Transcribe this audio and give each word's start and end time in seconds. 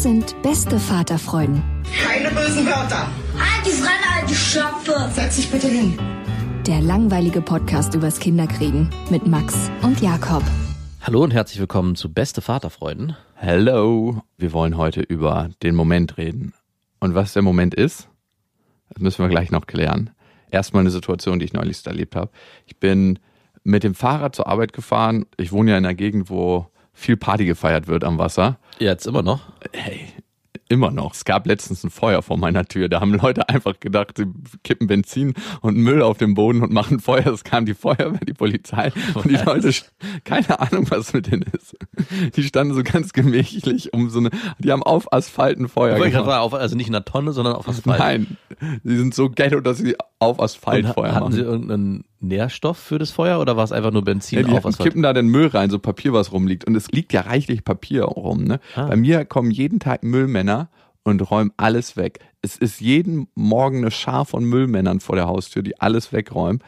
Das 0.00 0.04
sind 0.04 0.34
beste 0.40 0.78
Vaterfreuden. 0.78 1.62
Keine 2.02 2.30
bösen 2.30 2.64
Wörter. 2.64 3.06
Die 3.66 3.70
Fremde, 3.70 4.06
alte 4.18 4.34
Schöpfe. 4.34 5.10
Setz 5.12 5.36
dich 5.36 5.50
bitte 5.50 5.68
hin. 5.68 5.98
Der 6.66 6.80
langweilige 6.80 7.42
Podcast 7.42 7.94
übers 7.94 8.18
Kinderkriegen 8.18 8.88
mit 9.10 9.26
Max 9.26 9.70
und 9.82 10.00
Jakob. 10.00 10.42
Hallo 11.02 11.22
und 11.22 11.34
herzlich 11.34 11.60
willkommen 11.60 11.96
zu 11.96 12.10
Beste 12.10 12.40
Vaterfreuden. 12.40 13.14
Hello. 13.34 14.22
Wir 14.38 14.54
wollen 14.54 14.78
heute 14.78 15.02
über 15.02 15.50
den 15.62 15.74
Moment 15.74 16.16
reden. 16.16 16.54
Und 16.98 17.14
was 17.14 17.34
der 17.34 17.42
Moment 17.42 17.74
ist, 17.74 18.08
das 18.88 19.02
müssen 19.02 19.22
wir 19.22 19.28
gleich 19.28 19.50
noch 19.50 19.66
klären. 19.66 20.08
Erstmal 20.50 20.80
eine 20.80 20.90
Situation, 20.90 21.40
die 21.40 21.44
ich 21.44 21.52
neulich 21.52 21.86
erlebt 21.86 22.16
habe. 22.16 22.30
Ich 22.64 22.78
bin 22.78 23.18
mit 23.64 23.84
dem 23.84 23.94
Fahrrad 23.94 24.34
zur 24.34 24.46
Arbeit 24.46 24.72
gefahren. 24.72 25.26
Ich 25.36 25.52
wohne 25.52 25.72
ja 25.72 25.76
in 25.76 25.84
einer 25.84 25.94
Gegend, 25.94 26.30
wo 26.30 26.69
viel 27.00 27.16
Party 27.16 27.46
gefeiert 27.46 27.88
wird 27.88 28.04
am 28.04 28.18
Wasser. 28.18 28.58
Jetzt 28.78 29.06
immer 29.06 29.22
noch? 29.22 29.40
Hey, 29.72 30.06
immer 30.68 30.90
noch. 30.90 31.14
Es 31.14 31.24
gab 31.24 31.46
letztens 31.46 31.82
ein 31.82 31.90
Feuer 31.90 32.22
vor 32.22 32.36
meiner 32.36 32.64
Tür. 32.64 32.88
Da 32.88 33.00
haben 33.00 33.14
Leute 33.14 33.48
einfach 33.48 33.80
gedacht, 33.80 34.16
sie 34.16 34.26
kippen 34.62 34.86
Benzin 34.86 35.34
und 35.62 35.76
Müll 35.76 36.02
auf 36.02 36.18
den 36.18 36.34
Boden 36.34 36.62
und 36.62 36.72
machen 36.72 37.00
Feuer. 37.00 37.26
Es 37.26 37.42
kam 37.42 37.64
die 37.66 37.74
Feuerwehr, 37.74 38.20
die 38.26 38.34
Polizei 38.34 38.92
und 39.14 39.30
die 39.30 39.36
Leute, 39.36 39.72
keine 40.24 40.60
Ahnung, 40.60 40.90
was 40.90 41.12
mit 41.12 41.26
denen 41.30 41.42
ist. 41.42 41.76
Die 42.36 42.42
standen 42.44 42.74
so 42.74 42.82
ganz 42.82 43.12
gemächlich 43.12 43.92
um 43.92 44.10
so 44.10 44.20
eine, 44.20 44.30
die 44.58 44.70
haben 44.70 44.82
auf 44.82 45.12
Asphalt 45.12 45.58
ein 45.58 45.68
Feuer 45.68 45.98
gemacht. 45.98 46.28
Auf, 46.28 46.54
also 46.54 46.76
nicht 46.76 46.88
in 46.88 46.94
einer 46.94 47.04
Tonne, 47.04 47.32
sondern 47.32 47.54
auf 47.54 47.68
Asphalt. 47.68 47.98
Nein, 47.98 48.36
sie 48.84 48.96
sind 48.96 49.14
so 49.14 49.30
ghetto, 49.30 49.60
dass 49.60 49.78
sie 49.78 49.96
auf 50.20 50.38
Asphalt 50.38 50.84
und 50.84 50.92
Feuer 50.92 51.14
hatten 51.14 51.24
machen. 51.24 51.32
sie 51.32 51.40
irgendeinen 51.40 52.04
Nährstoff 52.20 52.78
für 52.78 52.98
das 52.98 53.10
Feuer 53.10 53.40
oder 53.40 53.56
war 53.56 53.64
es 53.64 53.72
einfach 53.72 53.90
nur 53.90 54.04
Benzin 54.04 54.40
ja, 54.40 54.44
die 54.44 54.52
auf 54.52 54.66
Asphalt? 54.66 54.90
kippen 54.90 55.02
da 55.02 55.12
den 55.14 55.28
Müll 55.28 55.48
rein, 55.48 55.70
so 55.70 55.78
Papier, 55.78 56.12
was 56.12 56.30
rumliegt. 56.30 56.66
Und 56.66 56.76
es 56.76 56.92
liegt 56.92 57.12
ja 57.12 57.22
reichlich 57.22 57.64
Papier 57.64 58.04
rum. 58.04 58.44
Ne? 58.44 58.60
Ah. 58.76 58.86
Bei 58.86 58.96
mir 58.96 59.24
kommen 59.24 59.50
jeden 59.50 59.80
Tag 59.80 60.04
Müllmänner 60.04 60.68
und 61.04 61.30
räumen 61.30 61.52
alles 61.56 61.96
weg. 61.96 62.20
Es 62.42 62.56
ist 62.56 62.80
jeden 62.80 63.28
Morgen 63.34 63.78
eine 63.78 63.90
Schar 63.90 64.26
von 64.26 64.44
Müllmännern 64.44 65.00
vor 65.00 65.16
der 65.16 65.26
Haustür, 65.26 65.62
die 65.62 65.80
alles 65.80 66.12
wegräumen. 66.12 66.62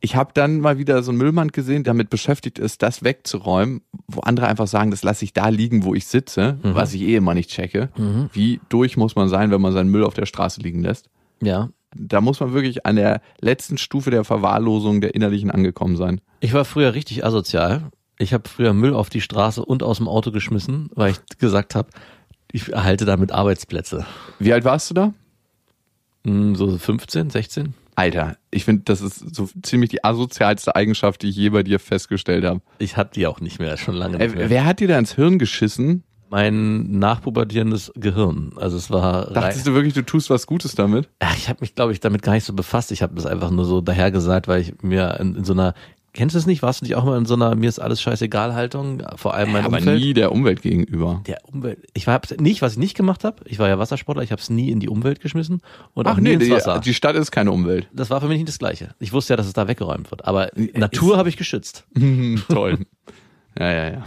Ich 0.00 0.16
habe 0.16 0.30
dann 0.32 0.60
mal 0.60 0.78
wieder 0.78 1.02
so 1.02 1.10
einen 1.10 1.18
Müllmann 1.18 1.48
gesehen, 1.48 1.84
der 1.84 1.92
damit 1.92 2.08
beschäftigt 2.08 2.58
ist, 2.58 2.82
das 2.82 3.02
wegzuräumen, 3.02 3.82
wo 4.06 4.20
andere 4.20 4.46
einfach 4.46 4.68
sagen, 4.68 4.90
das 4.90 5.02
lasse 5.02 5.24
ich 5.24 5.32
da 5.34 5.48
liegen, 5.48 5.84
wo 5.84 5.94
ich 5.94 6.06
sitze, 6.06 6.56
mhm. 6.62 6.74
was 6.74 6.94
ich 6.94 7.02
eh 7.02 7.16
immer 7.16 7.34
nicht 7.34 7.50
checke. 7.50 7.90
Mhm. 7.98 8.30
Wie 8.32 8.60
durch 8.70 8.96
muss 8.96 9.16
man 9.16 9.28
sein, 9.28 9.50
wenn 9.50 9.60
man 9.60 9.72
seinen 9.72 9.90
Müll 9.90 10.04
auf 10.04 10.14
der 10.14 10.26
Straße 10.26 10.60
liegen 10.62 10.82
lässt? 10.82 11.10
Ja. 11.42 11.68
Da 11.98 12.20
muss 12.20 12.40
man 12.40 12.52
wirklich 12.52 12.86
an 12.86 12.96
der 12.96 13.20
letzten 13.40 13.78
Stufe 13.78 14.10
der 14.10 14.24
Verwahrlosung 14.24 15.00
der 15.00 15.14
Innerlichen 15.14 15.50
angekommen 15.50 15.96
sein. 15.96 16.20
Ich 16.40 16.52
war 16.52 16.64
früher 16.64 16.94
richtig 16.94 17.24
asozial. 17.24 17.90
Ich 18.18 18.32
habe 18.32 18.48
früher 18.48 18.72
Müll 18.72 18.94
auf 18.94 19.10
die 19.10 19.20
Straße 19.20 19.64
und 19.64 19.82
aus 19.82 19.98
dem 19.98 20.08
Auto 20.08 20.32
geschmissen, 20.32 20.90
weil 20.94 21.12
ich 21.12 21.38
gesagt 21.38 21.74
habe, 21.74 21.88
ich 22.50 22.72
erhalte 22.72 23.04
damit 23.04 23.32
Arbeitsplätze. 23.32 24.06
Wie 24.38 24.52
alt 24.52 24.64
warst 24.64 24.90
du 24.90 24.94
da? 24.94 25.14
Hm, 26.24 26.56
so 26.56 26.76
15, 26.76 27.30
16. 27.30 27.74
Alter, 27.94 28.36
ich 28.52 28.64
finde, 28.64 28.82
das 28.84 29.00
ist 29.00 29.34
so 29.34 29.48
ziemlich 29.62 29.90
die 29.90 30.04
asozialste 30.04 30.76
Eigenschaft, 30.76 31.22
die 31.22 31.30
ich 31.30 31.36
je 31.36 31.48
bei 31.48 31.64
dir 31.64 31.80
festgestellt 31.80 32.44
habe. 32.44 32.60
Ich 32.78 32.96
hatte 32.96 33.14
die 33.14 33.26
auch 33.26 33.40
nicht 33.40 33.58
mehr, 33.58 33.76
schon 33.76 33.96
lange 33.96 34.18
nicht 34.18 34.36
mehr. 34.36 34.44
Äh, 34.46 34.50
wer 34.50 34.64
hat 34.64 34.78
dir 34.78 34.86
da 34.86 34.96
ins 34.98 35.14
Hirn 35.14 35.40
geschissen? 35.40 36.04
Mein 36.30 36.98
nachpubertierendes 36.98 37.92
Gehirn. 37.96 38.52
Also 38.56 38.76
es 38.76 38.90
war. 38.90 39.30
Dachtest 39.32 39.66
du 39.66 39.74
wirklich, 39.74 39.94
du 39.94 40.02
tust 40.02 40.30
was 40.30 40.46
Gutes 40.46 40.74
damit? 40.74 41.08
Ich 41.36 41.48
habe 41.48 41.60
mich, 41.60 41.74
glaube 41.74 41.92
ich, 41.92 42.00
damit 42.00 42.22
gar 42.22 42.32
nicht 42.32 42.44
so 42.44 42.52
befasst. 42.52 42.92
Ich 42.92 43.02
habe 43.02 43.14
das 43.14 43.26
einfach 43.26 43.50
nur 43.50 43.64
so 43.64 43.80
dahergesagt, 43.80 44.48
weil 44.48 44.60
ich 44.60 44.82
mir 44.82 45.18
in, 45.20 45.36
in 45.36 45.44
so 45.44 45.52
einer 45.52 45.74
Kennst 46.14 46.34
du 46.34 46.38
es 46.38 46.46
nicht? 46.46 46.62
Warst 46.62 46.80
du 46.80 46.84
nicht 46.84 46.96
auch 46.96 47.04
mal 47.04 47.16
in 47.16 47.26
so 47.26 47.34
einer 47.34 47.54
mir 47.54 47.68
ist 47.68 47.78
alles 47.78 48.00
scheißegal 48.00 48.52
Haltung? 48.52 49.02
Vor 49.16 49.34
allem 49.34 49.52
mein 49.52 49.62
ja, 49.62 49.66
aber 49.66 49.78
Umfeld? 49.78 50.00
nie 50.00 50.14
der 50.14 50.32
Umwelt 50.32 50.62
gegenüber. 50.62 51.22
Der 51.28 51.38
Umwelt. 51.44 51.78
Ich 51.94 52.08
war 52.08 52.20
nicht, 52.40 52.60
was 52.60 52.72
ich 52.72 52.78
nicht 52.78 52.96
gemacht 52.96 53.22
habe. 53.24 53.44
Ich 53.44 53.58
war 53.58 53.68
ja 53.68 53.78
Wassersportler. 53.78 54.24
Ich 54.24 54.32
habe 54.32 54.40
es 54.40 54.50
nie 54.50 54.70
in 54.70 54.80
die 54.80 54.88
Umwelt 54.88 55.20
geschmissen 55.20 55.60
und 55.94 56.06
Ach 56.06 56.14
auch 56.14 56.16
nie 56.16 56.30
nee, 56.30 56.34
ins 56.34 56.44
die, 56.46 56.50
Wasser. 56.50 56.80
Die 56.80 56.94
Stadt 56.94 57.14
ist 57.14 57.30
keine 57.30 57.52
Umwelt. 57.52 57.88
Das 57.92 58.10
war 58.10 58.20
für 58.20 58.26
mich 58.26 58.38
nicht 58.38 58.48
das 58.48 58.58
Gleiche. 58.58 58.96
Ich 58.98 59.12
wusste 59.12 59.34
ja, 59.34 59.36
dass 59.36 59.46
es 59.46 59.52
da 59.52 59.68
weggeräumt 59.68 60.10
wird. 60.10 60.24
Aber 60.24 60.50
Natur 60.74 61.18
habe 61.18 61.28
ich 61.28 61.36
geschützt. 61.36 61.84
Toll. 62.48 62.78
Ja, 63.56 63.70
ja, 63.70 63.90
ja. 63.90 64.04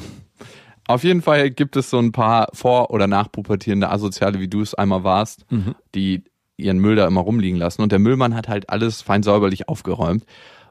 Auf 0.87 1.03
jeden 1.03 1.21
Fall 1.21 1.51
gibt 1.51 1.75
es 1.75 1.89
so 1.89 1.99
ein 1.99 2.11
paar 2.11 2.49
vor- 2.53 2.91
oder 2.91 3.07
nachpubertierende 3.07 3.89
Asoziale, 3.89 4.39
wie 4.39 4.47
du 4.47 4.61
es 4.61 4.73
einmal 4.73 5.03
warst, 5.03 5.45
mhm. 5.51 5.75
die 5.95 6.23
ihren 6.57 6.79
Müll 6.79 6.95
da 6.95 7.07
immer 7.07 7.21
rumliegen 7.21 7.57
lassen. 7.57 7.81
Und 7.81 7.91
der 7.91 7.99
Müllmann 7.99 8.35
hat 8.35 8.47
halt 8.47 8.69
alles 8.69 9.01
fein 9.01 9.23
säuberlich 9.23 9.67
aufgeräumt. 9.69 10.25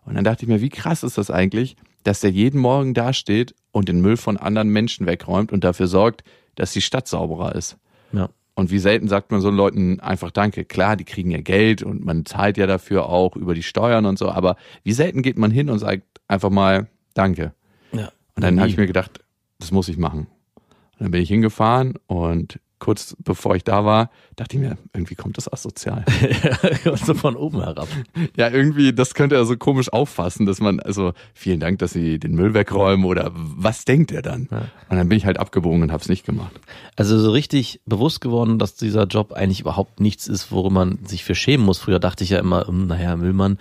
Und 0.05 0.15
dann 0.15 0.25
dachte 0.25 0.45
ich 0.45 0.49
mir, 0.49 0.61
wie 0.61 0.69
krass 0.69 1.03
ist 1.03 1.19
das 1.19 1.31
eigentlich, 1.31 1.77
dass 2.05 2.21
der 2.21 2.31
jeden 2.31 2.61
Morgen 2.61 2.95
dasteht 2.95 3.55
und 3.73 3.89
den 3.89 4.01
Müll 4.01 4.17
von 4.17 4.37
anderen 4.37 4.69
Menschen 4.71 5.07
wegräumt 5.07 5.53
und 5.53 5.65
dafür 5.65 5.87
sorgt, 5.87 6.25
dass 6.55 6.73
die 6.73 6.81
Stadt 6.81 7.07
sauberer 7.07 7.55
ist. 7.55 7.77
Ja. 8.13 8.31
Und 8.55 8.71
wie 8.71 8.79
selten 8.79 9.09
sagt 9.09 9.31
man 9.31 9.41
so 9.41 9.51
Leuten 9.51 10.01
einfach 10.01 10.31
Danke. 10.31 10.65
Klar, 10.65 10.97
die 10.97 11.05
kriegen 11.05 11.31
ja 11.31 11.41
Geld 11.41 11.83
und 11.83 12.05
man 12.05 12.27
zahlt 12.27 12.59
ja 12.59 12.67
dafür 12.67 13.09
auch 13.09 13.37
über 13.37 13.55
die 13.55 13.63
Steuern 13.63 14.07
und 14.07 14.19
so, 14.19 14.29
aber 14.31 14.57
wie 14.83 14.93
selten 14.93 15.23
geht 15.23 15.39
man 15.39 15.51
hin 15.51 15.71
und 15.71 15.79
sagt 15.79 16.03
einfach 16.29 16.51
mal 16.51 16.89
Danke. 17.15 17.55
Ja. 17.93 18.13
Und 18.37 18.45
dann 18.45 18.59
habe 18.59 18.69
ich 18.69 18.77
mir 18.77 18.87
gedacht, 18.87 19.21
das 19.61 19.71
muss 19.71 19.89
ich 19.89 19.99
machen. 19.99 20.27
Und 20.99 21.05
dann 21.05 21.11
bin 21.13 21.23
ich 21.23 21.29
hingefahren 21.29 21.95
und 22.07 22.61
kurz 22.81 23.15
bevor 23.23 23.55
ich 23.55 23.63
da 23.63 23.85
war, 23.85 24.11
dachte 24.35 24.57
ich 24.57 24.63
mir, 24.63 24.77
irgendwie 24.93 25.15
kommt 25.15 25.37
das 25.37 25.53
asozial. 25.53 26.05
so 26.97 27.15
von 27.15 27.37
oben 27.37 27.63
herab. 27.63 27.87
Ja, 28.37 28.49
irgendwie, 28.49 28.93
das 28.93 29.15
könnte 29.15 29.37
er 29.37 29.45
so 29.45 29.57
komisch 29.57 29.93
auffassen, 29.93 30.47
dass 30.47 30.61
man, 30.61 30.81
also 30.81 31.13
vielen 31.35 31.61
Dank, 31.61 31.79
dass 31.79 31.93
Sie 31.93 32.19
den 32.19 32.35
Müll 32.35 32.55
wegräumen 32.55 33.05
oder 33.05 33.31
was 33.35 33.85
denkt 33.85 34.11
er 34.11 34.23
dann? 34.23 34.49
Ja. 34.51 34.63
Und 34.89 34.97
dann 34.97 35.09
bin 35.09 35.19
ich 35.19 35.27
halt 35.27 35.39
abgebogen 35.39 35.83
und 35.83 35.93
habe 35.93 36.03
es 36.03 36.09
nicht 36.09 36.25
gemacht. 36.25 36.59
Also 36.97 37.19
so 37.19 37.31
richtig 37.31 37.81
bewusst 37.85 38.21
geworden, 38.21 38.59
dass 38.59 38.75
dieser 38.75 39.05
Job 39.05 39.33
eigentlich 39.33 39.61
überhaupt 39.61 40.01
nichts 40.01 40.27
ist, 40.27 40.51
worum 40.51 40.75
man 40.75 41.05
sich 41.05 41.23
für 41.23 41.35
schämen 41.35 41.65
muss. 41.65 41.79
Früher 41.79 42.01
dachte 42.01 42.25
ich 42.25 42.31
ja 42.31 42.39
immer, 42.39 42.67
hm, 42.67 42.87
naja, 42.87 43.15
Müllmann 43.17 43.59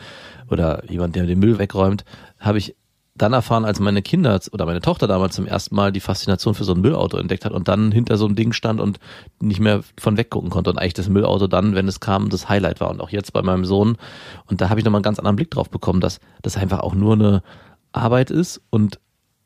oder 0.49 0.89
jemand, 0.89 1.15
der 1.15 1.25
den 1.25 1.39
Müll 1.39 1.59
wegräumt, 1.59 2.05
habe 2.39 2.57
ich 2.57 2.75
dann 3.21 3.33
erfahren, 3.33 3.65
als 3.65 3.79
meine 3.79 4.01
Kinder 4.01 4.39
oder 4.51 4.65
meine 4.65 4.81
Tochter 4.81 5.07
damals 5.07 5.35
zum 5.35 5.45
ersten 5.45 5.75
Mal 5.75 5.91
die 5.91 5.99
Faszination 5.99 6.55
für 6.55 6.63
so 6.63 6.73
ein 6.73 6.81
Müllauto 6.81 7.17
entdeckt 7.17 7.45
hat 7.45 7.51
und 7.51 7.67
dann 7.67 7.91
hinter 7.91 8.17
so 8.17 8.25
einem 8.25 8.35
Ding 8.35 8.53
stand 8.53 8.81
und 8.81 8.99
nicht 9.39 9.59
mehr 9.59 9.83
von 9.99 10.17
weggucken 10.17 10.49
konnte 10.49 10.69
und 10.69 10.77
eigentlich 10.77 10.93
das 10.93 11.09
Müllauto 11.09 11.47
dann, 11.47 11.75
wenn 11.75 11.87
es 11.87 11.99
kam, 11.99 12.29
das 12.29 12.49
Highlight 12.49 12.81
war. 12.81 12.89
Und 12.89 13.01
auch 13.01 13.09
jetzt 13.09 13.33
bei 13.33 13.41
meinem 13.41 13.65
Sohn 13.65 13.97
und 14.47 14.61
da 14.61 14.69
habe 14.69 14.79
ich 14.79 14.85
nochmal 14.85 14.99
einen 14.99 15.03
ganz 15.03 15.19
anderen 15.19 15.35
Blick 15.35 15.51
drauf 15.51 15.69
bekommen, 15.69 16.01
dass 16.01 16.19
das 16.41 16.57
einfach 16.57 16.79
auch 16.79 16.95
nur 16.95 17.13
eine 17.13 17.43
Arbeit 17.91 18.31
ist 18.31 18.61
und 18.69 18.99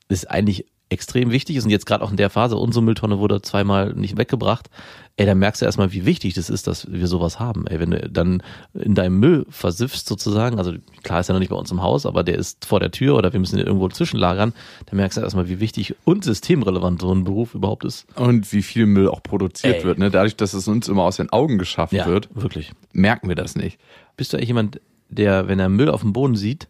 es 0.08 0.26
eigentlich 0.26 0.66
extrem 0.94 1.32
wichtig 1.32 1.58
ist 1.58 1.66
und 1.66 1.70
jetzt 1.70 1.86
gerade 1.86 2.04
auch 2.04 2.12
in 2.12 2.18
der 2.18 2.30
Phase, 2.30 2.56
unsere 2.56 2.84
Mülltonne 2.84 3.20
wurde 3.20 3.42
zweimal 3.42 3.94
nicht 3.94 4.18
weggebracht, 4.18 4.70
ey, 5.18 5.26
dann 5.26 5.38
merkst 5.38 5.62
du 5.62 5.66
erstmal, 5.66 5.92
wie 5.92 6.06
wichtig 6.06 6.34
das 6.34 6.50
ist, 6.50 6.66
dass 6.68 6.92
wir 6.92 7.08
sowas 7.08 7.40
haben. 7.40 7.68
Ey, 7.68 7.80
wenn 7.80 7.92
du 7.92 8.10
dann 8.10 8.42
in 8.74 8.96
deinem 8.96 9.20
Müll 9.20 9.46
versiffst 9.50 10.08
sozusagen, 10.08 10.58
also 10.58 10.74
klar 11.04 11.20
ist 11.20 11.28
ja 11.28 11.34
noch 11.34 11.40
nicht 11.40 11.50
bei 11.50 11.56
uns 11.56 11.72
im 11.72 11.82
Haus, 11.82 12.06
aber 12.06 12.24
der 12.24 12.36
ist 12.36 12.66
vor 12.66 12.80
der 12.80 12.92
Tür 12.92 13.16
oder 13.16 13.32
wir 13.32 13.40
müssen 13.40 13.60
ihn 13.60 13.66
irgendwo 13.66 13.90
zwischenlagern, 13.90 14.54
dann 14.86 14.98
merkst 14.98 15.18
du 15.18 15.22
erstmal, 15.22 15.50
wie 15.50 15.60
wichtig 15.60 15.96
und 16.04 16.24
systemrelevant 16.24 17.02
so 17.02 17.14
ein 17.14 17.24
Beruf 17.24 17.54
überhaupt 17.54 17.86
ist. 17.86 18.08
Und 18.16 18.52
wie 18.54 18.64
viel 18.64 18.86
Müll 18.86 19.08
auch 19.08 19.22
produziert 19.22 19.78
ey. 19.78 19.84
wird, 19.84 20.00
ne? 20.00 20.10
Dadurch, 20.10 20.36
dass 20.36 20.54
es 20.54 20.68
uns 20.68 20.88
immer 20.88 21.04
aus 21.04 21.18
den 21.18 21.30
Augen 21.32 21.58
geschaffen 21.58 21.96
ja, 21.96 22.08
wird, 22.08 22.30
wirklich. 22.34 22.72
merken 22.92 23.28
wir 23.28 23.36
das 23.36 23.56
nicht. 23.56 23.78
Bist 24.18 24.34
du 24.34 24.38
eigentlich 24.38 24.50
jemand, 24.50 24.80
der, 25.10 25.48
wenn 25.48 25.60
er 25.60 25.70
Müll 25.70 25.90
auf 25.90 26.02
dem 26.02 26.14
Boden 26.14 26.36
sieht, 26.36 26.68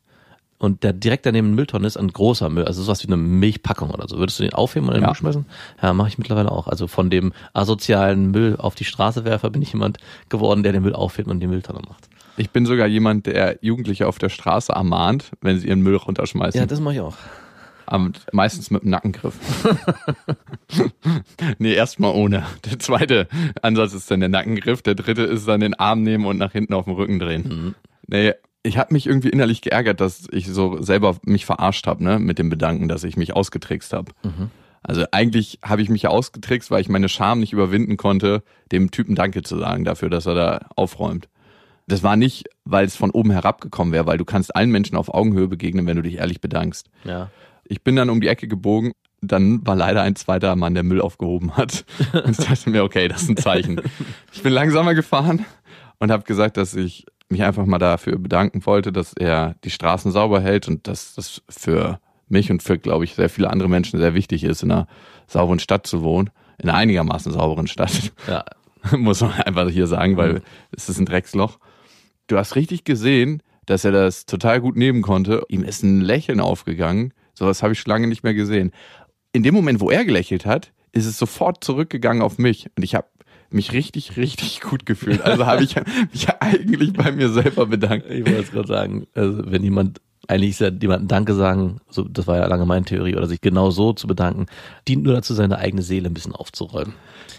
und 0.64 0.84
der 0.84 0.94
direkt 0.94 1.26
daneben 1.26 1.48
eine 1.48 1.56
Mülltonne 1.56 1.86
ist, 1.88 1.98
ein 1.98 2.08
großer 2.08 2.50
Müll, 2.50 2.66
also 2.66 2.82
sowas 2.82 3.04
wie 3.04 3.08
eine 3.08 3.18
Milchpackung 3.18 3.90
oder 3.92 4.08
so, 4.08 4.18
würdest 4.18 4.40
du 4.40 4.44
den 4.44 4.54
aufheben 4.54 4.88
und 4.90 4.96
in 4.96 5.02
den 5.02 5.04
Ja. 5.04 5.10
Müll 5.10 5.16
schmeißen? 5.16 5.46
Ja, 5.82 5.94
mache 5.94 6.08
ich 6.08 6.18
mittlerweile 6.18 6.52
auch. 6.52 6.68
Also 6.68 6.88
von 6.88 7.10
dem 7.10 7.34
asozialen 7.54 8.32
Müll 8.32 8.56
auf 8.58 8.76
die 8.76 8.86
Straße 8.86 9.26
werfer 9.26 9.50
bin 9.50 9.62
ich 9.62 9.74
jemand 9.74 9.98
geworden, 10.30 10.64
der 10.64 10.72
den 10.72 10.84
Müll 10.84 10.94
aufhebt 10.96 11.28
und 11.30 11.40
die 11.42 11.48
Mülltonne 11.48 11.80
macht. 11.88 12.08
Ich 12.38 12.50
bin 12.50 12.66
sogar 12.66 12.88
jemand, 12.88 13.26
der 13.28 13.60
Jugendliche 13.62 14.08
auf 14.08 14.18
der 14.18 14.30
Straße 14.30 14.72
ermahnt, 14.72 15.32
wenn 15.42 15.60
sie 15.60 15.68
ihren 15.68 15.82
Müll 15.82 15.96
runterschmeißen. 15.98 16.60
Ja, 16.60 16.66
das 16.66 16.80
mache 16.80 16.96
ich 16.96 17.02
auch. 17.02 17.16
Am- 17.86 18.14
meistens 18.32 18.72
mit 18.72 18.84
dem 18.84 18.90
Nackengriff. 18.92 19.36
nee, 21.60 21.74
erstmal 21.74 22.14
ohne. 22.16 22.44
Der 22.66 22.80
zweite 22.80 23.28
Ansatz 23.62 23.94
ist 23.94 24.10
dann 24.10 24.20
der 24.22 24.30
Nackengriff. 24.30 24.82
Der 24.82 24.96
dritte 24.96 25.24
ist 25.24 25.48
dann 25.48 25.60
den 25.60 25.74
Arm 25.74 26.02
nehmen 26.04 26.26
und 26.26 26.38
nach 26.38 26.52
hinten 26.54 26.74
auf 26.74 26.86
den 26.86 26.94
Rücken 26.96 27.20
drehen. 27.20 27.76
Nee, 28.08 28.34
ich 28.64 28.78
habe 28.78 28.94
mich 28.94 29.08
irgendwie 29.08 29.30
innerlich 29.30 29.62
geärgert, 29.62 30.00
dass 30.00 30.28
ich 30.32 30.48
so 30.48 30.82
selber 30.82 31.18
mich 31.24 31.46
verarscht 31.46 31.86
habe, 31.86 32.04
ne, 32.04 32.18
mit 32.18 32.40
dem 32.40 32.50
Bedanken, 32.50 32.88
dass 32.88 33.04
ich 33.04 33.18
mich 33.18 33.36
ausgetrickst 33.36 33.94
habe. 33.94 34.14
Also 34.82 35.06
eigentlich 35.12 35.60
habe 35.64 35.82
ich 35.82 35.90
mich 35.90 36.04
ja 36.04 36.10
ausgetrickst, 36.10 36.72
weil 36.72 36.82
ich 36.82 36.90
meine 36.90 37.10
Scham 37.10 37.40
nicht 37.40 37.54
überwinden 37.54 37.98
konnte, 37.98 38.44
dem 38.72 38.92
Typen 38.92 39.16
Danke 39.16 39.42
zu 39.42 39.58
sagen 39.58 39.84
dafür, 39.84 40.10
dass 40.10 40.26
er 40.26 40.36
da 40.36 40.66
aufräumt. 40.76 41.30
Das 41.88 42.04
war 42.04 42.16
nicht, 42.16 42.46
weil 42.64 42.86
es 42.86 42.96
von 42.96 43.12
oben 43.12 43.32
herabgekommen 43.32 43.94
wäre, 43.94 44.06
weil 44.06 44.18
du 44.18 44.26
kannst 44.26 44.56
allen 44.56 44.72
Menschen 44.72 44.96
auf 44.96 45.14
Augenhöhe 45.14 45.48
begegnen, 45.48 45.86
wenn 45.86 45.98
du 45.98 46.02
dich 46.02 46.16
ehrlich 46.16 46.40
bedankst. 46.40 46.90
Ja. 47.04 47.30
Ich 47.66 47.84
bin 47.84 47.96
dann 47.96 48.10
um 48.10 48.22
die 48.22 48.28
Ecke 48.28 48.48
gebogen, 48.48 48.94
dann 49.22 49.66
war 49.66 49.76
leider 49.76 50.02
ein 50.02 50.16
zweiter 50.16 50.56
Mann, 50.56 50.74
der 50.74 50.84
Müll 50.84 51.02
aufgehoben 51.02 51.56
hat. 51.58 51.86
Und 52.14 52.40
ich 52.40 52.46
dachte 52.46 52.70
mir, 52.70 52.84
okay, 52.84 53.08
das 53.08 53.24
ist 53.24 53.30
ein 53.30 53.38
Zeichen. 53.38 53.82
Ich 54.32 54.44
bin 54.44 54.54
langsamer 54.54 54.94
gefahren 54.94 55.46
und 56.04 56.12
habe 56.12 56.24
gesagt, 56.24 56.58
dass 56.58 56.76
ich 56.76 57.06
mich 57.30 57.44
einfach 57.44 57.66
mal 57.66 57.80
dafür 57.80 58.18
bedanken 58.20 58.66
wollte, 58.66 58.92
dass 58.92 59.14
er 59.14 59.56
die 59.64 59.70
Straßen 59.70 60.12
sauber 60.12 60.42
hält 60.42 60.68
und 60.68 60.88
dass 60.88 61.16
das 61.16 61.42
für 61.50 62.00
mich 62.28 62.52
und 62.52 62.64
für, 62.64 62.78
glaube 62.78 63.06
ich, 63.06 63.16
sehr 63.16 63.30
viele 63.30 63.50
andere 63.50 63.70
Menschen 63.70 64.00
sehr 64.00 64.14
wichtig 64.14 64.44
ist, 64.44 64.64
in 64.64 64.72
einer 64.72 64.88
sauberen 65.28 65.60
Stadt 65.60 65.88
zu 65.88 66.04
wohnen. 66.04 66.30
In 66.58 66.70
einer 66.70 66.78
einigermaßen 66.78 67.32
sauberen 67.32 67.68
Stadt. 67.68 68.14
Ja. 68.28 68.46
muss 68.98 69.22
man 69.22 69.32
einfach 69.32 69.70
hier 69.70 69.88
sagen, 69.88 70.18
weil 70.18 70.42
es 70.72 70.90
ist 70.90 71.00
ein 71.00 71.06
Drecksloch. 71.06 71.58
Du 72.28 72.38
hast 72.38 72.56
richtig 72.56 72.84
gesehen, 72.84 73.42
dass 73.66 73.86
er 73.86 73.92
das 73.92 74.26
total 74.26 74.62
gut 74.62 74.76
nehmen 74.76 75.02
konnte. 75.02 75.44
Ihm 75.48 75.64
ist 75.64 75.84
ein 75.84 76.02
Lächeln 76.02 76.40
aufgegangen. 76.40 77.14
Sowas 77.34 77.64
habe 77.64 77.74
ich 77.74 77.80
schon 77.80 77.92
lange 77.92 78.08
nicht 78.08 78.24
mehr 78.24 78.34
gesehen. 78.34 78.72
In 79.32 79.44
dem 79.44 79.56
Moment, 79.56 79.80
wo 79.80 79.90
er 79.90 80.06
gelächelt 80.06 80.46
hat, 80.46 80.74
ist 80.92 81.06
es 81.06 81.18
sofort 81.18 81.64
zurückgegangen 81.64 82.22
auf 82.22 82.38
mich. 82.38 82.68
Und 82.76 82.84
ich 82.84 82.94
habe 82.96 83.08
mich 83.54 83.74
richtig, 83.74 84.18
richtig 84.18 84.62
gut 84.62 84.86
gefühlt. 84.86 85.22
Also 85.22 85.46
habe 85.46 85.64
ich 85.64 85.76
mich 86.12 86.30
eigentlich 86.40 86.94
bei 86.94 87.12
mir 87.12 87.30
selber 87.30 87.66
bedankt. 87.66 88.10
Ich 88.10 88.26
wollte 88.26 88.42
es 88.42 88.52
gerade 88.52 88.68
sagen, 88.68 89.08
also 89.14 89.44
wenn 89.46 89.64
jemand 89.64 90.02
eigentlich 90.28 90.52
ist 90.52 90.62
ja 90.62 90.70
jemandem 90.70 91.08
Danke 91.08 91.34
sagen, 91.36 91.82
so, 91.90 92.04
das 92.04 92.28
war 92.28 92.38
ja 92.38 92.48
lange 92.48 92.66
meine 92.66 92.86
Theorie, 92.86 93.16
oder 93.16 93.28
sich 93.28 93.42
genau 93.42 93.72
so 93.72 93.94
zu 93.94 94.08
bedanken, 94.08 94.46
dient 94.88 95.04
nur 95.04 95.14
dazu, 95.14 95.34
seine 95.34 95.58
eigene 95.58 95.82
Seele 95.82 96.10
ein 96.10 96.14
bisschen 96.14 96.34
aufzuräumen. 96.34 96.94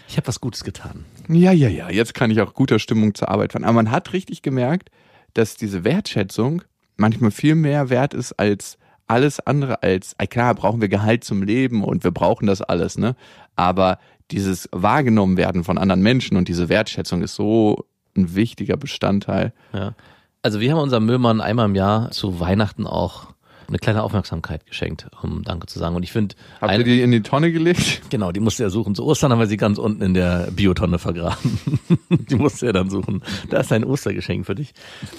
Ich 0.07 0.17
habe 0.17 0.27
was 0.27 0.39
Gutes 0.39 0.63
getan. 0.63 1.05
Ja, 1.27 1.51
ja, 1.51 1.67
ja. 1.67 1.89
Jetzt 1.89 2.13
kann 2.13 2.29
ich 2.29 2.41
auch 2.41 2.53
guter 2.53 2.77
Stimmung 2.77 3.15
zur 3.15 3.29
Arbeit 3.29 3.53
fahren. 3.53 3.63
Aber 3.63 3.73
man 3.73 3.89
hat 3.91 4.13
richtig 4.13 4.43
gemerkt, 4.43 4.91
dass 5.33 5.55
diese 5.55 5.83
Wertschätzung 5.83 6.61
manchmal 6.95 7.31
viel 7.31 7.55
mehr 7.55 7.89
wert 7.89 8.13
ist 8.13 8.33
als 8.33 8.77
alles 9.07 9.39
andere 9.39 9.83
als, 9.83 10.15
klar, 10.29 10.55
brauchen 10.55 10.81
wir 10.81 10.89
Gehalt 10.89 11.23
zum 11.23 11.43
Leben 11.43 11.83
und 11.83 12.03
wir 12.03 12.11
brauchen 12.11 12.47
das 12.47 12.61
alles, 12.61 12.97
ne? 12.97 13.15
Aber 13.55 13.99
dieses 14.31 14.69
wahrgenommen 14.71 15.37
werden 15.37 15.63
von 15.63 15.77
anderen 15.77 16.01
Menschen 16.01 16.37
und 16.37 16.47
diese 16.47 16.69
Wertschätzung 16.69 17.21
ist 17.21 17.35
so 17.35 17.85
ein 18.15 18.35
wichtiger 18.35 18.77
Bestandteil. 18.77 19.53
Ja. 19.73 19.93
Also 20.41 20.59
wir 20.59 20.71
haben 20.71 20.79
unserem 20.79 21.05
Müllmann 21.05 21.41
einmal 21.41 21.65
im 21.65 21.75
Jahr 21.75 22.11
zu 22.11 22.39
Weihnachten 22.39 22.87
auch 22.87 23.35
eine 23.67 23.79
kleine 23.79 24.03
Aufmerksamkeit 24.03 24.65
geschenkt, 24.65 25.07
um 25.21 25.43
Danke 25.43 25.67
zu 25.67 25.79
sagen. 25.79 25.95
Und 25.95 26.03
ich 26.03 26.11
finde, 26.11 26.35
Habt 26.61 26.77
ihr 26.77 26.83
die 26.83 27.01
in 27.01 27.11
die 27.11 27.21
Tonne 27.21 27.51
gelegt? 27.51 28.01
Genau, 28.09 28.31
die 28.31 28.39
musste 28.39 28.63
er 28.63 28.69
suchen. 28.69 28.95
Zu 28.95 29.03
Ostern 29.03 29.31
haben 29.31 29.39
wir 29.39 29.47
sie 29.47 29.57
ganz 29.57 29.77
unten 29.77 30.01
in 30.01 30.13
der 30.13 30.49
Biotonne 30.51 30.99
vergraben. 30.99 31.59
die 32.09 32.35
musste 32.35 32.67
er 32.67 32.73
dann 32.73 32.89
suchen. 32.89 33.23
Da 33.49 33.59
ist 33.59 33.73
ein 33.73 33.83
Ostergeschenk 33.83 34.45
für 34.45 34.55
dich. 34.55 34.73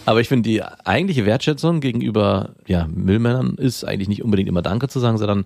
Aber 0.06 0.20
ich 0.20 0.28
finde, 0.28 0.48
die 0.48 0.62
eigentliche 0.62 1.26
Wertschätzung 1.26 1.80
gegenüber 1.80 2.54
ja, 2.66 2.86
Müllmännern 2.86 3.56
ist 3.56 3.84
eigentlich 3.84 4.08
nicht 4.08 4.22
unbedingt 4.22 4.48
immer 4.48 4.62
Danke 4.62 4.88
zu 4.88 5.00
sagen, 5.00 5.18
sondern 5.18 5.44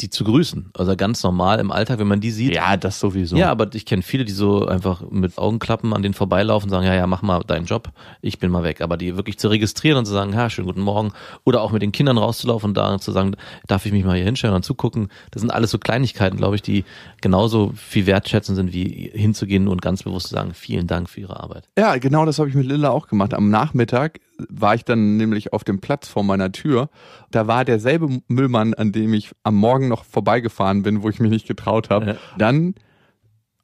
die 0.00 0.10
zu 0.10 0.24
grüßen. 0.24 0.70
Also 0.76 0.96
ganz 0.96 1.22
normal 1.22 1.58
im 1.60 1.70
Alltag, 1.70 1.98
wenn 1.98 2.06
man 2.06 2.20
die 2.20 2.30
sieht. 2.30 2.54
Ja, 2.54 2.76
das 2.76 3.00
sowieso. 3.00 3.36
Ja, 3.36 3.50
aber 3.50 3.74
ich 3.74 3.86
kenne 3.86 4.02
viele, 4.02 4.24
die 4.24 4.32
so 4.32 4.66
einfach 4.66 5.02
mit 5.10 5.38
Augenklappen 5.38 5.92
an 5.92 6.02
denen 6.02 6.14
vorbeilaufen 6.14 6.68
und 6.68 6.70
sagen, 6.70 6.86
ja, 6.86 6.94
ja, 6.94 7.06
mach 7.06 7.22
mal 7.22 7.40
deinen 7.40 7.66
Job, 7.66 7.90
ich 8.22 8.38
bin 8.38 8.50
mal 8.50 8.62
weg. 8.62 8.80
Aber 8.80 8.96
die 8.96 9.16
wirklich 9.16 9.38
zu 9.38 9.48
registrieren 9.48 9.98
und 9.98 10.06
zu 10.06 10.12
sagen, 10.12 10.32
ja, 10.32 10.50
schönen 10.50 10.66
guten 10.66 10.80
Morgen. 10.80 11.12
Oder 11.44 11.62
auch 11.62 11.72
mit 11.72 11.82
den 11.82 11.92
Kindern 11.92 12.18
rauszulaufen 12.18 12.70
und 12.70 12.74
da 12.76 12.98
zu 12.98 13.12
sagen, 13.12 13.36
darf 13.66 13.86
ich 13.86 13.92
mich 13.92 14.04
mal 14.04 14.16
hier 14.16 14.24
hinstellen 14.24 14.54
und 14.54 14.64
zugucken. 14.64 15.08
Das 15.30 15.40
sind 15.40 15.50
alles 15.50 15.70
so 15.70 15.78
Kleinigkeiten, 15.78 16.36
glaube 16.36 16.56
ich, 16.56 16.62
die 16.62 16.84
genauso 17.20 17.72
viel 17.76 18.06
wertschätzend 18.06 18.56
sind, 18.56 18.72
wie 18.72 19.10
hinzugehen 19.14 19.68
und 19.68 19.82
ganz 19.82 20.02
bewusst 20.02 20.28
zu 20.28 20.34
sagen, 20.34 20.54
vielen 20.54 20.86
Dank 20.86 21.08
für 21.08 21.20
Ihre 21.20 21.40
Arbeit. 21.40 21.68
Ja, 21.78 21.96
genau 21.96 22.24
das 22.24 22.38
habe 22.38 22.48
ich 22.48 22.54
mit 22.54 22.66
Lilla 22.66 22.90
auch 22.90 23.08
gemacht. 23.08 23.34
Am 23.34 23.50
Nachmittag 23.50 24.20
war 24.48 24.74
ich 24.74 24.84
dann 24.84 25.16
nämlich 25.16 25.52
auf 25.52 25.64
dem 25.64 25.80
Platz 25.80 26.08
vor 26.08 26.22
meiner 26.22 26.52
Tür. 26.52 26.90
Da 27.30 27.46
war 27.46 27.64
derselbe 27.64 28.20
Müllmann, 28.28 28.74
an 28.74 28.92
dem 28.92 29.14
ich 29.14 29.32
am 29.42 29.56
Morgen 29.56 29.88
noch 29.88 30.04
vorbeigefahren 30.04 30.82
bin, 30.82 31.02
wo 31.02 31.08
ich 31.08 31.20
mich 31.20 31.30
nicht 31.30 31.46
getraut 31.46 31.90
habe. 31.90 32.06
Ja. 32.06 32.16
Dann 32.38 32.74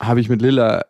habe 0.01 0.21
ich 0.21 0.29
mit 0.29 0.43
Lilla 0.43 0.83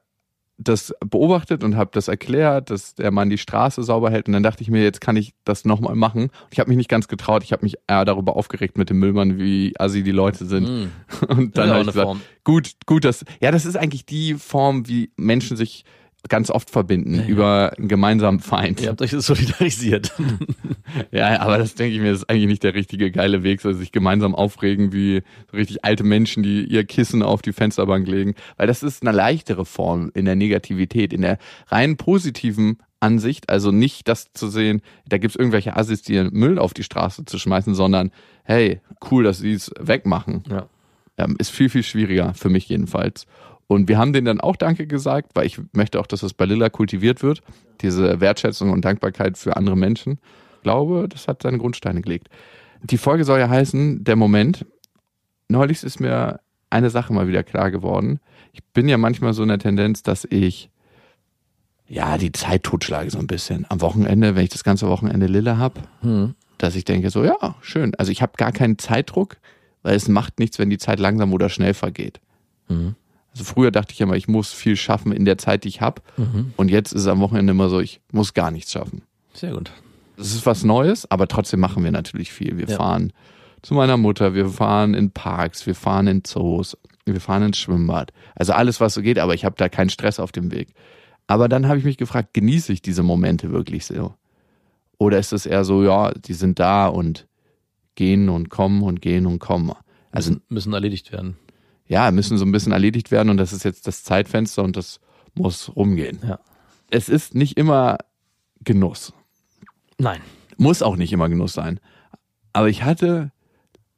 das 0.59 0.95
beobachtet 1.01 1.65
und 1.65 1.77
habe 1.77 1.91
das 1.93 2.09
erklärt, 2.09 2.71
dass 2.71 2.95
der 2.95 3.11
Mann 3.11 3.31
die 3.31 3.39
Straße 3.39 3.83
sauber 3.83 4.11
hält. 4.11 4.27
Und 4.27 4.35
dann 4.35 4.43
dachte 4.43 4.63
ich 4.63 4.71
mir, 4.71 4.83
jetzt 4.83 5.01
kann 5.01 5.17
ich 5.17 5.35
das 5.45 5.65
nochmal 5.65 5.97
machen. 5.97 6.31
Ich 6.51 6.61
habe 6.61 6.69
mich 6.69 6.77
nicht 6.77 6.89
ganz 6.89 7.09
getraut. 7.09 7.43
Ich 7.43 7.53
habe 7.53 7.65
mich 7.65 7.77
eher 7.89 8.05
darüber 8.05 8.37
aufgeregt 8.37 8.79
mit 8.79 8.91
dem 8.91 8.99
Müllmann, 8.99 9.39
wie 9.39 9.75
assi 9.79 10.03
die 10.03 10.13
Leute 10.13 10.47
sind. 10.47 10.91
Und 11.29 11.59
dann 11.59 11.71
habe 11.71 11.81
ich 11.81 11.87
gesagt, 11.87 12.07
Form. 12.07 12.21
gut, 12.45 12.73
gut, 12.87 13.05
das, 13.05 13.25
ja, 13.41 13.51
das 13.51 13.67
ist 13.67 13.77
eigentlich 13.77 14.07
die 14.07 14.35
Form, 14.35 14.89
wie 14.89 15.11
Menschen 15.17 15.57
sich 15.57 15.85
ganz 16.29 16.51
oft 16.51 16.71
verbinden 16.71 17.15
Ja, 17.17 17.23
ja. 17.23 17.29
über 17.29 17.73
einen 17.77 17.89
gemeinsamen 17.89 18.41
Feind. 18.41 18.81
Ihr 18.81 18.89
habt 18.89 19.03
euch 19.03 19.11
das 19.11 19.27
solidarisiert. 19.27 20.13
Ja, 21.11 21.41
aber 21.41 21.57
das 21.57 21.75
denke 21.75 21.95
ich 21.95 22.03
mir, 22.03 22.13
ist 22.13 22.29
eigentlich 22.29 22.49
nicht 22.49 22.63
der 22.63 22.75
richtige 22.75 23.11
geile 23.11 23.43
Weg, 23.43 23.63
so 23.63 23.73
sich 23.73 23.93
gemeinsam 23.93 24.35
aufregen 24.35 24.93
wie 24.93 25.23
so 25.51 25.57
richtig 25.57 25.85
alte 25.87 26.05
Menschen, 26.05 26.43
die 26.43 26.65
ihr 26.65 26.85
Kissen 26.85 27.23
auf 27.23 27.41
die 27.41 27.55
Fensterbank 27.55 28.07
legen. 28.07 28.35
Weil 28.59 28.67
das 28.67 28.83
ist 28.83 29.03
eine 29.03 29.17
leichtere 29.17 29.65
Form 29.65 30.11
in 30.13 30.27
der 30.27 30.37
Negativität, 30.37 31.15
in 31.15 31.23
der 31.23 31.39
rein 31.69 31.97
positiven 31.97 32.77
Ansicht, 33.01 33.49
also 33.49 33.73
nicht 33.73 34.07
das 34.07 34.33
zu 34.35 34.49
sehen, 34.49 34.83
da 35.09 35.17
gibt's 35.17 35.37
irgendwelche 35.37 35.77
Assis, 35.77 36.03
die 36.03 36.23
Müll 36.31 36.59
auf 36.59 36.75
die 36.75 36.85
Straße 36.85 37.25
zu 37.25 37.39
schmeißen, 37.39 37.75
sondern 37.75 38.13
hey, 38.45 38.81
cool, 39.11 39.25
dass 39.25 39.39
sie 39.39 39.53
es 39.53 39.73
wegmachen. 39.79 40.45
ja. 40.51 40.67
Ähm, 41.19 41.37
ist 41.39 41.51
viel, 41.51 41.69
viel 41.69 41.83
schwieriger, 41.83 42.33
für 42.33 42.49
mich 42.49 42.69
jedenfalls. 42.69 43.27
Und 43.73 43.89
wir 43.89 43.99
haben 43.99 44.13
denen 44.13 44.27
dann 44.27 44.41
auch 44.41 44.57
Danke 44.57 44.87
gesagt, 44.87 45.31
weil 45.35 45.47
ich 45.47 45.59
möchte 45.73 45.99
auch, 45.99 46.07
dass 46.07 46.21
das 46.21 46.35
bei 46.35 46.45
Lilla 46.45 46.69
kultiviert 46.69 47.23
wird. 47.23 47.43
Diese 47.81 48.21
Wertschätzung 48.21 48.71
und 48.71 48.85
Dankbarkeit 48.85 49.39
für 49.39 49.57
andere 49.57 49.77
Menschen. 49.77 50.19
Ich 50.57 50.63
glaube, 50.63 51.07
das 51.09 51.27
hat 51.27 51.43
seine 51.43 51.59
Grundsteine 51.59 52.03
gelegt. 52.03 52.29
Die 52.83 52.99
Folge 52.99 53.25
soll 53.25 53.39
ja 53.41 53.49
heißen, 53.49 54.05
der 54.05 54.17
Moment. 54.17 54.67
Neulich 55.49 55.83
ist 55.83 56.01
mir 56.01 56.41
eine 56.71 56.91
Sache 56.91 57.13
mal 57.13 57.29
wieder 57.29 57.43
klar 57.43 57.71
geworden. 57.71 58.21
Ich 58.53 58.63
bin 58.75 58.89
ja 58.89 58.99
manchmal 58.99 59.33
so 59.35 59.43
in 59.43 59.49
der 59.49 59.59
Tendenz, 59.59 60.03
dass 60.03 60.27
ich 60.29 60.71
ja 61.89 62.17
die 62.19 62.33
Zeit 62.33 62.63
totschlage 62.63 63.11
so 63.11 63.19
ein 63.19 63.27
bisschen. 63.27 63.67
Am 63.69 63.81
Wochenende, 63.81 64.35
wenn 64.35 64.45
ich 64.45 64.51
das 64.51 64.65
ganze 64.65 64.89
Wochenende 64.89 65.27
Lilla 65.27 65.59
habe, 65.59 65.81
Hm. 66.01 66.35
dass 66.59 66.75
ich 66.77 66.85
denke, 66.85 67.11
so 67.11 67.25
ja, 67.25 67.57
schön. 67.61 67.95
Also 67.97 68.13
ich 68.13 68.23
habe 68.23 68.33
gar 68.37 68.53
keinen 68.53 68.79
Zeitdruck, 68.79 69.37
weil 69.83 69.97
es 69.97 70.09
macht 70.09 70.39
nichts, 70.39 70.59
wenn 70.59 70.71
die 70.71 70.79
Zeit 70.79 71.01
langsam 71.01 71.33
oder 71.33 71.49
schnell 71.49 71.75
vergeht. 71.75 72.21
Mhm. 72.69 72.95
Also 73.33 73.45
früher 73.45 73.71
dachte 73.71 73.93
ich 73.93 74.01
immer, 74.01 74.15
ich 74.15 74.29
muss 74.29 74.53
viel 74.53 74.77
schaffen 74.77 75.11
in 75.13 75.25
der 75.25 75.39
Zeit, 75.39 75.65
die 75.65 75.69
ich 75.69 75.81
habe. 75.81 76.03
Und 76.57 76.71
jetzt 76.71 76.93
ist 76.93 77.03
es 77.03 77.07
am 77.07 77.21
Wochenende 77.21 77.53
immer 77.53 77.69
so, 77.69 77.81
ich 77.81 78.01
muss 78.13 78.35
gar 78.35 78.51
nichts 78.51 78.73
schaffen. 78.73 79.03
Sehr 79.33 79.53
gut. 79.53 79.71
Das 80.19 80.35
ist 80.35 80.45
was 80.45 80.63
Neues, 80.65 81.11
aber 81.11 81.27
trotzdem 81.29 81.61
machen 81.61 81.83
wir 81.83 81.91
natürlich 81.91 82.33
viel. 82.33 82.59
Wir 82.59 82.69
Ja. 82.69 82.77
fahren 82.77 83.13
zu 83.63 83.75
meiner 83.75 83.97
Mutter, 83.97 84.35
wir 84.35 84.49
fahren 84.49 84.93
in 84.95 85.11
Parks, 85.13 85.67
wir 85.67 85.75
fahren 85.75 86.07
in 86.09 86.25
Zoos, 86.25 86.77
wir 87.07 87.21
fahren 87.21 87.45
ins 87.45 87.59
Schwimmbad. 87.59 88.13
Also 88.35 88.53
alles, 88.53 88.81
was 88.81 88.95
so 88.95 89.03
geht, 89.03 89.19
aber 89.19 89.35
ich 89.35 89.45
habe 89.45 89.55
da 89.57 89.69
keinen 89.69 89.89
Stress 89.89 90.21
auf 90.21 90.33
dem 90.33 90.51
Weg. 90.51 90.75
Aber 91.27 91.49
dann 91.49 91.67
habe 91.69 91.79
ich 91.79 91.85
mich 91.85 91.97
gefragt, 91.97 92.35
genieße 92.35 92.73
ich 92.73 92.83
diese 92.83 93.03
Momente 93.03 93.51
wirklich 93.53 93.87
so? 93.87 94.15
Oder 94.99 95.19
ist 95.19 95.33
es 95.33 95.47
eher 95.47 95.65
so, 95.65 95.83
ja, 95.83 96.13
die 96.13 96.35
sind 96.35 96.59
da 96.59 96.87
und 96.89 97.27
gehen 97.95 98.29
und 98.29 98.51
kommen 98.51 98.83
und 98.83 99.01
gehen 99.01 99.27
und 99.27 99.39
kommen. 99.39 99.73
Also 100.11 100.37
müssen 100.49 100.73
erledigt 100.75 101.11
werden. 101.13 101.37
Ja, 101.93 102.11
müssen 102.11 102.39
so 102.39 102.45
ein 102.47 102.53
bisschen 102.53 102.73
erledigt 102.73 103.11
werden 103.11 103.29
und 103.29 103.37
das 103.37 103.53
ist 103.53 103.65
jetzt 103.65 103.87
das 103.87 104.03
Zeitfenster 104.03 104.63
und 104.65 104.77
das 104.79 104.99
muss 105.35 105.75
rumgehen. 105.77 106.19
Ja. 106.27 106.41
Es 106.91 107.09
ist 107.11 107.35
nicht 107.35 107.59
immer 107.59 107.99
Genuss. 108.65 109.13
Nein. 109.99 110.21
Muss 110.57 110.81
auch 110.83 110.97
nicht 110.97 111.13
immer 111.13 111.29
Genuss 111.29 111.53
sein. 111.53 111.81
Aber 112.55 112.69
ich 112.71 112.83
hatte 112.83 113.31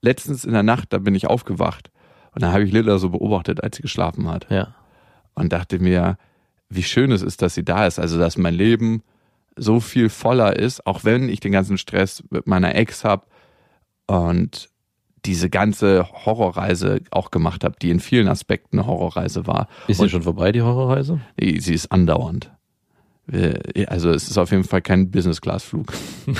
letztens 0.02 0.44
in 0.44 0.52
der 0.52 0.62
Nacht, 0.64 0.92
da 0.92 0.98
bin 0.98 1.14
ich 1.14 1.28
aufgewacht 1.28 1.90
und 2.32 2.42
da 2.42 2.52
habe 2.52 2.64
ich 2.64 2.72
Lilla 2.72 2.98
so 2.98 3.10
beobachtet, 3.10 3.62
als 3.62 3.76
sie 3.76 3.82
geschlafen 3.82 4.28
hat 4.28 4.46
Ja. 4.50 4.74
und 5.34 5.52
dachte 5.52 5.78
mir, 5.78 6.18
wie 6.68 6.82
schön 6.82 7.12
es 7.12 7.22
ist, 7.22 7.42
dass 7.42 7.54
sie 7.54 7.64
da 7.64 7.86
ist. 7.86 7.98
Also, 8.00 8.18
dass 8.18 8.36
mein 8.36 8.54
Leben 8.54 9.02
so 9.56 9.78
viel 9.78 10.08
voller 10.08 10.56
ist, 10.56 10.84
auch 10.84 11.04
wenn 11.04 11.28
ich 11.28 11.38
den 11.38 11.52
ganzen 11.52 11.78
Stress 11.78 12.24
mit 12.30 12.48
meiner 12.48 12.74
Ex 12.74 13.04
habe 13.04 13.24
und 14.08 14.68
diese 15.24 15.50
ganze 15.50 16.06
Horrorreise 16.24 17.00
auch 17.10 17.30
gemacht 17.30 17.64
habe, 17.64 17.76
die 17.80 17.90
in 17.90 18.00
vielen 18.00 18.28
Aspekten 18.28 18.78
eine 18.78 18.86
Horrorreise 18.86 19.46
war. 19.46 19.68
Ist 19.88 20.00
sie 20.00 20.08
schon 20.08 20.22
vorbei, 20.22 20.52
die 20.52 20.62
Horrorreise? 20.62 21.20
Sie 21.38 21.74
ist 21.74 21.90
andauernd. 21.92 22.50
Also 23.86 24.10
es 24.10 24.28
ist 24.28 24.36
auf 24.36 24.50
jeden 24.50 24.64
Fall 24.64 24.82
kein 24.82 25.10
Business-Class-Flug. 25.10 25.94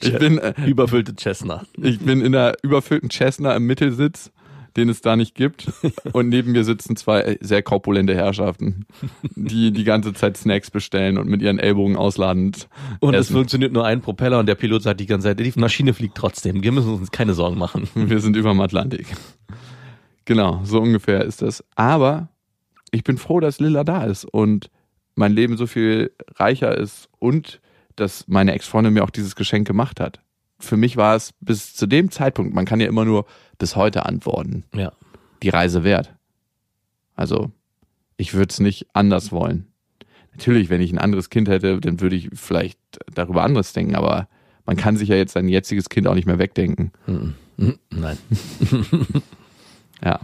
ich 0.00 0.18
bin 0.18 0.38
äh, 0.38 0.54
überfüllte 0.66 1.14
Cessna. 1.14 1.66
Ich 1.76 1.98
bin 1.98 2.22
in 2.22 2.34
einer 2.34 2.54
überfüllten 2.62 3.10
Cessna 3.10 3.54
im 3.54 3.66
Mittelsitz 3.66 4.32
den 4.76 4.88
es 4.88 5.00
da 5.00 5.16
nicht 5.16 5.34
gibt. 5.34 5.70
Und 6.12 6.28
neben 6.28 6.52
mir 6.52 6.64
sitzen 6.64 6.96
zwei 6.96 7.38
sehr 7.40 7.62
korpulente 7.62 8.14
Herrschaften, 8.14 8.86
die 9.34 9.72
die 9.72 9.84
ganze 9.84 10.12
Zeit 10.12 10.36
Snacks 10.36 10.70
bestellen 10.70 11.18
und 11.18 11.28
mit 11.28 11.42
ihren 11.42 11.58
Ellbogen 11.58 11.96
ausladend. 11.96 12.68
Und 13.00 13.14
essen. 13.14 13.20
es 13.20 13.30
funktioniert 13.30 13.72
nur 13.72 13.84
ein 13.84 14.00
Propeller 14.00 14.38
und 14.38 14.46
der 14.46 14.54
Pilot 14.54 14.82
sagt 14.82 15.00
die 15.00 15.06
ganze 15.06 15.28
Zeit, 15.28 15.40
die 15.40 15.52
Maschine 15.60 15.94
fliegt 15.94 16.16
trotzdem. 16.16 16.62
Wir 16.62 16.72
müssen 16.72 16.94
uns 16.94 17.10
keine 17.10 17.34
Sorgen 17.34 17.58
machen. 17.58 17.88
Wir 17.94 18.20
sind 18.20 18.36
über 18.36 18.50
dem 18.50 18.60
Atlantik. 18.60 19.06
Genau, 20.24 20.60
so 20.64 20.80
ungefähr 20.80 21.24
ist 21.24 21.42
das. 21.42 21.64
Aber 21.74 22.28
ich 22.90 23.04
bin 23.04 23.18
froh, 23.18 23.40
dass 23.40 23.60
Lilla 23.60 23.84
da 23.84 24.04
ist 24.04 24.24
und 24.24 24.70
mein 25.14 25.32
Leben 25.32 25.56
so 25.56 25.66
viel 25.66 26.12
reicher 26.36 26.76
ist 26.76 27.08
und 27.18 27.60
dass 27.96 28.26
meine 28.28 28.52
Ex-Freundin 28.52 28.94
mir 28.94 29.04
auch 29.04 29.10
dieses 29.10 29.36
Geschenk 29.36 29.66
gemacht 29.66 30.00
hat. 30.00 30.20
Für 30.62 30.76
mich 30.76 30.96
war 30.96 31.16
es 31.16 31.32
bis 31.40 31.74
zu 31.74 31.86
dem 31.86 32.10
Zeitpunkt, 32.10 32.54
man 32.54 32.64
kann 32.64 32.80
ja 32.80 32.86
immer 32.86 33.04
nur 33.04 33.26
bis 33.58 33.76
heute 33.76 34.06
antworten. 34.06 34.64
Ja. 34.74 34.92
Die 35.42 35.48
Reise 35.48 35.82
wert. 35.82 36.14
Also, 37.16 37.50
ich 38.16 38.34
würde 38.34 38.50
es 38.50 38.60
nicht 38.60 38.86
anders 38.92 39.32
wollen. 39.32 39.66
Natürlich, 40.32 40.70
wenn 40.70 40.80
ich 40.80 40.92
ein 40.92 40.98
anderes 40.98 41.30
Kind 41.30 41.48
hätte, 41.48 41.80
dann 41.80 42.00
würde 42.00 42.16
ich 42.16 42.30
vielleicht 42.34 42.78
darüber 43.12 43.42
anderes 43.42 43.72
denken, 43.72 43.96
aber 43.96 44.28
man 44.64 44.76
kann 44.76 44.96
sich 44.96 45.08
ja 45.08 45.16
jetzt 45.16 45.32
sein 45.32 45.48
jetziges 45.48 45.88
Kind 45.88 46.06
auch 46.06 46.14
nicht 46.14 46.26
mehr 46.26 46.38
wegdenken. 46.38 46.92
Nein. 47.90 48.18
ja. 50.04 50.20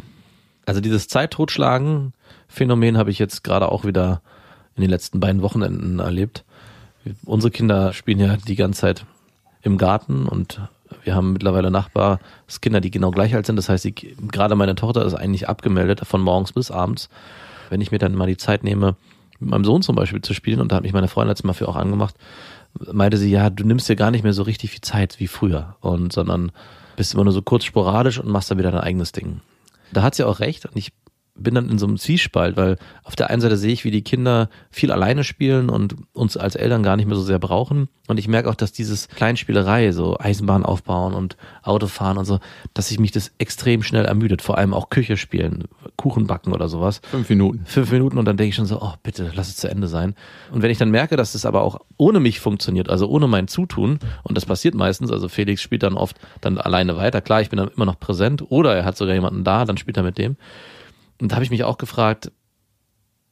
Also 0.65 0.81
dieses 0.81 1.09
Zeittotschlagen-Phänomen 1.09 2.97
habe 2.97 3.11
ich 3.11 3.19
jetzt 3.19 3.43
gerade 3.43 3.71
auch 3.71 3.85
wieder 3.85 4.23
in 4.77 4.83
den 4.83 4.91
letzten 4.91 5.19
beiden 5.19 5.43
Wochenenden 5.43 5.99
erlebt. 5.99 6.45
Unsere 7.25 7.51
Kinder 7.51 7.93
spielen 7.93 8.21
ja 8.21 8.37
die 8.37 8.57
ganze 8.57 8.83
Zeit 8.83 9.07
im 9.63 9.79
Garten 9.79 10.27
und 10.27 10.61
wir 11.05 11.15
haben 11.15 11.33
mittlerweile 11.33 11.71
Nachbarskinder, 11.71 12.81
die 12.81 12.91
genau 12.91 13.11
gleich 13.11 13.35
alt 13.35 13.47
sind. 13.47 13.57
Das 13.57 13.69
heißt, 13.69 13.85
die, 13.85 13.93
gerade 13.93 14.55
meine 14.55 14.75
Tochter 14.75 15.05
ist 15.05 15.15
eigentlich 15.15 15.49
abgemeldet 15.49 16.01
von 16.05 16.21
morgens 16.21 16.53
bis 16.53 16.71
abends. 16.71 17.09
Wenn 17.71 17.81
ich 17.81 17.91
mir 17.91 17.99
dann 17.99 18.15
mal 18.15 18.27
die 18.27 18.37
Zeit 18.37 18.65
nehme, 18.65 18.97
mit 19.41 19.51
meinem 19.51 19.65
Sohn 19.65 19.83
zum 19.83 19.97
Beispiel 19.97 20.23
zu 20.23 20.35
spielen, 20.35 20.61
und 20.61 20.73
da 20.73 20.77
hat 20.77 20.83
mich 20.83 20.93
meine 20.93 21.09
Freundin 21.09 21.31
letztes 21.31 21.45
Mal 21.45 21.53
für 21.53 21.69
auch 21.69 21.77
angemacht, 21.77 22.15
meinte 22.93 23.17
sie, 23.17 23.31
ja, 23.31 23.51
du 23.51 23.65
nimmst 23.65 23.89
dir 23.89 23.97
gar 23.97 24.11
nicht 24.11 24.25
mehr 24.25 24.33
so 24.33 24.43
richtig 24.43 24.71
viel 24.71 24.81
Zeit 24.81 25.21
wie 25.21 25.29
früher, 25.29 25.77
und 25.81 26.13
sondern 26.13 26.53
bist 26.97 27.15
immer 27.15 27.25
nur 27.25 27.33
so 27.33 27.43
kurz 27.43 27.65
sporadisch 27.65 28.19
und 28.19 28.29
machst 28.29 28.51
dann 28.51 28.59
wieder 28.59 28.73
dein 28.73 28.81
eigenes 28.81 29.13
Ding. 29.13 29.41
Da 29.93 30.03
hat 30.03 30.15
sie 30.15 30.25
auch 30.25 30.41
recht 30.41 30.67
und 30.67 30.77
ich 30.77 30.93
bin 31.39 31.55
dann 31.55 31.71
in 31.71 31.79
so 31.79 31.87
einem 31.87 31.97
Zwiespalt, 31.99 32.57
weil 32.57 32.77
auf 33.05 33.17
der 33.17 33.31
einen 33.31 33.41
Seite 33.41 33.57
sehe 33.57 33.73
ich, 33.73 33.85
wie 33.85 33.91
die 33.91 34.03
Kinder 34.03 34.49
viel 34.71 34.93
alleine 34.93 35.25
spielen 35.25 35.71
und 35.71 35.97
uns 36.13 36.37
als 36.37 36.57
Eltern 36.57 36.83
gar 36.83 36.97
nicht 36.97 37.07
mehr 37.07 37.17
so 37.17 37.23
sehr 37.23 37.39
brauchen. 37.39 37.89
Und 38.09 38.19
ich 38.19 38.27
merke 38.27 38.49
auch, 38.49 38.55
dass 38.55 38.73
dieses 38.73 39.09
Kleinspielerei, 39.09 39.93
so 39.93 40.19
Eisenbahn 40.19 40.65
aufbauen 40.65 41.15
und 41.15 41.37
Autofahren 41.63 42.17
und 42.17 42.25
so, 42.25 42.41
dass 42.73 42.89
sich 42.89 42.99
mich 42.99 43.13
das 43.13 43.33
extrem 43.39 43.83
schnell 43.83 44.07
ermüdet. 44.07 44.41
Vor 44.41 44.57
allem 44.57 44.73
auch 44.73 44.89
Küche 44.89 45.17
spielen, 45.17 45.65
Kuchen 45.97 46.27
backen 46.27 46.53
oder 46.53 46.69
sowas. 46.69 47.01
Fünf 47.11 47.29
Minuten. 47.29 47.65
Fünf 47.67 47.93
Minuten 47.93 48.19
und 48.19 48.25
dann 48.25 48.37
denke 48.37 48.49
ich 48.51 48.55
schon 48.55 48.67
so, 48.67 48.81
oh 48.81 48.95
bitte, 49.03 49.31
lass 49.35 49.49
es 49.49 49.57
zu 49.57 49.71
Ende 49.71 49.89
sein. 49.89 50.15
Und 50.51 50.63
wenn 50.63 50.71
ich 50.71 50.79
dann 50.79 50.91
merke, 50.91 51.17
dass 51.17 51.35
es 51.35 51.45
aber 51.45 51.63
auch 51.63 51.81
ohne 51.99 52.19
mich 52.19 52.41
funktioniert, 52.41 52.89
also 52.89 53.09
ohne 53.09 53.29
mein 53.29 53.47
Zutun, 53.47 53.99
und 54.23 54.37
das 54.37 54.47
passiert 54.47 54.75
meistens, 54.75 55.13
also 55.13 55.29
Felix 55.29 55.61
spielt 55.61 55.83
dann 55.83 55.95
oft 55.95 56.17
dann 56.41 56.59
alleine 56.59 56.97
weiter. 56.97 57.21
Klar, 57.21 57.43
ich 57.43 57.51
bin 57.51 57.59
dann 57.59 57.69
immer 57.69 57.85
noch 57.85 58.01
präsent 58.01 58.45
oder 58.49 58.75
er 58.75 58.85
hat 58.85 58.97
sogar 58.97 59.15
jemanden 59.15 59.45
da, 59.45 59.65
dann 59.65 59.77
spielt 59.77 59.97
er 59.97 60.03
mit 60.03 60.17
dem. 60.17 60.37
Und 61.21 61.33
da 61.33 61.37
habe 61.37 61.45
ich 61.45 61.51
mich 61.51 61.65
auch 61.65 61.79
gefragt, 61.79 62.31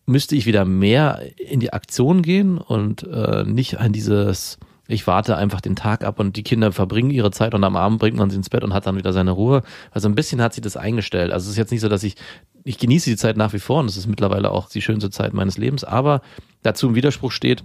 müsste 0.06 0.36
ich 0.36 0.46
wieder 0.46 0.64
mehr 0.64 1.20
in 1.36 1.60
die 1.60 1.72
Aktion 1.72 2.22
gehen 2.22 2.58
und 2.58 3.02
äh, 3.02 3.44
nicht 3.44 3.78
an 3.78 3.92
dieses, 3.92 4.58
ich 4.86 5.06
warte 5.06 5.36
einfach 5.36 5.60
den 5.60 5.74
Tag 5.74 6.04
ab 6.04 6.20
und 6.20 6.36
die 6.36 6.44
Kinder 6.44 6.72
verbringen 6.72 7.10
ihre 7.10 7.32
Zeit 7.32 7.54
und 7.54 7.64
am 7.64 7.76
Abend 7.76 7.98
bringt 7.98 8.16
man 8.16 8.30
sie 8.30 8.36
ins 8.36 8.48
Bett 8.48 8.62
und 8.62 8.72
hat 8.72 8.86
dann 8.86 8.96
wieder 8.96 9.12
seine 9.12 9.32
Ruhe. 9.32 9.62
Also 9.90 10.08
ein 10.08 10.14
bisschen 10.14 10.40
hat 10.40 10.54
sie 10.54 10.60
das 10.60 10.76
eingestellt. 10.76 11.32
Also 11.32 11.46
es 11.46 11.52
ist 11.52 11.58
jetzt 11.58 11.72
nicht 11.72 11.80
so, 11.80 11.88
dass 11.88 12.04
ich, 12.04 12.14
ich 12.62 12.78
genieße 12.78 13.10
die 13.10 13.16
Zeit 13.16 13.36
nach 13.36 13.52
wie 13.52 13.58
vor 13.58 13.80
und 13.80 13.90
es 13.90 13.96
ist 13.96 14.06
mittlerweile 14.06 14.52
auch 14.52 14.68
die 14.68 14.82
schönste 14.82 15.10
Zeit 15.10 15.34
meines 15.34 15.58
Lebens, 15.58 15.82
aber 15.82 16.22
dazu 16.62 16.88
im 16.88 16.94
Widerspruch 16.94 17.32
steht, 17.32 17.64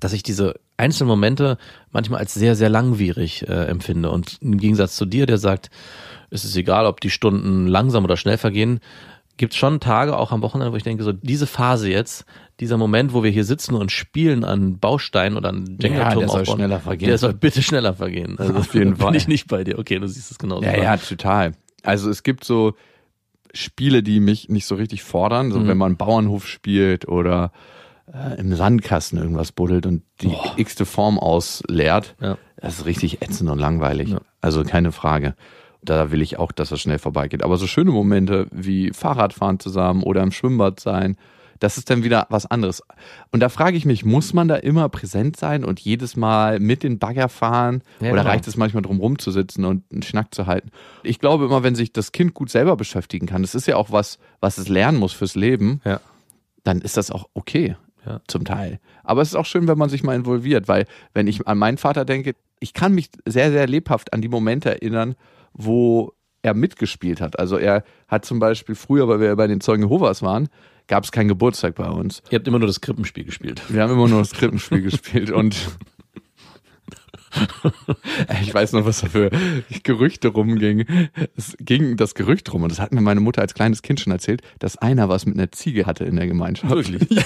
dass 0.00 0.14
ich 0.14 0.22
diese 0.22 0.58
einzelnen 0.78 1.08
Momente 1.08 1.58
manchmal 1.92 2.20
als 2.20 2.32
sehr, 2.32 2.56
sehr 2.56 2.70
langwierig 2.70 3.46
äh, 3.46 3.66
empfinde. 3.66 4.10
Und 4.10 4.38
im 4.40 4.56
Gegensatz 4.56 4.96
zu 4.96 5.04
dir, 5.04 5.26
der 5.26 5.36
sagt, 5.36 5.70
es 6.30 6.44
ist 6.44 6.56
egal, 6.56 6.86
ob 6.86 7.02
die 7.02 7.10
Stunden 7.10 7.66
langsam 7.66 8.04
oder 8.04 8.16
schnell 8.16 8.38
vergehen, 8.38 8.80
gibt 9.40 9.54
schon 9.54 9.80
Tage, 9.80 10.18
auch 10.18 10.32
am 10.32 10.42
Wochenende, 10.42 10.70
wo 10.70 10.76
ich 10.76 10.82
denke, 10.82 11.02
so 11.02 11.12
diese 11.12 11.46
Phase 11.46 11.90
jetzt, 11.90 12.26
dieser 12.60 12.76
Moment, 12.76 13.14
wo 13.14 13.22
wir 13.22 13.30
hier 13.30 13.44
sitzen 13.44 13.74
und 13.74 13.90
spielen 13.90 14.44
an 14.44 14.78
Bausteinen 14.78 15.38
oder 15.38 15.48
an 15.48 15.78
Jenga-Turm 15.80 16.20
ja, 16.20 16.26
aufbauen, 16.26 16.44
soll 16.44 16.56
schneller 16.56 16.78
vergehen. 16.78 17.08
Der 17.08 17.16
soll 17.16 17.32
bitte 17.32 17.62
schneller 17.62 17.94
vergehen. 17.94 18.38
Also 18.38 18.54
Auf 18.54 18.74
jeden 18.74 18.96
Fall. 18.98 19.12
Bin 19.12 19.16
ich 19.16 19.28
nicht 19.28 19.48
bei 19.48 19.64
dir. 19.64 19.78
Okay, 19.78 19.98
du 19.98 20.06
siehst 20.06 20.30
es 20.30 20.38
genauso. 20.38 20.62
Ja, 20.62 20.76
ja, 20.76 20.96
total. 20.98 21.52
Also 21.82 22.10
es 22.10 22.22
gibt 22.22 22.44
so 22.44 22.74
Spiele, 23.54 24.02
die 24.02 24.20
mich 24.20 24.50
nicht 24.50 24.66
so 24.66 24.74
richtig 24.74 25.02
fordern, 25.02 25.52
so 25.52 25.58
mhm. 25.58 25.68
wenn 25.68 25.78
man 25.78 25.96
Bauernhof 25.96 26.46
spielt 26.46 27.08
oder 27.08 27.50
äh, 28.12 28.38
im 28.38 28.54
Sandkasten 28.54 29.18
irgendwas 29.18 29.52
buddelt 29.52 29.86
und 29.86 30.02
die 30.20 30.28
Boah. 30.28 30.52
x-te 30.58 30.84
Form 30.84 31.18
ausleert. 31.18 32.14
Ja. 32.20 32.36
Das 32.56 32.78
ist 32.78 32.84
richtig 32.84 33.22
ätzend 33.22 33.48
und 33.48 33.58
langweilig. 33.58 34.10
Ja. 34.10 34.20
Also 34.42 34.64
keine 34.64 34.92
Frage. 34.92 35.34
Da 35.82 36.10
will 36.10 36.20
ich 36.20 36.38
auch, 36.38 36.52
dass 36.52 36.68
das 36.68 36.80
schnell 36.80 36.98
vorbeigeht. 36.98 37.42
Aber 37.42 37.56
so 37.56 37.66
schöne 37.66 37.90
Momente 37.90 38.46
wie 38.50 38.92
Fahrradfahren 38.92 39.60
zusammen 39.60 40.02
oder 40.02 40.22
im 40.22 40.32
Schwimmbad 40.32 40.80
sein, 40.80 41.16
das 41.60 41.76
ist 41.76 41.90
dann 41.90 42.02
wieder 42.02 42.26
was 42.30 42.46
anderes. 42.46 42.82
Und 43.32 43.40
da 43.40 43.48
frage 43.48 43.76
ich 43.76 43.84
mich, 43.84 44.04
muss 44.04 44.32
man 44.32 44.48
da 44.48 44.56
immer 44.56 44.88
präsent 44.88 45.36
sein 45.36 45.64
und 45.64 45.78
jedes 45.78 46.16
Mal 46.16 46.58
mit 46.58 46.82
den 46.82 46.98
Bagger 46.98 47.28
fahren? 47.28 47.82
Ja, 48.00 48.08
oder 48.12 48.22
genau. 48.22 48.30
reicht 48.30 48.48
es 48.48 48.56
manchmal 48.56 48.82
drum 48.82 48.98
rumzusitzen 48.98 49.64
und 49.64 49.84
einen 49.92 50.02
Schnack 50.02 50.34
zu 50.34 50.46
halten? 50.46 50.70
Ich 51.02 51.18
glaube 51.18 51.44
immer, 51.44 51.62
wenn 51.62 51.74
sich 51.74 51.92
das 51.92 52.12
Kind 52.12 52.34
gut 52.34 52.50
selber 52.50 52.76
beschäftigen 52.76 53.26
kann, 53.26 53.42
das 53.42 53.54
ist 53.54 53.66
ja 53.66 53.76
auch 53.76 53.92
was, 53.92 54.18
was 54.40 54.58
es 54.58 54.68
lernen 54.68 54.98
muss 54.98 55.12
fürs 55.12 55.36
Leben, 55.36 55.80
ja. 55.84 56.00
dann 56.64 56.80
ist 56.80 56.96
das 56.96 57.10
auch 57.10 57.28
okay. 57.34 57.76
Ja. 58.06 58.22
Zum 58.26 58.46
Teil. 58.46 58.80
Aber 59.04 59.20
es 59.20 59.28
ist 59.28 59.34
auch 59.34 59.44
schön, 59.44 59.68
wenn 59.68 59.76
man 59.76 59.90
sich 59.90 60.02
mal 60.02 60.16
involviert, 60.16 60.68
weil 60.68 60.86
wenn 61.12 61.26
ich 61.26 61.46
an 61.46 61.58
meinen 61.58 61.76
Vater 61.76 62.06
denke, 62.06 62.34
ich 62.58 62.72
kann 62.72 62.94
mich 62.94 63.10
sehr, 63.26 63.50
sehr 63.50 63.66
lebhaft 63.66 64.14
an 64.14 64.22
die 64.22 64.28
Momente 64.28 64.70
erinnern, 64.70 65.16
wo 65.52 66.14
er 66.42 66.54
mitgespielt 66.54 67.20
hat. 67.20 67.38
Also 67.38 67.56
er 67.56 67.84
hat 68.08 68.24
zum 68.24 68.38
Beispiel 68.38 68.74
früher, 68.74 69.08
weil 69.08 69.20
wir 69.20 69.34
bei 69.36 69.46
den 69.46 69.60
Zeugen 69.60 69.82
Jehovas 69.82 70.22
waren, 70.22 70.48
gab 70.86 71.04
es 71.04 71.12
keinen 71.12 71.28
Geburtstag 71.28 71.74
bei 71.74 71.88
uns. 71.88 72.22
Ihr 72.30 72.38
habt 72.38 72.48
immer 72.48 72.58
nur 72.58 72.66
das 72.66 72.80
Krippenspiel 72.80 73.24
gespielt. 73.24 73.62
Wir 73.68 73.82
haben 73.82 73.92
immer 73.92 74.08
nur 74.08 74.20
das 74.20 74.32
Krippenspiel 74.32 74.82
gespielt 74.82 75.30
und 75.30 75.56
ich 78.42 78.52
weiß 78.52 78.72
noch, 78.72 78.84
was 78.84 79.00
da 79.00 79.08
für 79.08 79.30
Gerüchte 79.82 80.28
rumging. 80.28 80.84
Es 81.36 81.56
ging 81.60 81.96
das 81.96 82.14
Gerücht 82.14 82.52
rum 82.52 82.64
und 82.64 82.72
das 82.72 82.80
hat 82.80 82.92
mir 82.92 83.00
meine 83.00 83.20
Mutter 83.20 83.40
als 83.40 83.54
kleines 83.54 83.82
Kind 83.82 84.00
schon 84.00 84.12
erzählt, 84.12 84.42
dass 84.58 84.76
einer 84.76 85.08
was 85.08 85.26
mit 85.26 85.36
einer 85.36 85.52
Ziege 85.52 85.86
hatte 85.86 86.04
in 86.04 86.16
der 86.16 86.26
Gemeinschaft. 86.26 86.72
Wirklich? 86.72 87.08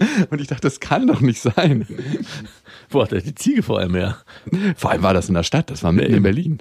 Ja. 0.00 0.14
Und 0.30 0.40
ich 0.40 0.46
dachte, 0.46 0.62
das 0.62 0.80
kann 0.80 1.06
doch 1.06 1.20
nicht 1.20 1.42
sein. 1.42 1.86
Er 2.92 3.20
die 3.20 3.34
Ziege 3.34 3.62
vor 3.62 3.78
allem 3.78 3.94
her? 3.94 4.18
Vor 4.76 4.90
allem 4.90 5.02
war 5.02 5.14
das 5.14 5.28
in 5.28 5.34
der 5.34 5.42
Stadt, 5.42 5.70
das 5.70 5.82
war 5.82 5.92
mitten 5.92 6.14
in 6.14 6.22
Berlin. 6.22 6.58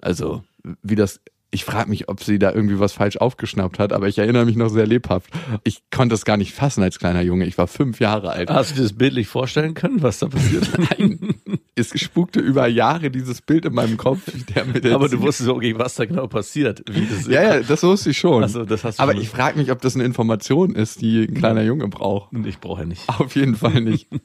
Also, 0.00 0.42
wie 0.82 0.94
das 0.94 1.20
ich 1.54 1.66
frage 1.66 1.90
mich, 1.90 2.08
ob 2.08 2.24
sie 2.24 2.38
da 2.38 2.50
irgendwie 2.50 2.80
was 2.80 2.94
falsch 2.94 3.18
aufgeschnappt 3.18 3.78
hat, 3.78 3.92
aber 3.92 4.08
ich 4.08 4.18
erinnere 4.18 4.46
mich 4.46 4.56
noch 4.56 4.70
sehr 4.70 4.86
lebhaft. 4.86 5.30
Ich 5.64 5.82
konnte 5.90 6.14
es 6.14 6.24
gar 6.24 6.38
nicht 6.38 6.54
fassen 6.54 6.82
als 6.82 6.98
kleiner 6.98 7.20
Junge. 7.20 7.44
Ich 7.44 7.58
war 7.58 7.66
fünf 7.66 8.00
Jahre 8.00 8.30
alt. 8.30 8.48
Hast 8.50 8.70
du 8.70 8.76
dir 8.76 8.82
das 8.82 8.94
bildlich 8.94 9.28
vorstellen 9.28 9.74
können, 9.74 10.02
was 10.02 10.18
da 10.18 10.28
passiert? 10.28 10.66
Nein. 10.98 11.31
Es 11.74 11.98
spukte 11.98 12.40
über 12.40 12.66
Jahre 12.66 13.10
dieses 13.10 13.40
Bild 13.40 13.64
in 13.64 13.72
meinem 13.72 13.96
Kopf. 13.96 14.20
aber 14.56 15.08
du 15.08 15.20
wusstest 15.22 15.48
okay, 15.48 15.78
was 15.78 15.94
da 15.94 16.04
genau 16.04 16.26
passiert. 16.26 16.82
Wie 16.90 17.06
das 17.06 17.26
ja, 17.26 17.42
ja, 17.42 17.60
das 17.68 17.82
wusste 17.82 18.10
ich 18.10 18.18
schon. 18.18 18.42
Also, 18.42 18.64
das 18.64 18.84
hast 18.84 18.98
du 18.98 19.02
aber 19.02 19.14
ich 19.14 19.30
frage 19.30 19.58
mich, 19.58 19.70
ob 19.70 19.80
das 19.80 19.94
eine 19.94 20.04
Information 20.04 20.74
ist, 20.74 21.00
die 21.00 21.24
ein 21.24 21.34
kleiner 21.34 21.62
Junge 21.62 21.88
braucht. 21.88 22.30
Ich 22.44 22.58
brauche 22.58 22.82
ja 22.82 22.86
nicht. 22.86 23.08
Auf 23.08 23.34
jeden 23.36 23.56
Fall 23.56 23.80
nicht. 23.80 24.08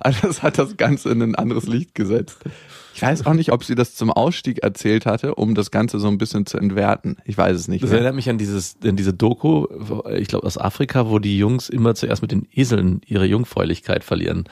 Also 0.00 0.26
das 0.28 0.42
hat 0.42 0.58
das 0.58 0.76
Ganze 0.76 1.10
in 1.10 1.22
ein 1.22 1.34
anderes 1.34 1.66
Licht 1.66 1.94
gesetzt. 1.94 2.38
Ich 2.94 3.02
weiß 3.02 3.26
auch 3.26 3.32
nicht, 3.32 3.52
ob 3.52 3.64
sie 3.64 3.74
das 3.74 3.94
zum 3.94 4.10
Ausstieg 4.10 4.62
erzählt 4.62 5.06
hatte, 5.06 5.34
um 5.34 5.54
das 5.54 5.70
Ganze 5.70 5.98
so 5.98 6.08
ein 6.08 6.18
bisschen 6.18 6.46
zu 6.46 6.58
entwerten. 6.58 7.16
Ich 7.24 7.38
weiß 7.38 7.56
es 7.56 7.68
nicht. 7.68 7.82
Das 7.82 7.90
erinnert 7.90 8.14
mich 8.14 8.28
an 8.28 8.38
dieses, 8.38 8.76
an 8.84 8.96
diese 8.96 9.14
Doku, 9.14 9.66
ich 10.14 10.28
glaube 10.28 10.46
aus 10.46 10.58
Afrika, 10.58 11.08
wo 11.08 11.18
die 11.18 11.38
Jungs 11.38 11.68
immer 11.68 11.94
zuerst 11.94 12.22
mit 12.22 12.32
den 12.32 12.46
Eseln 12.52 13.00
ihre 13.06 13.24
Jungfräulichkeit 13.24 14.04
verlieren. 14.04 14.44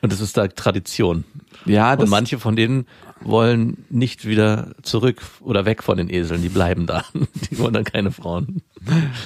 Und 0.00 0.12
das 0.12 0.20
ist 0.20 0.36
da 0.36 0.46
Tradition. 0.48 1.24
Ja, 1.64 1.96
das, 1.96 2.04
Und 2.04 2.10
manche 2.10 2.38
von 2.38 2.54
denen 2.56 2.86
wollen 3.20 3.84
nicht 3.90 4.26
wieder 4.26 4.72
zurück 4.82 5.20
oder 5.40 5.64
weg 5.64 5.82
von 5.82 5.96
den 5.96 6.08
Eseln, 6.08 6.40
die 6.42 6.48
bleiben 6.48 6.86
da. 6.86 7.04
Die 7.50 7.58
wollen 7.58 7.72
dann 7.74 7.82
keine 7.84 8.12
Frauen. 8.12 8.62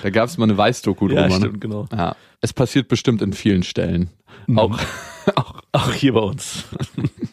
da 0.03 0.09
gab 0.11 0.29
es 0.29 0.39
mal 0.39 0.45
eine 0.45 0.57
Weißdoku 0.57 1.09
Ja, 1.09 1.23
drüber. 1.23 1.29
ne? 1.29 1.35
stimmt, 1.47 1.61
genau. 1.61 1.87
Ja. 1.93 2.17
Es 2.41 2.53
passiert 2.55 2.89
bestimmt 2.89 3.21
in 3.21 3.33
vielen 3.35 3.63
Stellen. 3.63 4.09
Auch, 4.57 4.79
auch 5.37 5.61
Auch 5.73 5.93
hier 5.93 6.15
bei 6.15 6.21
uns. 6.21 6.65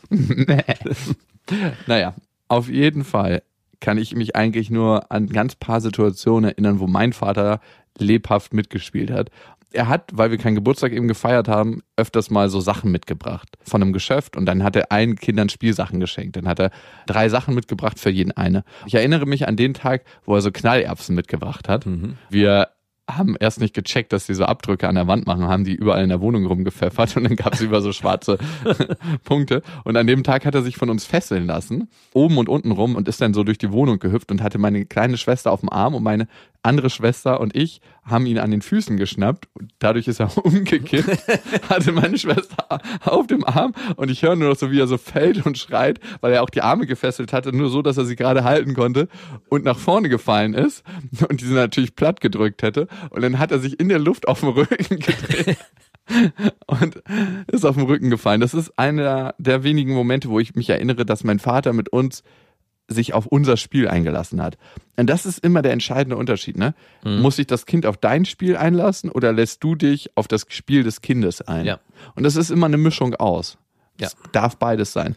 Naja, 1.88 2.14
auf 2.48 2.70
jeden 2.70 3.04
Fall 3.04 3.42
kann 3.80 3.98
ich 3.98 4.16
mich 4.16 4.36
eigentlich 4.36 4.70
nur 4.70 5.12
an 5.12 5.28
ganz 5.28 5.56
paar 5.56 5.82
Situationen 5.82 6.52
erinnern, 6.52 6.80
wo 6.80 6.88
mein 6.88 7.14
Vater 7.14 7.60
lebhaft 7.98 8.54
mitgespielt 8.54 9.12
hat. 9.12 9.30
Er 9.72 9.88
hat, 9.88 10.10
weil 10.14 10.32
wir 10.32 10.40
keinen 10.40 10.56
Geburtstag 10.56 10.94
eben 10.94 11.08
gefeiert 11.08 11.48
haben, 11.48 11.84
öfters 11.96 12.32
mal 12.32 12.50
so 12.50 12.60
Sachen 12.60 12.92
mitgebracht 12.92 13.50
von 13.64 13.84
einem 13.84 13.94
Geschäft 13.94 14.36
und 14.36 14.48
dann 14.48 14.64
hat 14.64 14.76
er 14.76 14.92
allen 14.92 15.16
Kindern 15.16 15.50
Spielsachen 15.50 16.00
geschenkt. 16.00 16.38
Dann 16.38 16.48
hat 16.48 16.60
er 16.60 16.72
drei 17.06 17.30
Sachen 17.30 17.54
mitgebracht 17.54 18.00
für 18.00 18.10
jeden 18.10 18.32
eine. 18.32 18.64
Ich 18.88 18.96
erinnere 18.96 19.28
mich 19.28 19.48
an 19.48 19.58
den 19.58 19.76
Tag, 19.76 20.06
wo 20.26 20.34
er 20.34 20.42
so 20.42 20.52
Knallerbsen 20.52 21.16
mitgebracht 21.16 21.70
hat. 21.70 21.86
Wir 22.32 22.70
haben 23.18 23.36
erst 23.40 23.60
nicht 23.60 23.74
gecheckt, 23.74 24.14
dass 24.14 24.26
die 24.26 24.34
so 24.34 24.46
Abdrücke 24.46 24.88
an 24.88 24.96
der 24.96 25.08
Wand 25.08 25.28
machen, 25.28 25.48
haben 25.48 25.64
die 25.64 25.76
überall 25.76 26.04
in 26.04 26.10
der 26.10 26.22
Wohnung 26.22 26.46
rumgepfeffert 26.46 27.18
und 27.18 27.24
dann 27.24 27.36
gab 27.36 27.54
es 27.54 27.62
über 27.62 27.82
so 27.82 27.92
schwarze 27.92 28.38
Punkte. 29.24 29.62
Und 29.84 29.98
an 29.98 30.08
dem 30.08 30.24
Tag 30.24 30.46
hat 30.46 30.56
er 30.56 30.62
sich 30.62 30.78
von 30.78 30.90
uns 30.90 31.06
fesseln 31.06 31.46
lassen, 31.46 31.90
oben 32.14 32.38
und 32.38 32.50
unten 32.50 32.72
rum 32.72 32.96
und 32.96 33.08
ist 33.08 33.22
dann 33.22 33.34
so 33.34 33.44
durch 33.44 33.58
die 33.58 33.72
Wohnung 33.72 34.00
gehüpft 34.00 34.32
und 34.32 34.42
hatte 34.42 34.58
meine 34.58 34.86
kleine 34.86 35.18
Schwester 35.18 35.52
auf 35.52 35.62
dem 35.62 35.70
Arm 35.70 35.96
und 35.96 36.04
meine 36.04 36.28
andere 36.64 36.90
Schwester 36.90 37.40
und 37.40 37.56
ich 37.56 37.82
haben 38.04 38.26
ihn 38.26 38.40
an 38.40 38.52
den 38.52 38.62
Füßen 38.62 38.98
geschnappt. 38.98 39.48
Dadurch 39.80 40.08
ist 40.08 40.20
er 40.20 40.36
umgekippt, 40.44 41.10
hatte 41.70 41.92
meine 41.92 42.18
Schwester 42.18 42.80
auf 43.06 43.28
dem 43.28 43.46
Arm 43.46 43.74
und 43.96 44.10
ich 44.10 44.24
höre 44.24 44.36
nur 44.36 44.50
noch 44.50 44.56
so, 44.58 44.72
wie 44.72 44.80
er 44.80 44.88
so 44.88 44.98
fällt 44.98 45.46
und 45.46 45.58
schreit, 45.58 46.00
weil 46.22 46.34
er 46.34 46.44
auch 46.44 46.50
die 46.50 46.62
Arme 46.62 46.86
gefesselt 46.86 47.34
hatte, 47.34 47.56
nur 47.56 47.70
so, 47.70 47.82
dass 47.82 47.98
er 47.98 48.06
sie 48.06 48.16
gerade 48.16 48.44
halten 48.44 48.74
konnte 48.74 49.08
und 49.50 49.64
nach 49.64 49.78
vorne 49.78 50.10
gefallen 50.10 50.54
ist 50.54 50.84
und 51.30 51.42
diese 51.42 51.54
natürlich 51.54 51.96
platt 51.96 52.22
gedrückt 52.22 52.64
hätte. 52.64 52.88
Und 53.10 53.22
dann 53.22 53.40
hat 53.40 53.52
er 53.52 53.60
sich 53.60 53.80
in 53.80 53.90
der 53.90 54.00
Luft 54.00 54.28
auf 54.28 54.42
den 54.42 54.50
Rücken 54.50 55.00
gedreht. 55.00 55.58
Und 56.66 57.02
ist 57.48 57.66
auf 57.66 57.76
den 57.76 57.86
Rücken 57.86 58.10
gefallen. 58.10 58.42
Das 58.42 58.54
ist 58.54 58.78
einer 58.78 59.36
der 59.38 59.64
wenigen 59.64 59.94
Momente, 59.94 60.30
wo 60.30 60.40
ich 60.40 60.56
mich 60.56 60.70
erinnere, 60.70 61.06
dass 61.06 61.24
mein 61.24 61.40
Vater 61.40 61.74
mit 61.74 61.90
uns 61.90 62.24
sich 62.90 63.14
auf 63.14 63.26
unser 63.26 63.56
Spiel 63.56 63.88
eingelassen 63.88 64.42
hat. 64.42 64.58
Und 64.98 65.10
das 65.10 65.26
ist 65.26 65.40
immer 65.40 65.62
der 65.62 65.72
entscheidende 65.72 66.18
Unterschied, 66.18 66.58
ne? 66.58 66.74
Mhm. 67.04 67.22
Muss 67.22 67.38
sich 67.38 67.48
das 67.48 67.66
Kind 67.66 67.86
auf 67.86 67.98
dein 67.98 68.26
Spiel 68.26 68.58
einlassen 68.58 69.10
oder 69.10 69.32
lässt 69.32 69.64
du 69.64 69.76
dich 69.76 70.12
auf 70.16 70.28
das 70.28 70.46
Spiel 70.50 70.84
des 70.84 71.02
Kindes 71.02 71.42
ein? 71.42 71.66
Ja. 71.66 71.80
Und 72.16 72.24
das 72.24 72.36
ist 72.36 72.50
immer 72.50 72.66
eine 72.66 72.78
Mischung 72.78 73.16
aus. 73.16 73.58
Es 73.98 74.16
darf 74.32 74.58
beides 74.58 74.94
sein. 74.94 75.16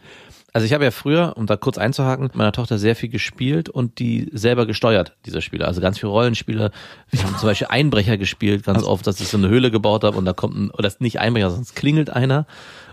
Also 0.55 0.67
ich 0.67 0.75
habe 0.75 0.85
ja 0.85 0.91
früher, 0.91 1.33
um 1.37 1.47
da 1.47 1.57
kurz 1.57 1.79
einzuhaken, 1.79 2.25
mit 2.25 2.35
meiner 2.35 2.53
Tochter 2.53 2.79
sehr 2.79 2.95
viel 2.95 3.09
gespielt 3.09 3.71
und 3.71 3.99
die 3.99 4.29
selber 4.33 4.67
gesteuert, 4.67 5.17
diese 5.25 5.41
Spiele. 5.41 5.67
Also 5.67 5.81
ganz 5.81 5.99
viele 5.99 6.11
Rollenspiele. 6.11 6.71
Wir 7.11 7.23
haben 7.23 7.39
zum 7.39 7.49
Beispiel 7.49 7.69
Einbrecher 7.71 8.19
gespielt, 8.19 8.65
ganz 8.65 8.83
oft, 8.83 9.07
dass 9.07 9.21
ich 9.21 9.29
so 9.29 9.39
eine 9.39 9.49
Höhle 9.49 9.71
gebaut 9.71 10.05
habe 10.05 10.19
und 10.19 10.27
da 10.27 10.35
kommt 10.35 10.57
ein, 10.57 10.71
oder 10.71 10.83
das 10.83 10.95
ist 10.95 11.01
nicht 11.01 11.21
Einbrecher, 11.21 11.51
sonst 11.51 11.75
klingelt 11.75 12.11
einer. 12.11 12.47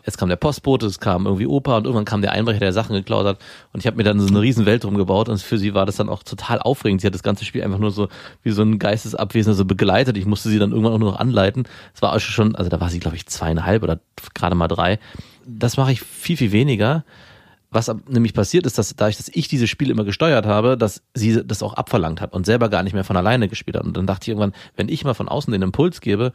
Jetzt 0.10 0.18
kam 0.18 0.28
der 0.28 0.38
Postbote, 0.38 0.88
es 0.88 1.00
kam 1.00 1.28
irgendwie 1.28 1.46
Opa 1.46 1.78
und 1.78 1.86
irgendwann 1.86 2.04
kam 2.04 2.24
der 2.24 2.32
Einbrecher, 2.32 2.62
der 2.62 2.74
Sachen 2.74 2.96
geklaut 2.96 3.28
hat. 3.28 3.38
Und 3.74 3.82
ich 3.82 3.86
habe 3.86 3.96
mir 3.96 4.04
dann 4.04 4.20
so 4.20 4.28
eine 4.28 4.42
riesen 4.42 4.66
Welt 4.66 4.84
drum 4.84 4.96
und 4.96 5.42
für 5.42 5.60
sie 5.60 5.76
war 5.76 5.86
das 5.86 5.98
dann 5.98 6.10
auch 6.10 6.24
total 6.24 6.58
aufregend. 6.58 7.02
Sie 7.02 7.06
hat 7.06 7.14
das 7.14 7.22
ganze 7.22 7.46
Spiel 7.46 7.64
einfach 7.64 7.78
nur 7.78 7.92
so 7.92 8.08
wie 8.42 8.50
so 8.50 8.64
ein 8.64 8.80
Geistesabwesender 8.80 9.56
so 9.56 9.66
begleitet. 9.66 10.18
Ich 10.18 10.26
musste 10.26 10.50
sie 10.50 10.58
dann 10.58 10.72
irgendwann 10.72 10.94
auch 10.94 10.98
nur 10.98 11.12
noch 11.12 11.20
anleiten. 11.20 11.68
Es 11.94 12.02
war 12.02 12.14
auch 12.14 12.20
schon, 12.20 12.56
also 12.56 12.72
da 12.72 12.82
war 12.82 12.90
sie, 12.90 13.00
glaube 13.00 13.18
ich, 13.18 13.28
zweieinhalb 13.28 13.84
oder 13.84 14.00
gerade 14.34 14.56
mal 14.56 14.68
drei. 14.68 14.98
Das 15.46 15.78
mache 15.78 15.92
ich 15.92 16.02
viel, 16.02 16.38
viel 16.38 16.52
weniger. 16.52 17.06
Was 17.70 17.94
nämlich 18.08 18.34
passiert 18.34 18.66
ist, 18.66 18.80
dass 18.80 18.96
dadurch, 18.96 19.18
dass 19.18 19.30
ich 19.32 19.48
diese 19.48 19.68
Spiele 19.68 19.92
immer 19.92 20.06
gesteuert 20.06 20.48
habe, 20.48 20.76
dass 20.76 21.04
sie 21.14 21.46
das 21.46 21.62
auch 21.62 21.76
abverlangt 21.76 22.20
hat 22.20 22.34
und 22.34 22.48
selber 22.48 22.70
gar 22.70 22.82
nicht 22.82 22.94
mehr 22.94 23.04
von 23.04 23.16
alleine 23.16 23.48
gespielt 23.48 23.78
hat. 23.78 23.84
Und 23.84 23.96
dann 23.96 24.08
dachte 24.08 24.24
ich 24.24 24.30
irgendwann, 24.30 24.54
wenn 24.76 24.90
ich 24.90 25.04
mal 25.04 25.14
von 25.14 25.30
außen 25.30 25.52
den 25.54 25.62
Impuls 25.62 26.02
gebe, 26.02 26.32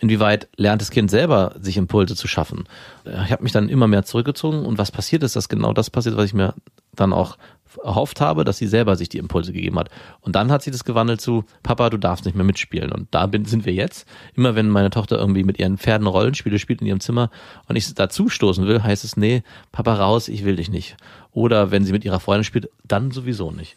inwieweit 0.00 0.48
lernt 0.56 0.82
das 0.82 0.90
Kind 0.90 1.10
selber, 1.10 1.54
sich 1.60 1.76
Impulse 1.76 2.16
zu 2.16 2.28
schaffen? 2.28 2.64
Ich 3.04 3.32
habe 3.32 3.42
mich 3.42 3.52
dann 3.52 3.68
immer 3.68 3.86
mehr 3.86 4.04
zurückgezogen 4.04 4.64
und 4.64 4.78
was 4.78 4.92
passiert 4.92 5.22
ist, 5.22 5.36
dass 5.36 5.48
genau 5.48 5.72
das 5.72 5.90
passiert, 5.90 6.16
was 6.16 6.26
ich 6.26 6.34
mir 6.34 6.54
dann 6.94 7.12
auch 7.12 7.36
erhofft 7.82 8.20
habe, 8.20 8.44
dass 8.44 8.58
sie 8.58 8.66
selber 8.66 8.96
sich 8.96 9.08
die 9.08 9.18
Impulse 9.18 9.52
gegeben 9.52 9.78
hat. 9.78 9.90
Und 10.20 10.36
dann 10.36 10.50
hat 10.50 10.62
sie 10.62 10.70
das 10.70 10.84
gewandelt 10.84 11.20
zu, 11.20 11.44
Papa, 11.62 11.90
du 11.90 11.96
darfst 11.96 12.24
nicht 12.24 12.34
mehr 12.34 12.44
mitspielen. 12.44 12.92
Und 12.92 13.08
da 13.10 13.26
bin, 13.26 13.44
sind 13.44 13.66
wir 13.66 13.72
jetzt. 13.72 14.06
Immer 14.34 14.54
wenn 14.54 14.68
meine 14.68 14.90
Tochter 14.90 15.18
irgendwie 15.18 15.44
mit 15.44 15.58
ihren 15.58 15.78
Pferden 15.78 16.06
Rollenspiele 16.06 16.58
spielt 16.58 16.80
in 16.80 16.86
ihrem 16.86 17.00
Zimmer 17.00 17.30
und 17.68 17.76
ich 17.76 17.92
dazu 17.94 18.28
stoßen 18.28 18.66
will, 18.66 18.82
heißt 18.82 19.04
es, 19.04 19.16
nee, 19.16 19.42
Papa 19.72 19.94
raus, 19.94 20.28
ich 20.28 20.44
will 20.44 20.56
dich 20.56 20.70
nicht. 20.70 20.96
Oder 21.32 21.70
wenn 21.70 21.84
sie 21.84 21.92
mit 21.92 22.04
ihrer 22.04 22.20
Freundin 22.20 22.44
spielt, 22.44 22.68
dann 22.84 23.10
sowieso 23.10 23.50
nicht. 23.50 23.76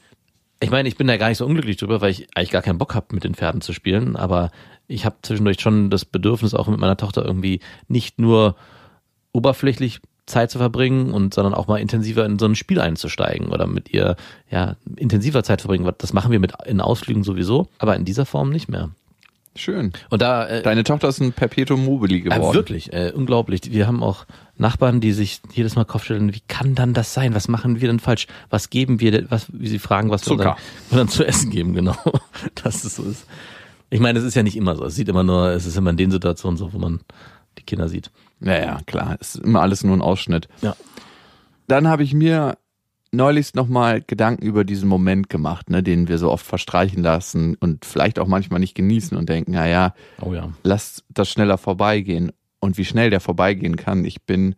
Ich 0.59 0.71
meine, 0.71 0.89
ich 0.89 0.97
bin 0.97 1.07
da 1.07 1.17
gar 1.17 1.29
nicht 1.29 1.37
so 1.37 1.45
unglücklich 1.45 1.77
drüber, 1.77 2.01
weil 2.01 2.11
ich 2.11 2.27
eigentlich 2.35 2.51
gar 2.51 2.61
keinen 2.61 2.79
Bock 2.79 2.95
habe, 2.95 3.13
mit 3.13 3.23
den 3.23 3.35
Pferden 3.35 3.61
zu 3.61 3.73
spielen. 3.73 4.15
Aber 4.15 4.51
ich 4.87 5.05
habe 5.05 5.17
zwischendurch 5.21 5.59
schon 5.59 5.89
das 5.89 6.05
Bedürfnis, 6.05 6.53
auch 6.53 6.67
mit 6.67 6.79
meiner 6.79 6.97
Tochter 6.97 7.23
irgendwie 7.23 7.59
nicht 7.87 8.19
nur 8.19 8.55
oberflächlich 9.33 9.99
Zeit 10.25 10.51
zu 10.51 10.57
verbringen 10.57 11.11
und 11.11 11.33
sondern 11.33 11.53
auch 11.53 11.67
mal 11.67 11.77
intensiver 11.77 12.25
in 12.25 12.37
so 12.37 12.45
ein 12.45 12.55
Spiel 12.55 12.81
einzusteigen 12.81 13.47
oder 13.47 13.65
mit 13.65 13.93
ihr 13.93 14.17
ja 14.51 14.75
intensiver 14.97 15.43
Zeit 15.43 15.61
verbringen. 15.61 15.89
Das 15.99 16.11
machen 16.11 16.31
wir 16.31 16.39
mit 16.39 16.53
in 16.65 16.81
Ausflügen 16.81 17.23
sowieso, 17.23 17.67
aber 17.79 17.95
in 17.95 18.03
dieser 18.03 18.25
Form 18.25 18.49
nicht 18.49 18.67
mehr. 18.67 18.89
Schön. 19.57 19.91
Und 20.09 20.21
da 20.21 20.47
äh, 20.47 20.61
Deine 20.61 20.83
Tochter 20.83 21.09
ist 21.09 21.19
ein 21.19 21.33
Perpetuum 21.33 21.83
mobile 21.83 22.21
geworden. 22.21 22.41
äh, 22.41 22.53
wirklich, 22.53 22.93
äh, 22.93 23.11
unglaublich. 23.13 23.61
Wir 23.71 23.87
haben 23.87 24.03
auch 24.03 24.25
Nachbarn, 24.57 25.01
die 25.01 25.11
sich 25.11 25.41
jedes 25.53 25.75
Mal 25.75 25.85
Kopf 25.85 26.05
stellen, 26.05 26.33
wie 26.33 26.41
kann 26.47 26.75
dann 26.75 26.93
das 26.93 27.13
sein? 27.13 27.35
Was 27.35 27.47
machen 27.47 27.81
wir 27.81 27.87
denn 27.87 27.99
falsch? 27.99 28.27
Was 28.49 28.69
geben 28.69 28.99
wir 28.99 29.11
denn, 29.11 29.27
was, 29.29 29.47
wie 29.51 29.67
sie 29.67 29.79
fragen, 29.79 30.09
was 30.09 30.21
wir 30.25 30.31
Zucker. 30.37 30.43
dann, 30.43 30.55
wir 30.91 30.97
dann 30.99 31.09
zu 31.09 31.25
essen 31.25 31.49
geben, 31.49 31.73
genau. 31.73 31.95
Dass 32.63 32.83
es 32.83 32.95
so 32.95 33.03
ist. 33.03 33.25
Ich 33.89 33.99
meine, 33.99 34.19
es 34.19 34.25
ist 34.25 34.35
ja 34.35 34.43
nicht 34.43 34.57
immer 34.57 34.75
so. 34.75 34.85
Es 34.85 34.95
sieht 34.95 35.09
immer 35.09 35.23
nur, 35.23 35.49
es 35.51 35.65
ist 35.65 35.77
immer 35.77 35.91
in 35.91 35.97
den 35.97 36.11
Situationen 36.11 36.57
so, 36.57 36.73
wo 36.73 36.77
man 36.77 36.99
die 37.57 37.63
Kinder 37.63 37.87
sieht. 37.89 38.11
Naja, 38.39 38.79
klar. 38.85 39.17
Es 39.19 39.35
ist 39.35 39.43
immer 39.43 39.61
alles 39.61 39.83
nur 39.83 39.95
ein 39.95 40.01
Ausschnitt. 40.01 40.47
Ja. 40.61 40.75
Dann 41.67 41.87
habe 41.87 42.03
ich 42.03 42.13
mir 42.13 42.57
neulich 43.11 43.53
nochmal 43.53 44.01
Gedanken 44.01 44.43
über 44.43 44.63
diesen 44.63 44.87
Moment 44.89 45.29
gemacht, 45.29 45.69
ne, 45.69 45.81
den 45.83 46.07
wir 46.07 46.17
so 46.17 46.31
oft 46.31 46.45
verstreichen 46.45 47.01
lassen 47.03 47.55
und 47.59 47.85
vielleicht 47.85 48.19
auch 48.19 48.27
manchmal 48.27 48.59
nicht 48.59 48.75
genießen 48.75 49.17
und 49.17 49.29
denken, 49.29 49.51
naja, 49.51 49.93
Oh 50.21 50.33
ja. 50.33 50.49
lass 50.63 51.03
das 51.09 51.29
schneller 51.29 51.57
vorbeigehen. 51.57 52.31
Und 52.59 52.77
wie 52.77 52.85
schnell 52.85 53.09
der 53.11 53.19
vorbeigehen 53.19 53.75
kann. 53.75 54.03
Ich 54.03 54.23
bin 54.23 54.55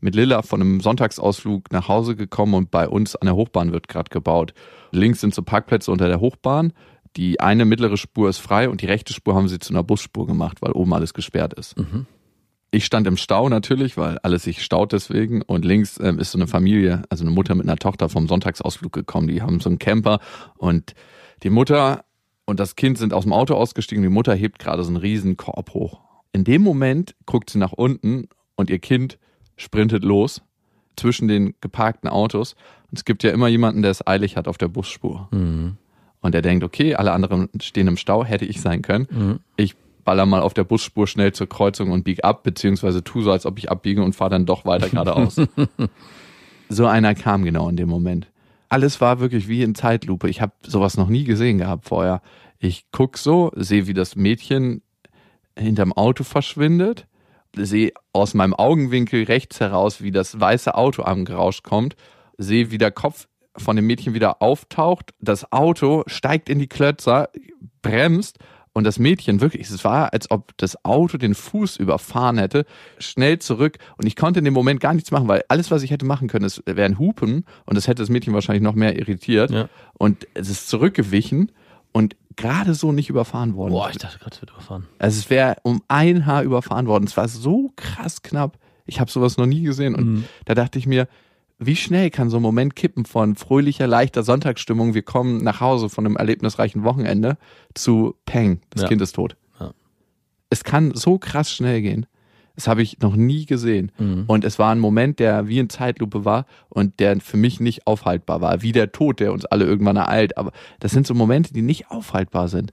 mit 0.00 0.14
Lilla 0.14 0.40
von 0.42 0.60
einem 0.60 0.80
Sonntagsausflug 0.80 1.70
nach 1.70 1.86
Hause 1.86 2.16
gekommen 2.16 2.54
und 2.54 2.70
bei 2.70 2.88
uns 2.88 3.14
an 3.14 3.26
der 3.26 3.36
Hochbahn 3.36 3.72
wird 3.72 3.88
gerade 3.88 4.08
gebaut. 4.10 4.54
Links 4.90 5.20
sind 5.20 5.34
so 5.34 5.42
Parkplätze 5.42 5.92
unter 5.92 6.08
der 6.08 6.20
Hochbahn. 6.20 6.72
Die 7.16 7.40
eine 7.40 7.66
mittlere 7.66 7.98
Spur 7.98 8.30
ist 8.30 8.38
frei 8.38 8.70
und 8.70 8.80
die 8.80 8.86
rechte 8.86 9.12
Spur 9.12 9.34
haben 9.34 9.48
sie 9.48 9.58
zu 9.58 9.72
einer 9.74 9.82
Busspur 9.82 10.26
gemacht, 10.26 10.62
weil 10.62 10.72
oben 10.72 10.94
alles 10.94 11.12
gesperrt 11.12 11.52
ist. 11.54 11.76
Ich 12.74 12.86
stand 12.86 13.06
im 13.06 13.18
Stau 13.18 13.50
natürlich, 13.50 13.98
weil 13.98 14.18
alles 14.22 14.44
sich 14.44 14.64
staut 14.64 14.92
deswegen. 14.92 15.42
Und 15.42 15.64
links 15.66 16.00
ähm, 16.00 16.18
ist 16.18 16.32
so 16.32 16.38
eine 16.38 16.46
Familie, 16.46 17.02
also 17.10 17.22
eine 17.22 17.30
Mutter 17.30 17.54
mit 17.54 17.68
einer 17.68 17.76
Tochter 17.76 18.08
vom 18.08 18.26
Sonntagsausflug 18.26 18.92
gekommen. 18.92 19.28
Die 19.28 19.42
haben 19.42 19.60
so 19.60 19.68
einen 19.68 19.78
Camper 19.78 20.20
und 20.56 20.94
die 21.42 21.50
Mutter 21.50 22.04
und 22.46 22.58
das 22.58 22.74
Kind 22.74 22.96
sind 22.96 23.12
aus 23.12 23.24
dem 23.24 23.34
Auto 23.34 23.54
ausgestiegen. 23.54 24.02
Die 24.02 24.08
Mutter 24.08 24.34
hebt 24.34 24.58
gerade 24.58 24.82
so 24.84 24.88
einen 24.88 24.96
riesen 24.96 25.36
Korb 25.36 25.74
hoch. 25.74 26.00
In 26.32 26.44
dem 26.44 26.62
Moment 26.62 27.14
guckt 27.26 27.50
sie 27.50 27.58
nach 27.58 27.72
unten 27.72 28.28
und 28.56 28.70
ihr 28.70 28.78
Kind 28.78 29.18
sprintet 29.56 30.02
los 30.02 30.40
zwischen 30.96 31.28
den 31.28 31.54
geparkten 31.60 32.08
Autos. 32.08 32.54
Und 32.90 32.98
es 32.98 33.04
gibt 33.04 33.22
ja 33.22 33.32
immer 33.32 33.48
jemanden, 33.48 33.82
der 33.82 33.90
es 33.90 34.06
eilig 34.06 34.38
hat 34.38 34.48
auf 34.48 34.56
der 34.56 34.68
Busspur. 34.68 35.28
Und 36.20 36.34
er 36.34 36.42
denkt, 36.42 36.64
okay, 36.64 36.94
alle 36.94 37.12
anderen 37.12 37.50
stehen 37.60 37.86
im 37.88 37.98
Stau, 37.98 38.24
hätte 38.24 38.46
ich 38.46 38.62
sein 38.62 38.80
können. 38.80 39.40
Ich 39.56 39.74
baller 40.04 40.26
mal 40.26 40.42
auf 40.42 40.54
der 40.54 40.64
Busspur 40.64 41.06
schnell 41.06 41.32
zur 41.32 41.48
Kreuzung 41.48 41.90
und 41.90 42.04
bieg 42.04 42.24
ab, 42.24 42.42
beziehungsweise 42.42 43.04
tu 43.04 43.22
so, 43.22 43.30
als 43.30 43.46
ob 43.46 43.58
ich 43.58 43.70
abbiege 43.70 44.02
und 44.02 44.14
fahre 44.14 44.30
dann 44.30 44.46
doch 44.46 44.64
weiter 44.64 44.88
geradeaus. 44.88 45.36
so 46.68 46.86
einer 46.86 47.14
kam 47.14 47.44
genau 47.44 47.68
in 47.68 47.76
dem 47.76 47.88
Moment. 47.88 48.28
Alles 48.68 49.00
war 49.00 49.20
wirklich 49.20 49.48
wie 49.48 49.62
in 49.62 49.74
Zeitlupe. 49.74 50.28
Ich 50.28 50.40
habe 50.40 50.52
sowas 50.66 50.96
noch 50.96 51.08
nie 51.08 51.24
gesehen 51.24 51.58
gehabt 51.58 51.86
vorher. 51.86 52.22
Ich 52.58 52.86
guck 52.90 53.18
so, 53.18 53.52
sehe, 53.54 53.86
wie 53.86 53.94
das 53.94 54.16
Mädchen 54.16 54.82
hinterm 55.58 55.92
Auto 55.92 56.24
verschwindet, 56.24 57.06
sehe 57.54 57.92
aus 58.12 58.34
meinem 58.34 58.54
Augenwinkel 58.54 59.24
rechts 59.24 59.60
heraus, 59.60 60.02
wie 60.02 60.10
das 60.10 60.38
weiße 60.38 60.74
Auto 60.74 61.02
am 61.02 61.24
Gerausch 61.24 61.62
kommt, 61.62 61.96
sehe, 62.38 62.70
wie 62.70 62.78
der 62.78 62.90
Kopf 62.90 63.28
von 63.56 63.76
dem 63.76 63.86
Mädchen 63.86 64.14
wieder 64.14 64.40
auftaucht, 64.40 65.12
das 65.20 65.52
Auto 65.52 66.04
steigt 66.06 66.48
in 66.48 66.58
die 66.58 66.68
Klötzer, 66.68 67.28
bremst 67.82 68.38
und 68.74 68.84
das 68.84 68.98
Mädchen 68.98 69.40
wirklich, 69.40 69.68
es 69.68 69.84
war, 69.84 70.12
als 70.12 70.30
ob 70.30 70.56
das 70.56 70.84
Auto 70.84 71.18
den 71.18 71.34
Fuß 71.34 71.76
überfahren 71.76 72.38
hätte, 72.38 72.64
schnell 72.98 73.38
zurück 73.38 73.78
und 73.98 74.06
ich 74.06 74.16
konnte 74.16 74.38
in 74.38 74.44
dem 74.44 74.54
Moment 74.54 74.80
gar 74.80 74.94
nichts 74.94 75.10
machen, 75.10 75.28
weil 75.28 75.42
alles, 75.48 75.70
was 75.70 75.82
ich 75.82 75.90
hätte 75.90 76.06
machen 76.06 76.28
können, 76.28 76.44
es 76.46 76.62
wären 76.66 76.98
Hupen 76.98 77.44
und 77.66 77.76
das 77.76 77.86
hätte 77.88 78.02
das 78.02 78.08
Mädchen 78.08 78.32
wahrscheinlich 78.34 78.62
noch 78.62 78.74
mehr 78.74 78.98
irritiert 78.98 79.50
Ja. 79.50 79.68
und 79.94 80.26
es 80.34 80.48
ist 80.48 80.68
zurückgewichen 80.68 81.52
und 81.92 82.16
gerade 82.36 82.72
so 82.74 82.92
nicht 82.92 83.10
überfahren 83.10 83.54
worden. 83.56 83.72
Boah, 83.72 83.90
ich 83.90 83.98
dachte 83.98 84.18
gerade, 84.18 84.34
es 84.34 84.40
wird 84.40 84.50
überfahren. 84.52 84.86
Also 84.98 85.18
es 85.18 85.28
wäre 85.28 85.56
um 85.64 85.82
ein 85.88 86.24
Haar 86.24 86.42
überfahren 86.42 86.86
worden. 86.86 87.04
Es 87.04 87.16
war 87.18 87.28
so 87.28 87.72
krass 87.76 88.22
knapp. 88.22 88.56
Ich 88.86 89.00
habe 89.00 89.10
sowas 89.10 89.36
noch 89.36 89.44
nie 89.46 89.60
gesehen. 89.62 89.94
Und 89.94 90.04
Mhm. 90.06 90.24
da 90.46 90.54
dachte 90.54 90.78
ich 90.78 90.86
mir, 90.86 91.06
wie 91.66 91.76
schnell 91.76 92.10
kann 92.10 92.30
so 92.30 92.36
ein 92.38 92.42
Moment 92.42 92.76
kippen 92.76 93.04
von 93.04 93.34
fröhlicher, 93.36 93.86
leichter 93.86 94.22
Sonntagsstimmung, 94.22 94.94
wir 94.94 95.02
kommen 95.02 95.42
nach 95.44 95.60
Hause 95.60 95.88
von 95.88 96.06
einem 96.06 96.16
erlebnisreichen 96.16 96.84
Wochenende 96.84 97.36
zu 97.74 98.14
Peng, 98.26 98.60
das 98.70 98.82
Ja. 98.82 98.88
Kind 98.88 99.02
ist 99.02 99.12
tot. 99.14 99.36
Ja. 99.60 99.72
Es 100.50 100.64
kann 100.64 100.92
so 100.94 101.18
krass 101.18 101.52
schnell 101.52 101.82
gehen. 101.82 102.06
Das 102.54 102.68
habe 102.68 102.82
ich 102.82 102.98
noch 103.00 103.16
nie 103.16 103.46
gesehen. 103.46 103.92
Mhm. 103.98 104.24
Und 104.26 104.44
es 104.44 104.58
war 104.58 104.70
ein 104.74 104.78
Moment, 104.78 105.18
der 105.20 105.48
wie 105.48 105.58
in 105.58 105.70
Zeitlupe 105.70 106.26
war 106.26 106.44
und 106.68 107.00
der 107.00 107.18
für 107.20 107.38
mich 107.38 107.60
nicht 107.60 107.86
aufhaltbar 107.86 108.42
war. 108.42 108.60
Wie 108.60 108.72
der 108.72 108.92
Tod, 108.92 109.20
der 109.20 109.32
uns 109.32 109.46
alle 109.46 109.64
irgendwann 109.64 109.96
ereilt. 109.96 110.36
Aber 110.36 110.52
das 110.78 110.92
sind 110.92 111.06
so 111.06 111.14
Momente, 111.14 111.54
die 111.54 111.62
nicht 111.62 111.90
aufhaltbar 111.90 112.48
sind. 112.48 112.72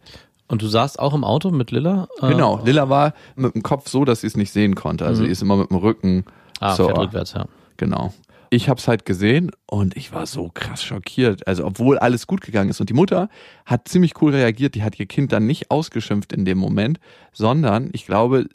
Und 0.49 0.62
du 0.62 0.67
saßt 0.67 0.99
auch 0.99 1.13
im 1.13 1.23
Auto 1.23 1.52
mit 1.52 1.71
Lilla? 1.71 2.10
Äh, 2.21 2.28
Genau. 2.30 2.60
Lilla 2.65 2.89
war 2.89 3.13
mit 3.38 3.56
dem 3.56 3.63
Kopf 3.63 3.88
so, 3.88 4.04
dass 4.04 4.21
sie 4.21 4.28
es 4.28 4.36
nicht 4.36 4.52
sehen 4.52 4.75
konnte. 4.75 5.06
Also 5.06 5.21
Mhm. 5.21 5.25
sie 5.28 5.32
ist 5.32 5.41
immer 5.41 5.56
mit 5.56 5.69
dem 5.69 5.78
Rücken. 5.78 6.25
Ah, 6.60 6.75
so, 6.75 6.86
fährt 6.88 6.97
rückwärts, 6.97 7.32
ja. 7.34 7.45
Genau. 7.78 8.13
Ich 8.52 8.68
habe 8.68 8.80
es 8.80 8.88
halt 8.88 9.06
gesehen 9.06 9.52
und 9.68 9.96
ich 9.96 10.12
war 10.12 10.26
so 10.26 10.50
krass 10.54 10.84
schockiert. 10.84 11.48
Also 11.48 11.66
obwohl 11.66 12.00
alles 12.00 12.26
gut 12.26 12.42
gegangen 12.42 12.70
ist 12.70 12.80
und 12.80 12.90
die 12.90 12.96
Mutter 12.96 13.30
hat 13.66 13.88
ziemlich 13.88 14.20
cool 14.22 14.34
reagiert. 14.34 14.76
Die 14.76 14.84
hat 14.84 15.00
ihr 15.00 15.06
Kind 15.06 15.32
dann 15.32 15.46
nicht 15.46 15.70
ausgeschimpft 15.70 16.34
in 16.34 16.46
dem 16.46 16.58
Moment, 16.58 17.00
sondern 17.32 17.90
ich 17.94 18.06
glaube, 18.06 18.48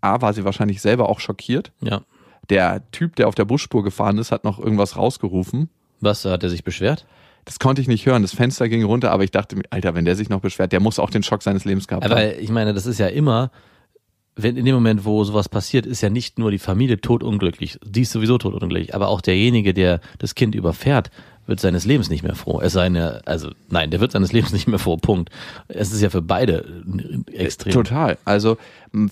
a 0.00 0.20
war 0.20 0.32
sie 0.32 0.44
wahrscheinlich 0.44 0.80
selber 0.80 1.08
auch 1.08 1.20
schockiert. 1.20 1.72
Ja. 1.80 2.02
Der 2.50 2.88
Typ, 2.92 3.16
der 3.16 3.26
auf 3.26 3.34
der 3.34 3.44
Busspur 3.44 3.82
gefahren 3.82 4.18
ist, 4.18 4.30
hat 4.30 4.44
noch 4.44 4.58
irgendwas 4.58 4.96
rausgerufen. 4.96 5.70
Was, 6.00 6.24
hat 6.24 6.42
er 6.42 6.50
sich 6.50 6.62
beschwert? 6.62 7.06
Das 7.44 7.58
konnte 7.58 7.80
ich 7.80 7.88
nicht 7.88 8.06
hören. 8.06 8.22
Das 8.22 8.34
Fenster 8.34 8.68
ging 8.68 8.84
runter, 8.84 9.10
aber 9.10 9.24
ich 9.24 9.30
dachte 9.30 9.56
mir, 9.56 9.64
Alter, 9.70 9.94
wenn 9.94 10.04
der 10.04 10.16
sich 10.16 10.28
noch 10.28 10.40
beschwert, 10.40 10.72
der 10.72 10.80
muss 10.80 10.98
auch 10.98 11.10
den 11.10 11.22
Schock 11.22 11.42
seines 11.42 11.64
Lebens 11.64 11.88
gehabt 11.88 12.04
haben. 12.04 12.14
Weil 12.14 12.36
ich 12.38 12.50
meine, 12.50 12.72
das 12.72 12.86
ist 12.86 12.98
ja 12.98 13.06
immer, 13.06 13.50
wenn 14.36 14.56
in 14.56 14.64
dem 14.64 14.74
Moment, 14.74 15.04
wo 15.04 15.22
sowas 15.24 15.48
passiert, 15.48 15.86
ist 15.86 16.00
ja 16.00 16.10
nicht 16.10 16.38
nur 16.38 16.50
die 16.50 16.58
Familie 16.58 17.00
totunglücklich, 17.00 17.78
die 17.84 18.02
ist 18.02 18.12
sowieso 18.12 18.38
totunglücklich, 18.38 18.94
aber 18.94 19.08
auch 19.08 19.20
derjenige, 19.20 19.74
der 19.74 20.00
das 20.18 20.34
Kind 20.34 20.54
überfährt, 20.54 21.10
wird 21.46 21.60
seines 21.60 21.84
Lebens 21.84 22.08
nicht 22.08 22.22
mehr 22.22 22.34
froh. 22.34 22.60
Es 22.60 22.72
sei 22.72 22.86
eine, 22.86 23.20
also 23.26 23.50
nein, 23.68 23.90
der 23.90 24.00
wird 24.00 24.12
seines 24.12 24.32
Lebens 24.32 24.52
nicht 24.52 24.66
mehr 24.66 24.78
froh. 24.78 24.96
Punkt. 24.96 25.30
Es 25.68 25.92
ist 25.92 26.00
ja 26.00 26.10
für 26.10 26.22
beide 26.22 26.82
extrem. 27.32 27.72
Total. 27.72 28.16
Also 28.24 28.56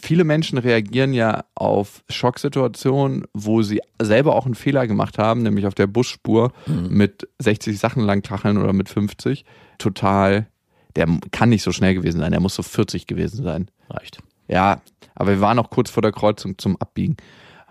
viele 0.00 0.24
Menschen 0.24 0.58
reagieren 0.58 1.12
ja 1.12 1.44
auf 1.54 2.02
Schocksituationen, 2.08 3.24
wo 3.34 3.62
sie 3.62 3.80
selber 4.00 4.34
auch 4.34 4.46
einen 4.46 4.54
Fehler 4.54 4.86
gemacht 4.86 5.18
haben, 5.18 5.42
nämlich 5.42 5.66
auf 5.66 5.74
der 5.74 5.86
Busspur 5.86 6.52
mit 6.66 7.28
60 7.38 7.78
Sachen 7.78 8.02
lang 8.02 8.22
kacheln 8.22 8.56
oder 8.56 8.72
mit 8.72 8.88
50. 8.88 9.44
Total. 9.78 10.46
Der 10.96 11.06
kann 11.30 11.48
nicht 11.48 11.62
so 11.62 11.72
schnell 11.72 11.94
gewesen 11.94 12.20
sein, 12.20 12.32
der 12.32 12.40
muss 12.40 12.54
so 12.54 12.62
40 12.62 13.06
gewesen 13.06 13.42
sein. 13.42 13.70
Reicht. 13.88 14.18
Ja, 14.48 14.82
aber 15.14 15.30
wir 15.32 15.40
waren 15.40 15.58
auch 15.58 15.70
kurz 15.70 15.90
vor 15.90 16.02
der 16.02 16.12
Kreuzung 16.12 16.58
zum 16.58 16.76
Abbiegen. 16.76 17.16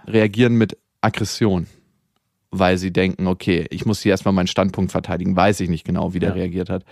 Reagieren 0.07 0.55
mit 0.55 0.77
Aggression, 1.01 1.67
weil 2.51 2.77
sie 2.77 2.91
denken, 2.91 3.27
okay, 3.27 3.65
ich 3.69 3.85
muss 3.85 4.01
hier 4.01 4.11
erstmal 4.11 4.33
meinen 4.33 4.47
Standpunkt 4.47 4.91
verteidigen. 4.91 5.35
Weiß 5.35 5.59
ich 5.59 5.69
nicht 5.69 5.85
genau, 5.85 6.13
wie 6.13 6.19
der 6.19 6.29
Ja. 6.29 6.35
reagiert 6.35 6.69
hat. 6.69 6.83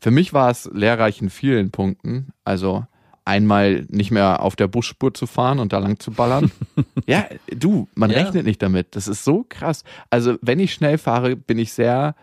Für 0.00 0.10
mich 0.10 0.32
war 0.32 0.50
es 0.50 0.68
lehrreich 0.72 1.20
in 1.22 1.30
vielen 1.30 1.70
Punkten. 1.70 2.28
Also 2.44 2.84
einmal 3.24 3.84
nicht 3.90 4.10
mehr 4.10 4.42
auf 4.42 4.56
der 4.56 4.68
Busspur 4.68 5.12
zu 5.12 5.26
fahren 5.26 5.58
und 5.58 5.72
da 5.72 5.78
lang 5.78 5.98
zu 6.00 6.10
ballern. 6.12 6.50
ja, 7.06 7.26
du, 7.54 7.88
man 7.94 8.10
Ja. 8.10 8.18
rechnet 8.18 8.46
nicht 8.46 8.62
damit. 8.62 8.94
Das 8.96 9.06
ist 9.08 9.24
so 9.24 9.44
krass. 9.48 9.84
Also 10.10 10.36
wenn 10.40 10.58
ich 10.60 10.72
schnell 10.72 10.98
fahre, 10.98 11.36
bin 11.36 11.58
ich 11.58 11.72
sehr 11.72 12.14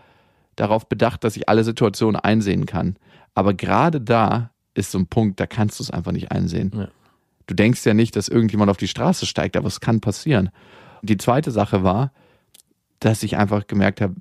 darauf 0.55 0.87
bedacht, 0.87 1.23
dass 1.23 1.35
ich 1.37 1.47
alle 1.49 1.63
Situationen 1.63 2.15
einsehen 2.15 2.65
kann. 2.65 2.95
Aber 3.35 3.53
gerade 3.53 3.99
da 4.01 4.51
ist 4.73 4.91
so 4.91 4.97
ein 4.97 5.07
Punkt, 5.07 5.39
da 5.39 5.45
kannst 5.47 5.79
du 5.79 5.83
es 5.83 5.91
einfach 5.91 6.11
nicht 6.13 6.31
einsehen. 6.31 6.71
Ja. 6.73 6.87
Du 7.47 7.53
denkst 7.53 7.85
ja 7.85 7.93
nicht, 7.93 8.15
dass 8.15 8.27
irgendjemand 8.27 8.69
auf 8.71 8.77
die 8.77 8.87
Straße 8.87 9.25
steigt, 9.25 9.57
aber 9.57 9.67
es 9.67 9.79
kann 9.79 10.01
passieren. 10.01 10.49
Und 11.01 11.09
die 11.09 11.17
zweite 11.17 11.51
Sache 11.51 11.83
war, 11.83 12.11
dass 12.99 13.23
ich 13.23 13.37
einfach 13.37 13.67
gemerkt 13.67 14.01
habe, 14.01 14.15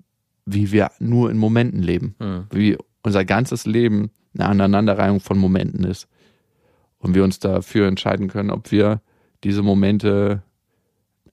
wie 0.47 0.73
wir 0.73 0.91
nur 0.99 1.31
in 1.31 1.39
Momenten 1.39 1.83
leben. 1.83 2.15
Mhm. 2.19 2.47
Wie 2.51 2.77
unser 3.03 3.25
ganzes 3.25 3.67
Leben 3.67 4.11
eine 4.35 4.49
Aneinanderreihung 4.49 5.21
von 5.21 5.39
Momenten 5.39 5.85
ist. 5.85 6.09
Und 6.99 7.15
wir 7.15 7.25
uns 7.25 7.39
dafür 7.39 7.87
entscheiden 7.87 8.29
können, 8.29 8.51
ob 8.51 8.71
wir 8.73 9.01
diese 9.43 9.63
Momente 9.63 10.43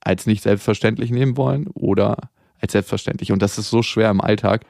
als 0.00 0.26
nicht 0.26 0.42
selbstverständlich 0.42 1.10
nehmen 1.10 1.36
wollen 1.36 1.66
oder 1.68 2.30
als 2.60 2.72
selbstverständlich. 2.72 3.32
Und 3.32 3.42
das 3.42 3.58
ist 3.58 3.70
so 3.70 3.82
schwer 3.82 4.10
im 4.10 4.20
Alltag, 4.20 4.64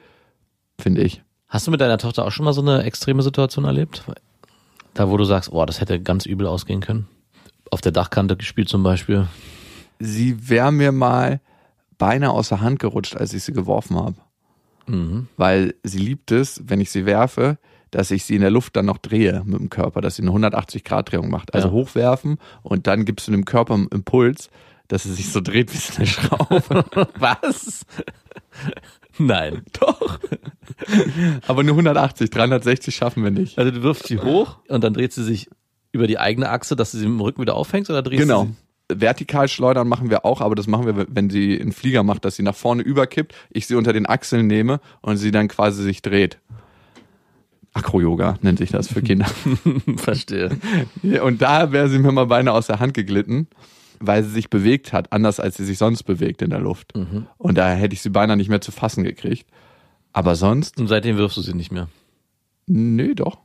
finde 0.79 1.01
ich. 1.01 1.21
Hast 1.47 1.67
du 1.67 1.71
mit 1.71 1.81
deiner 1.81 1.97
Tochter 1.97 2.25
auch 2.25 2.31
schon 2.31 2.45
mal 2.45 2.53
so 2.53 2.61
eine 2.61 2.83
extreme 2.83 3.21
Situation 3.21 3.65
erlebt? 3.65 4.03
Da, 4.93 5.09
wo 5.09 5.17
du 5.17 5.23
sagst, 5.25 5.51
oh, 5.51 5.65
das 5.65 5.81
hätte 5.81 5.99
ganz 6.01 6.25
übel 6.25 6.47
ausgehen 6.47 6.81
können. 6.81 7.07
Auf 7.71 7.81
der 7.81 7.91
Dachkante 7.91 8.37
gespielt 8.37 8.69
zum 8.69 8.83
Beispiel. 8.83 9.27
Sie 9.99 10.49
wäre 10.49 10.71
mir 10.71 10.91
mal 10.91 11.39
beinahe 11.97 12.31
aus 12.31 12.49
der 12.49 12.61
Hand 12.61 12.79
gerutscht, 12.79 13.15
als 13.15 13.33
ich 13.33 13.43
sie 13.43 13.53
geworfen 13.53 13.95
habe. 13.97 14.15
Mhm. 14.87 15.27
Weil 15.37 15.73
sie 15.83 15.99
liebt 15.99 16.31
es, 16.31 16.61
wenn 16.65 16.81
ich 16.81 16.91
sie 16.91 17.05
werfe, 17.05 17.57
dass 17.89 18.11
ich 18.11 18.25
sie 18.25 18.35
in 18.35 18.41
der 18.41 18.51
Luft 18.51 18.75
dann 18.75 18.85
noch 18.85 18.97
drehe 18.97 19.43
mit 19.45 19.59
dem 19.59 19.69
Körper, 19.69 20.01
dass 20.01 20.15
sie 20.17 20.23
eine 20.23 20.31
180-Grad-Drehung 20.31 21.29
macht. 21.29 21.53
Also 21.53 21.67
Ja. 21.69 21.73
hochwerfen 21.73 22.37
und 22.61 22.85
dann 22.87 23.05
gibst 23.05 23.27
du 23.27 23.31
dem 23.31 23.45
Körper 23.45 23.75
einen 23.75 23.87
Impuls, 23.87 24.49
dass 24.87 25.05
es 25.05 25.15
sich 25.17 25.31
so 25.31 25.41
dreht 25.41 25.73
wie 25.73 25.95
eine 25.97 26.07
Schraube. 26.07 26.85
Was? 27.19 27.85
Nein. 29.17 29.63
Doch. 29.79 30.19
Aber 31.47 31.63
nur 31.63 31.73
180, 31.73 32.29
360 32.29 32.95
schaffen 32.95 33.23
wir 33.23 33.31
nicht. 33.31 33.57
Also 33.57 33.71
du 33.71 33.83
wirfst 33.83 34.07
sie 34.07 34.19
hoch 34.19 34.57
und 34.67 34.83
dann 34.83 34.93
dreht 34.93 35.13
sie 35.13 35.23
sich 35.23 35.49
über 35.91 36.07
die 36.07 36.17
eigene 36.19 36.49
Achse, 36.49 36.75
dass 36.75 36.91
du 36.91 36.97
sie 36.97 37.05
im 37.05 37.19
Rücken 37.21 37.41
wieder 37.41 37.55
auffängst 37.55 37.89
oder 37.89 38.01
drehst 38.01 38.21
Genau. 38.23 38.45
sie? 38.45 38.55
Vertikal 38.99 39.47
schleudern 39.47 39.87
machen 39.87 40.09
wir 40.09 40.25
auch, 40.25 40.41
aber 40.41 40.55
das 40.55 40.67
machen 40.67 40.85
wir, 40.85 41.05
wenn 41.09 41.29
sie 41.29 41.59
einen 41.59 41.71
Flieger 41.71 42.03
macht, 42.03 42.25
dass 42.25 42.35
sie 42.35 42.43
nach 42.43 42.55
vorne 42.55 42.81
überkippt, 42.83 43.33
ich 43.49 43.65
sie 43.65 43.75
unter 43.75 43.93
den 43.93 44.05
Achseln 44.05 44.45
nehme 44.47 44.81
und 45.01 45.17
sie 45.17 45.31
dann 45.31 45.47
quasi 45.47 45.81
sich 45.83 46.01
dreht. 46.01 46.37
Akro-Yoga 47.73 48.37
nennt 48.41 48.59
sich 48.59 48.71
das 48.71 48.87
für 48.87 49.01
Kinder. 49.01 49.25
Verstehe. 49.97 50.51
Und 51.23 51.41
da 51.41 51.71
wäre 51.71 51.89
sie 51.89 51.97
mir 51.97 52.11
mal 52.11 52.27
beinahe 52.27 52.53
aus 52.53 52.67
der 52.67 52.79
Hand 52.79 52.93
geglitten, 52.93 53.47
weil 54.05 54.23
sie 54.23 54.29
sich 54.31 54.49
bewegt 54.49 54.93
hat, 54.93 55.11
anders 55.13 55.39
als 55.39 55.57
sie 55.57 55.65
sich 55.65 55.77
sonst 55.77 56.03
bewegt 56.03 56.41
in 56.41 56.49
der 56.49 56.59
Luft. 56.59 56.95
Mhm. 56.95 57.27
Und 57.37 57.57
da 57.57 57.71
hätte 57.71 57.93
ich 57.93 58.01
sie 58.01 58.09
beinahe 58.09 58.37
nicht 58.37 58.49
mehr 58.49 58.61
zu 58.61 58.71
fassen 58.71 59.03
gekriegt. 59.03 59.47
Aber 60.11 60.35
sonst, 60.35 60.79
Und 60.79 60.87
seitdem 60.87 61.17
wirfst 61.17 61.37
du 61.37 61.41
sie 61.41 61.53
nicht 61.53 61.71
mehr. 61.71 61.87
nö, 62.67 63.15
doch. 63.15 63.37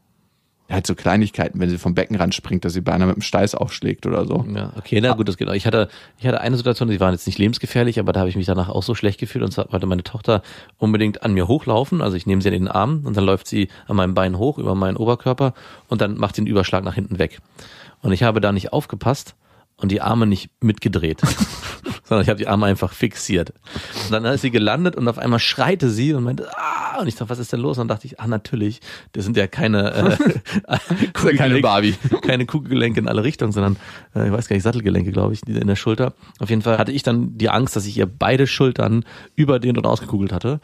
Halt 0.70 0.86
so 0.86 0.94
Kleinigkeiten, 0.94 1.58
wenn 1.60 1.70
sie 1.70 1.78
vom 1.78 1.94
Beckenrand 1.94 2.34
springt, 2.34 2.62
dass 2.62 2.74
sie 2.74 2.82
beinahe 2.82 3.08
mit 3.08 3.16
dem 3.16 3.22
Steiß 3.22 3.54
aufschlägt 3.54 4.04
oder 4.04 4.26
so. 4.26 4.44
Ja, 4.54 4.74
okay, 4.76 5.00
na 5.00 5.14
gut, 5.14 5.26
das 5.26 5.38
geht 5.38 5.48
auch. 5.48 5.54
Ich 5.54 5.66
hatte, 5.66 5.88
ich 6.18 6.26
hatte 6.26 6.42
eine 6.42 6.58
Situation, 6.58 6.90
die 6.90 7.00
waren 7.00 7.14
jetzt 7.14 7.26
nicht 7.26 7.38
lebensgefährlich, 7.38 7.98
aber 7.98 8.12
da 8.12 8.20
habe 8.20 8.28
ich 8.28 8.36
mich 8.36 8.44
danach 8.44 8.68
auch 8.68 8.82
so 8.82 8.94
schlecht 8.94 9.18
gefühlt 9.18 9.42
und 9.44 9.50
zwar 9.50 9.72
wollte 9.72 9.86
meine 9.86 10.02
Tochter 10.02 10.42
unbedingt 10.76 11.22
an 11.22 11.32
mir 11.32 11.48
hochlaufen. 11.48 12.02
Also 12.02 12.18
ich 12.18 12.26
nehme 12.26 12.42
sie 12.42 12.48
in 12.48 12.52
den 12.52 12.68
Arm 12.68 13.00
und 13.06 13.16
dann 13.16 13.24
läuft 13.24 13.46
sie 13.46 13.68
an 13.86 13.96
meinem 13.96 14.12
Bein 14.12 14.36
hoch 14.36 14.58
über 14.58 14.74
meinen 14.74 14.98
Oberkörper 14.98 15.54
und 15.88 16.02
dann 16.02 16.18
macht 16.18 16.36
sie 16.36 16.42
einen 16.42 16.48
Überschlag 16.48 16.84
nach 16.84 16.94
hinten 16.94 17.18
weg. 17.18 17.38
Und 18.02 18.12
ich 18.12 18.22
habe 18.22 18.42
da 18.42 18.52
nicht 18.52 18.70
aufgepasst 18.70 19.36
und 19.78 19.92
die 19.92 20.00
Arme 20.00 20.26
nicht 20.26 20.50
mitgedreht, 20.60 21.20
sondern 22.04 22.22
ich 22.22 22.28
habe 22.28 22.38
die 22.38 22.48
Arme 22.48 22.66
einfach 22.66 22.92
fixiert. 22.92 23.52
Und 24.04 24.12
dann 24.12 24.24
ist 24.26 24.42
sie 24.42 24.50
gelandet 24.50 24.96
und 24.96 25.08
auf 25.08 25.18
einmal 25.18 25.38
schreite 25.38 25.88
sie 25.88 26.12
und 26.12 26.24
meinte, 26.24 26.48
ah, 26.56 26.98
und 27.00 27.06
ich 27.06 27.14
dachte, 27.14 27.30
was 27.30 27.38
ist 27.38 27.52
denn 27.52 27.60
los? 27.60 27.78
Und 27.78 27.88
dann 27.88 27.96
dachte 27.96 28.06
ich, 28.06 28.20
ah, 28.20 28.26
natürlich, 28.26 28.80
das 29.12 29.24
sind 29.24 29.36
ja 29.36 29.46
keine, 29.46 29.92
äh, 29.92 30.16
ja 31.24 31.32
keine 31.36 31.60
Barbie. 31.60 31.94
keine 32.22 32.44
Kugelgelenke 32.44 33.00
in 33.00 33.08
alle 33.08 33.22
Richtungen, 33.22 33.52
sondern 33.52 33.76
äh, 34.14 34.26
ich 34.26 34.32
weiß 34.32 34.48
gar 34.48 34.56
nicht, 34.56 34.64
Sattelgelenke, 34.64 35.12
glaube 35.12 35.32
ich, 35.32 35.46
in 35.46 35.66
der 35.66 35.76
Schulter. 35.76 36.14
Auf 36.40 36.50
jeden 36.50 36.62
Fall 36.62 36.78
hatte 36.78 36.92
ich 36.92 37.04
dann 37.04 37.38
die 37.38 37.48
Angst, 37.48 37.76
dass 37.76 37.86
ich 37.86 37.96
ihr 37.96 38.06
beide 38.06 38.46
Schultern 38.46 39.04
überdehnt 39.36 39.78
und 39.78 39.86
ausgekugelt 39.86 40.32
hatte. 40.32 40.60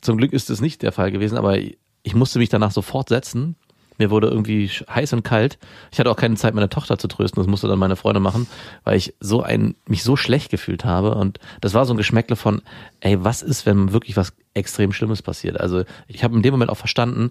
Zum 0.00 0.16
Glück 0.16 0.32
ist 0.32 0.50
es 0.50 0.60
nicht 0.60 0.82
der 0.82 0.92
Fall 0.92 1.10
gewesen, 1.10 1.38
aber 1.38 1.58
ich 1.58 2.14
musste 2.14 2.38
mich 2.38 2.50
danach 2.50 2.70
sofort 2.70 3.08
setzen. 3.08 3.56
Mir 3.98 4.10
wurde 4.10 4.28
irgendwie 4.28 4.68
heiß 4.68 5.12
und 5.12 5.22
kalt. 5.22 5.58
Ich 5.92 5.98
hatte 5.98 6.10
auch 6.10 6.16
keine 6.16 6.34
Zeit, 6.36 6.54
meine 6.54 6.68
Tochter 6.68 6.98
zu 6.98 7.08
trösten. 7.08 7.40
Das 7.40 7.48
musste 7.48 7.68
dann 7.68 7.78
meine 7.78 7.96
Freunde 7.96 8.20
machen, 8.20 8.46
weil 8.82 8.96
ich 8.96 9.14
so 9.20 9.42
ein, 9.42 9.76
mich 9.86 10.02
so 10.02 10.16
schlecht 10.16 10.50
gefühlt 10.50 10.84
habe. 10.84 11.14
Und 11.14 11.38
das 11.60 11.74
war 11.74 11.84
so 11.84 11.94
ein 11.94 11.96
Geschmäckle 11.96 12.36
von, 12.36 12.62
ey, 13.00 13.22
was 13.22 13.42
ist, 13.42 13.66
wenn 13.66 13.92
wirklich 13.92 14.16
was 14.16 14.32
extrem 14.54 14.92
Schlimmes 14.92 15.22
passiert? 15.22 15.60
Also 15.60 15.84
ich 16.08 16.24
habe 16.24 16.34
in 16.34 16.42
dem 16.42 16.52
Moment 16.52 16.70
auch 16.70 16.76
verstanden, 16.76 17.30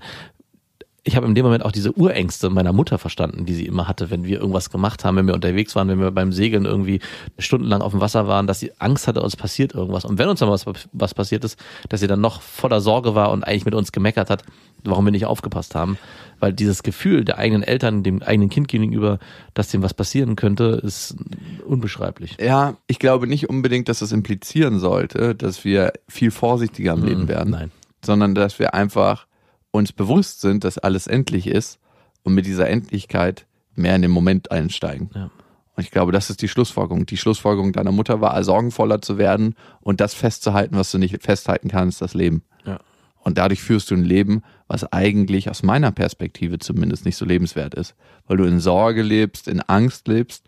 ich 1.06 1.18
habe 1.18 1.28
in 1.28 1.36
dem 1.36 1.44
Moment 1.44 1.66
auch 1.66 1.74
diese 1.74 1.92
Urängste 1.92 2.50
meiner 2.50 2.72
Mutter 2.72 2.98
verstanden, 2.98 3.46
die 3.46 3.54
sie 3.54 3.66
immer 3.66 3.90
hatte, 3.90 4.10
wenn 4.10 4.24
wir 4.24 4.40
irgendwas 4.40 4.70
gemacht 4.70 5.04
haben, 5.04 5.18
wenn 5.18 5.28
wir 5.28 5.34
unterwegs 5.34 5.76
waren, 5.76 5.90
wenn 5.90 6.00
wir 6.00 6.12
beim 6.12 6.32
Segeln 6.32 6.64
irgendwie 6.64 7.02
stundenlang 7.38 7.82
auf 7.82 7.92
dem 7.92 8.00
Wasser 8.00 8.26
waren, 8.28 8.48
dass 8.48 8.62
sie 8.62 8.72
Angst 8.80 9.08
hatte, 9.08 9.22
uns 9.22 9.36
passiert 9.36 9.74
irgendwas. 9.74 10.06
Und 10.06 10.18
wenn 10.18 10.30
uns 10.30 10.40
dann 10.40 10.50
was, 10.50 10.66
was 10.94 11.14
passiert 11.14 11.44
ist, 11.44 11.60
dass 11.90 12.00
sie 12.00 12.08
dann 12.08 12.22
noch 12.22 12.42
voller 12.42 12.80
Sorge 12.80 13.16
war 13.16 13.32
und 13.32 13.44
eigentlich 13.44 13.66
mit 13.66 13.76
uns 13.76 13.92
gemeckert 13.92 14.30
hat, 14.30 14.44
warum 14.86 15.04
wir 15.04 15.12
nicht 15.12 15.26
aufgepasst 15.26 15.76
haben. 15.76 15.98
Weil 16.40 16.54
dieses 16.54 16.84
Gefühl 16.84 17.26
der 17.26 17.38
eigenen 17.38 17.64
Eltern, 17.64 18.04
dem 18.04 18.22
eigenen 18.24 18.50
Kind 18.50 18.70
gegenüber, 18.70 19.20
dass 19.54 19.68
dem 19.70 19.84
was 19.84 19.94
passieren 19.94 20.38
könnte, 20.38 20.82
ist 20.84 21.18
unbeschreiblich. 21.66 22.38
Ja, 22.40 22.78
ich 22.88 23.00
glaube 23.00 23.28
nicht 23.28 23.50
unbedingt, 23.50 23.90
dass 23.90 24.00
das 24.00 24.14
implizieren 24.14 24.80
sollte, 24.80 25.36
dass 25.36 25.66
wir 25.66 25.92
viel 26.08 26.32
vorsichtiger 26.32 26.94
im 26.94 27.04
Leben 27.04 27.28
werden. 27.28 27.52
Nein. 27.52 27.72
sondern 28.06 28.36
dass 28.36 28.60
wir 28.60 28.74
einfach 28.74 29.28
uns 29.74 29.92
bewusst 29.92 30.40
sind, 30.42 30.64
dass 30.64 30.78
alles 30.78 31.08
endlich 31.08 31.48
ist 31.48 31.80
und 32.24 32.34
mit 32.34 32.46
dieser 32.46 32.70
Endlichkeit 32.70 33.48
mehr 33.76 33.96
in 33.96 34.04
den 34.04 34.12
Moment 34.12 34.52
einsteigen. 34.52 35.10
Ja. 35.14 35.32
Und 35.76 35.84
ich 35.84 35.90
glaube, 35.90 36.12
das 36.12 36.30
ist 36.30 36.44
die 36.44 36.48
Schlussfolgerung. 36.48 37.08
Die 37.08 37.18
Schlussfolgerung 37.18 37.74
deiner 37.74 37.92
Mutter 37.92 38.22
war, 38.22 38.42
sorgenvoller 38.44 39.02
zu 39.02 39.18
werden 39.18 39.56
und 39.82 40.00
das 40.00 40.14
festzuhalten, 40.14 40.78
was 40.78 40.92
du 40.92 41.00
nicht 41.00 41.24
festhalten 41.24 41.70
kannst, 41.70 42.02
das 42.02 42.14
Leben. 42.14 42.44
Ja. 42.66 42.80
Und 43.24 43.40
dadurch 43.40 43.64
führst 43.64 43.90
du 43.90 43.96
ein 43.96 44.04
Leben, 44.04 44.44
was 44.68 44.92
eigentlich 44.94 45.50
aus 45.50 45.64
meiner 45.64 45.92
Perspektive 45.92 46.60
zumindest 46.60 47.06
nicht 47.06 47.16
so 47.16 47.26
lebenswert 47.26 47.74
ist. 47.74 47.96
Weil 48.28 48.38
du 48.38 48.44
in 48.44 48.60
Sorge 48.60 49.02
lebst, 49.02 49.48
in 49.48 49.62
Angst 49.62 50.08
lebst 50.08 50.46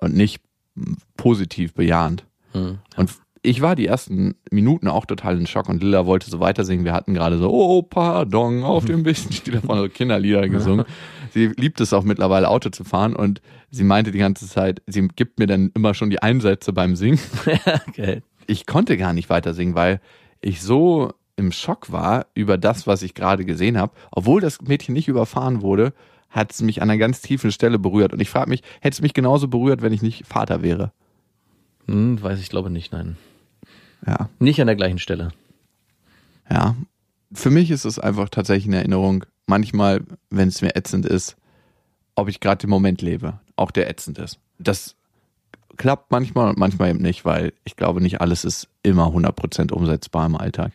und 0.00 0.14
nicht 0.14 0.40
positiv 1.16 1.74
bejahend. 1.74 2.24
Hm. 2.52 2.78
Und 2.96 3.10
ich 3.44 3.60
war 3.60 3.76
die 3.76 3.86
ersten 3.86 4.36
Minuten 4.50 4.88
auch 4.88 5.04
total 5.04 5.38
in 5.38 5.46
Schock 5.46 5.68
und 5.68 5.82
Lilla 5.82 6.06
wollte 6.06 6.30
so 6.30 6.40
weiter 6.40 6.64
singen. 6.64 6.84
Wir 6.84 6.94
hatten 6.94 7.12
gerade 7.12 7.38
so, 7.38 7.50
oh, 7.50 7.82
pardon, 7.82 8.62
auf 8.62 8.86
dem 8.86 9.02
besten 9.02 9.32
Stil 9.34 9.60
von 9.66 9.78
so 9.78 9.88
Kinderlieder 9.88 10.48
gesungen. 10.48 10.86
Sie 11.30 11.48
liebt 11.48 11.80
es 11.80 11.92
auch 11.92 12.04
mittlerweile 12.04 12.48
Auto 12.48 12.70
zu 12.70 12.84
fahren 12.84 13.14
und 13.14 13.42
sie 13.68 13.82
meinte 13.82 14.12
die 14.12 14.18
ganze 14.18 14.46
Zeit, 14.46 14.82
sie 14.86 15.08
gibt 15.08 15.40
mir 15.40 15.48
dann 15.48 15.72
immer 15.74 15.92
schon 15.92 16.08
die 16.08 16.22
Einsätze 16.22 16.72
beim 16.72 16.94
Singen. 16.96 17.18
Okay. 17.88 18.22
Ich 18.46 18.66
konnte 18.66 18.96
gar 18.96 19.12
nicht 19.12 19.30
weiter 19.30 19.52
singen, 19.52 19.74
weil 19.74 20.00
ich 20.40 20.62
so 20.62 21.12
im 21.34 21.50
Schock 21.50 21.90
war 21.90 22.26
über 22.34 22.56
das, 22.56 22.86
was 22.86 23.02
ich 23.02 23.14
gerade 23.14 23.44
gesehen 23.44 23.78
habe. 23.78 23.94
Obwohl 24.12 24.40
das 24.40 24.60
Mädchen 24.60 24.92
nicht 24.92 25.08
überfahren 25.08 25.60
wurde, 25.60 25.92
hat 26.30 26.52
es 26.52 26.62
mich 26.62 26.82
an 26.82 26.90
einer 26.90 26.98
ganz 26.98 27.20
tiefen 27.20 27.50
Stelle 27.50 27.78
berührt. 27.78 28.12
Und 28.12 28.20
ich 28.20 28.30
frage 28.30 28.50
mich, 28.50 28.62
hätte 28.80 28.94
es 28.94 29.02
mich 29.02 29.14
genauso 29.14 29.48
berührt, 29.48 29.82
wenn 29.82 29.92
ich 29.92 30.02
nicht 30.02 30.26
Vater 30.26 30.62
wäre? 30.62 30.92
Hm, 31.86 32.22
weiß 32.22 32.38
ich 32.38 32.48
glaube 32.48 32.70
nicht, 32.70 32.92
nein. 32.92 33.16
Ja. 34.06 34.28
Nicht 34.38 34.60
an 34.60 34.66
der 34.66 34.76
gleichen 34.76 34.98
Stelle. 34.98 35.32
Ja, 36.50 36.76
für 37.32 37.50
mich 37.50 37.70
ist 37.70 37.84
es 37.84 37.98
einfach 37.98 38.28
tatsächlich 38.28 38.66
eine 38.66 38.78
Erinnerung. 38.78 39.24
Manchmal, 39.46 40.02
wenn 40.30 40.48
es 40.48 40.62
mir 40.62 40.76
ätzend 40.76 41.06
ist, 41.06 41.36
ob 42.14 42.28
ich 42.28 42.40
gerade 42.40 42.58
den 42.58 42.70
Moment 42.70 43.02
lebe, 43.02 43.40
auch 43.56 43.70
der 43.70 43.90
ätzend 43.90 44.18
ist. 44.18 44.38
Das 44.58 44.94
klappt 45.76 46.10
manchmal 46.10 46.48
und 46.48 46.58
manchmal 46.58 46.90
eben 46.90 47.02
nicht, 47.02 47.24
weil 47.24 47.52
ich 47.64 47.76
glaube, 47.76 48.00
nicht 48.00 48.20
alles 48.20 48.44
ist 48.44 48.68
immer 48.82 49.08
100% 49.08 49.72
umsetzbar 49.72 50.26
im 50.26 50.36
Alltag. 50.36 50.72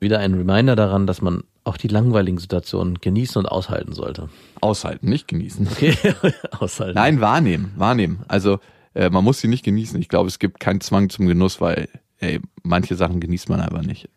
Wieder 0.00 0.18
ein 0.18 0.34
Reminder 0.34 0.76
daran, 0.76 1.06
dass 1.06 1.22
man 1.22 1.44
auch 1.64 1.76
die 1.76 1.88
langweiligen 1.88 2.38
Situationen 2.38 2.98
genießen 3.00 3.38
und 3.38 3.46
aushalten 3.46 3.92
sollte. 3.92 4.28
Aushalten, 4.60 5.08
nicht 5.08 5.28
genießen. 5.28 5.68
Okay, 5.70 5.96
aushalten. 6.58 6.96
Nein, 6.96 7.20
wahrnehmen, 7.20 7.72
wahrnehmen. 7.76 8.24
Also 8.28 8.58
äh, 8.94 9.10
man 9.10 9.24
muss 9.24 9.40
sie 9.40 9.48
nicht 9.48 9.64
genießen. 9.64 10.00
Ich 10.00 10.08
glaube, 10.08 10.28
es 10.28 10.38
gibt 10.38 10.60
keinen 10.60 10.80
Zwang 10.80 11.08
zum 11.08 11.26
Genuss, 11.26 11.60
weil 11.60 11.88
ey, 12.22 12.40
manche 12.62 12.94
Sachen 12.94 13.20
genießt 13.20 13.48
man 13.48 13.60
einfach 13.60 13.82
nicht. 13.82 14.08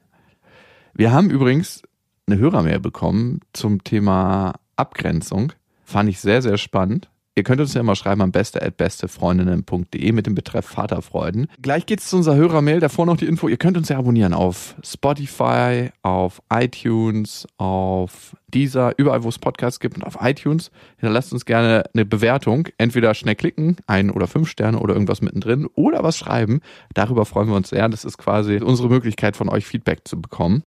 Wir 0.94 1.12
haben 1.12 1.30
übrigens 1.30 1.84
eine 2.28 2.38
Hörermail 2.38 2.80
bekommen 2.80 3.42
zum 3.54 3.84
Thema 3.84 4.54
Abgrenzung. 4.76 5.52
Fand 5.84 6.10
ich 6.10 6.20
sehr, 6.20 6.42
sehr 6.42 6.58
spannend. 6.58 7.10
Ihr 7.38 7.44
könnt 7.44 7.60
uns 7.60 7.74
ja 7.74 7.82
immer 7.82 7.98
schreiben 7.98 8.22
am 8.22 8.32
beste.bestefreundinnen.de 8.32 10.12
mit 10.14 10.26
dem 10.26 10.36
Betreff 10.36 10.66
Vaterfreuden. 10.68 11.48
Gleich 11.62 11.86
geht's 11.86 12.10
zu 12.10 12.16
unserer 12.16 12.38
Hörermail. 12.38 12.80
Davor 12.80 13.06
noch 13.06 13.18
die 13.18 13.26
Info. 13.26 13.50
Ihr 13.50 13.58
könnt 13.58 13.76
uns 13.76 13.90
ja 13.90 13.98
abonnieren 13.98 14.34
auf 14.34 14.76
Spotify, 14.82 15.90
auf 16.02 16.42
iTunes, 16.50 17.46
auf 17.58 18.38
Deezer, 18.48 18.94
überall 18.96 19.24
wo 19.24 19.30
es 19.30 19.38
Podcasts 19.38 19.82
gibt 19.82 19.98
und 19.98 20.04
auf 20.04 20.18
iTunes. 20.22 20.72
Hinterlasst 20.96 21.34
uns 21.34 21.44
gerne 21.44 21.84
eine 21.94 22.06
Bewertung. 22.06 22.70
Entweder 22.78 23.14
schnell 23.14 23.36
klicken, 23.36 23.76
ein 23.86 24.12
oder 24.12 24.28
fünf 24.28 24.50
Sterne 24.50 24.80
oder 24.80 24.94
irgendwas 24.94 25.22
mittendrin 25.22 25.68
oder 25.76 26.04
was 26.04 26.18
schreiben. 26.18 26.62
Darüber 26.94 27.26
freuen 27.26 27.50
wir 27.50 27.56
uns 27.58 27.68
sehr. 27.68 27.90
Das 27.90 28.06
ist 28.06 28.18
quasi 28.18 28.62
unsere 28.62 28.88
Möglichkeit 28.88 29.36
von 29.36 29.50
euch 29.50 29.66
Feedback 29.66 30.08
zu 30.08 30.22
bekommen. 30.22 30.64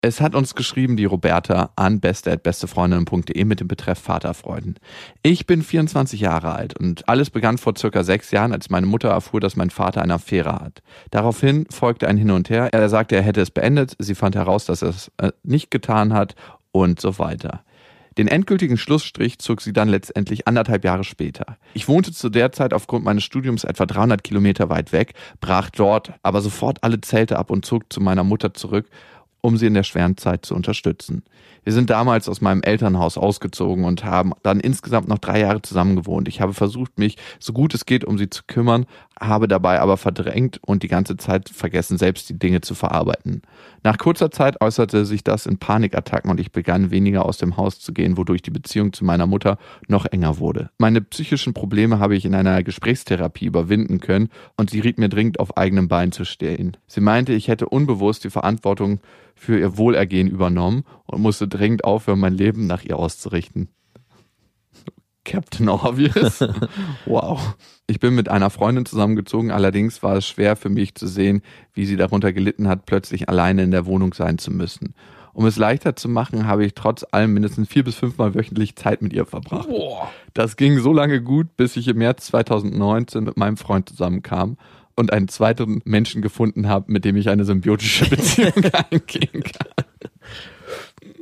Es 0.00 0.20
hat 0.20 0.36
uns 0.36 0.54
geschrieben, 0.54 0.96
die 0.96 1.06
Roberta 1.06 1.70
an 1.74 1.98
beste.bestefreundinnen.de 1.98 3.44
mit 3.44 3.58
dem 3.58 3.66
Betreff 3.66 3.98
Vaterfreuden. 3.98 4.76
Ich 5.24 5.44
bin 5.44 5.60
24 5.60 6.20
Jahre 6.20 6.54
alt 6.54 6.78
und 6.78 7.08
alles 7.08 7.30
begann 7.30 7.58
vor 7.58 7.74
circa 7.76 8.04
sechs 8.04 8.30
Jahren, 8.30 8.52
als 8.52 8.70
meine 8.70 8.86
Mutter 8.86 9.08
erfuhr, 9.08 9.40
dass 9.40 9.56
mein 9.56 9.70
Vater 9.70 10.00
eine 10.00 10.14
Affäre 10.14 10.52
hat. 10.52 10.82
Daraufhin 11.10 11.66
folgte 11.68 12.06
ein 12.06 12.16
Hin 12.16 12.30
und 12.30 12.48
Her. 12.48 12.68
Er 12.72 12.88
sagte, 12.88 13.16
er 13.16 13.22
hätte 13.22 13.40
es 13.40 13.50
beendet. 13.50 13.96
Sie 13.98 14.14
fand 14.14 14.36
heraus, 14.36 14.66
dass 14.66 14.82
er 14.82 14.90
es 14.90 15.10
äh, 15.16 15.32
nicht 15.42 15.72
getan 15.72 16.12
hat 16.12 16.36
und 16.70 17.00
so 17.00 17.18
weiter. 17.18 17.64
Den 18.18 18.28
endgültigen 18.28 18.76
Schlussstrich 18.76 19.38
zog 19.38 19.62
sie 19.62 19.72
dann 19.72 19.88
letztendlich 19.88 20.46
anderthalb 20.46 20.84
Jahre 20.84 21.04
später. 21.04 21.56
Ich 21.74 21.88
wohnte 21.88 22.12
zu 22.12 22.28
der 22.28 22.52
Zeit 22.52 22.72
aufgrund 22.72 23.04
meines 23.04 23.24
Studiums 23.24 23.64
etwa 23.64 23.86
300 23.86 24.22
Kilometer 24.22 24.68
weit 24.70 24.92
weg, 24.92 25.14
brach 25.40 25.70
dort 25.70 26.12
aber 26.22 26.40
sofort 26.40 26.82
alle 26.82 27.00
Zelte 27.00 27.38
ab 27.38 27.50
und 27.50 27.64
zog 27.64 27.92
zu 27.92 28.00
meiner 28.00 28.24
Mutter 28.24 28.54
zurück 28.54 28.88
um 29.48 29.56
sie 29.56 29.66
in 29.66 29.74
der 29.74 29.82
schweren 29.82 30.16
Zeit 30.16 30.44
zu 30.44 30.54
unterstützen. 30.54 31.24
Wir 31.68 31.74
sind 31.74 31.90
damals 31.90 32.30
aus 32.30 32.40
meinem 32.40 32.62
Elternhaus 32.62 33.18
ausgezogen 33.18 33.84
und 33.84 34.02
haben 34.02 34.32
dann 34.42 34.58
insgesamt 34.58 35.06
noch 35.06 35.18
drei 35.18 35.40
Jahre 35.40 35.60
zusammen 35.60 35.96
gewohnt. 35.96 36.26
Ich 36.26 36.40
habe 36.40 36.54
versucht, 36.54 36.98
mich 36.98 37.18
so 37.40 37.52
gut 37.52 37.74
es 37.74 37.84
geht 37.84 38.06
um 38.06 38.16
sie 38.16 38.30
zu 38.30 38.44
kümmern, 38.46 38.86
habe 39.20 39.48
dabei 39.48 39.78
aber 39.78 39.98
verdrängt 39.98 40.60
und 40.64 40.82
die 40.82 40.88
ganze 40.88 41.18
Zeit 41.18 41.50
vergessen, 41.50 41.98
selbst 41.98 42.30
die 42.30 42.38
Dinge 42.38 42.62
zu 42.62 42.74
verarbeiten. 42.74 43.42
Nach 43.84 43.98
kurzer 43.98 44.30
Zeit 44.30 44.62
äußerte 44.62 45.04
sich 45.04 45.24
das 45.24 45.44
in 45.44 45.58
Panikattacken 45.58 46.30
und 46.30 46.40
ich 46.40 46.52
begann 46.52 46.90
weniger 46.90 47.26
aus 47.26 47.36
dem 47.36 47.58
Haus 47.58 47.80
zu 47.80 47.92
gehen, 47.92 48.16
wodurch 48.16 48.40
die 48.40 48.50
Beziehung 48.50 48.94
zu 48.94 49.04
meiner 49.04 49.26
Mutter 49.26 49.58
noch 49.88 50.06
enger 50.06 50.38
wurde. 50.38 50.70
Meine 50.78 51.02
psychischen 51.02 51.52
Probleme 51.52 51.98
habe 51.98 52.16
ich 52.16 52.24
in 52.24 52.34
einer 52.34 52.62
Gesprächstherapie 52.62 53.44
überwinden 53.44 54.00
können 54.00 54.30
und 54.56 54.70
sie 54.70 54.80
riet 54.80 54.96
mir 54.96 55.10
dringend 55.10 55.38
auf 55.38 55.58
eigenem 55.58 55.88
Bein 55.88 56.12
zu 56.12 56.24
stehen. 56.24 56.78
Sie 56.86 57.02
meinte, 57.02 57.34
ich 57.34 57.48
hätte 57.48 57.68
unbewusst 57.68 58.24
die 58.24 58.30
Verantwortung 58.30 59.00
für 59.38 59.58
ihr 59.58 59.78
Wohlergehen 59.78 60.28
übernommen 60.28 60.84
und 61.06 61.22
musste 61.22 61.48
dringend 61.58 61.84
aufhören, 61.84 62.20
mein 62.20 62.34
Leben 62.34 62.66
nach 62.66 62.84
ihr 62.84 62.98
auszurichten. 62.98 63.68
Captain 65.24 65.68
Obvious. 65.68 66.42
wow. 67.04 67.56
Ich 67.86 68.00
bin 68.00 68.14
mit 68.14 68.30
einer 68.30 68.48
Freundin 68.48 68.86
zusammengezogen, 68.86 69.50
allerdings 69.50 70.02
war 70.02 70.16
es 70.16 70.26
schwer 70.26 70.56
für 70.56 70.70
mich 70.70 70.94
zu 70.94 71.06
sehen, 71.06 71.42
wie 71.74 71.84
sie 71.84 71.96
darunter 71.96 72.32
gelitten 72.32 72.66
hat, 72.66 72.86
plötzlich 72.86 73.28
alleine 73.28 73.62
in 73.62 73.70
der 73.70 73.84
Wohnung 73.84 74.14
sein 74.14 74.38
zu 74.38 74.50
müssen. 74.50 74.94
Um 75.34 75.46
es 75.46 75.56
leichter 75.56 75.94
zu 75.94 76.08
machen, 76.08 76.46
habe 76.46 76.64
ich 76.64 76.74
trotz 76.74 77.04
allem 77.12 77.34
mindestens 77.34 77.68
vier 77.68 77.84
bis 77.84 77.94
fünfmal 77.94 78.34
wöchentlich 78.34 78.74
Zeit 78.74 79.02
mit 79.02 79.12
ihr 79.12 79.26
verbracht. 79.26 79.68
Boah. 79.68 80.10
Das 80.34 80.56
ging 80.56 80.78
so 80.78 80.92
lange 80.92 81.22
gut, 81.22 81.56
bis 81.56 81.76
ich 81.76 81.86
im 81.88 81.98
März 81.98 82.26
2019 82.26 83.24
mit 83.24 83.36
meinem 83.36 83.56
Freund 83.56 83.88
zusammenkam 83.88 84.56
und 84.96 85.12
einen 85.12 85.28
zweiten 85.28 85.80
Menschen 85.84 86.22
gefunden 86.22 86.68
habe, 86.68 86.90
mit 86.90 87.04
dem 87.04 87.16
ich 87.16 87.28
eine 87.28 87.44
symbiotische 87.44 88.06
Beziehung 88.10 88.64
eingehen 88.72 89.44
kann. 89.44 89.84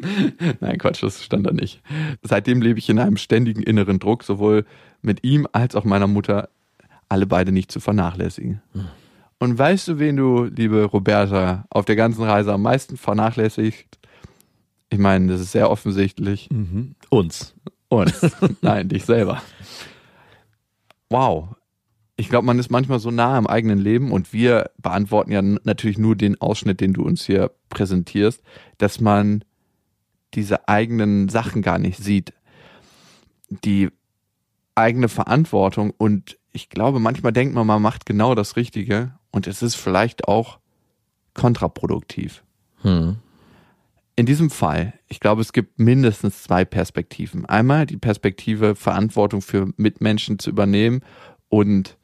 Nein, 0.60 0.78
Quatsch, 0.78 1.02
das 1.02 1.24
stand 1.24 1.46
da 1.46 1.52
nicht. 1.52 1.82
Seitdem 2.22 2.60
lebe 2.60 2.78
ich 2.78 2.88
in 2.88 2.98
einem 2.98 3.16
ständigen 3.16 3.62
inneren 3.62 3.98
Druck, 3.98 4.22
sowohl 4.22 4.64
mit 5.02 5.24
ihm 5.24 5.46
als 5.52 5.74
auch 5.74 5.84
meiner 5.84 6.06
Mutter, 6.06 6.48
alle 7.08 7.26
beide 7.26 7.52
nicht 7.52 7.70
zu 7.70 7.80
vernachlässigen. 7.80 8.60
Und 9.38 9.58
weißt 9.58 9.88
du, 9.88 9.98
wen 9.98 10.16
du, 10.16 10.44
liebe 10.44 10.84
Roberta, 10.84 11.66
auf 11.70 11.84
der 11.84 11.96
ganzen 11.96 12.24
Reise 12.24 12.52
am 12.52 12.62
meisten 12.62 12.96
vernachlässigt? 12.96 13.98
Ich 14.88 14.98
meine, 14.98 15.28
das 15.28 15.40
ist 15.40 15.52
sehr 15.52 15.70
offensichtlich. 15.70 16.48
Mhm. 16.50 16.94
Uns. 17.10 17.54
Und 17.88 18.14
nein, 18.62 18.88
dich 18.88 19.04
selber. 19.04 19.42
Wow. 21.10 21.56
Ich 22.16 22.30
glaube, 22.30 22.46
man 22.46 22.58
ist 22.58 22.70
manchmal 22.70 22.98
so 22.98 23.10
nah 23.10 23.36
am 23.36 23.46
eigenen 23.46 23.78
Leben 23.78 24.10
und 24.10 24.32
wir 24.32 24.70
beantworten 24.78 25.32
ja 25.32 25.42
natürlich 25.42 25.98
nur 25.98 26.16
den 26.16 26.40
Ausschnitt, 26.40 26.80
den 26.80 26.94
du 26.94 27.02
uns 27.02 27.26
hier 27.26 27.50
präsentierst, 27.68 28.42
dass 28.78 29.00
man 29.00 29.44
diese 30.36 30.68
eigenen 30.68 31.28
Sachen 31.28 31.62
gar 31.62 31.78
nicht 31.78 31.98
sieht. 32.02 32.32
Die 33.48 33.90
eigene 34.74 35.08
Verantwortung 35.08 35.92
und 35.96 36.38
ich 36.52 36.68
glaube, 36.68 37.00
manchmal 37.00 37.32
denkt 37.32 37.54
man, 37.54 37.66
man 37.66 37.82
macht 37.82 38.06
genau 38.06 38.34
das 38.34 38.56
Richtige 38.56 39.12
und 39.30 39.46
es 39.46 39.62
ist 39.62 39.74
vielleicht 39.74 40.28
auch 40.28 40.58
kontraproduktiv. 41.34 42.42
Hm. 42.82 43.16
In 44.16 44.24
diesem 44.24 44.48
Fall, 44.48 44.94
ich 45.08 45.20
glaube, 45.20 45.42
es 45.42 45.52
gibt 45.52 45.78
mindestens 45.78 46.42
zwei 46.42 46.64
Perspektiven. 46.64 47.44
Einmal 47.44 47.84
die 47.84 47.98
Perspektive, 47.98 48.74
Verantwortung 48.74 49.42
für 49.42 49.68
Mitmenschen 49.76 50.38
zu 50.38 50.48
übernehmen 50.48 51.02
und 51.50 51.98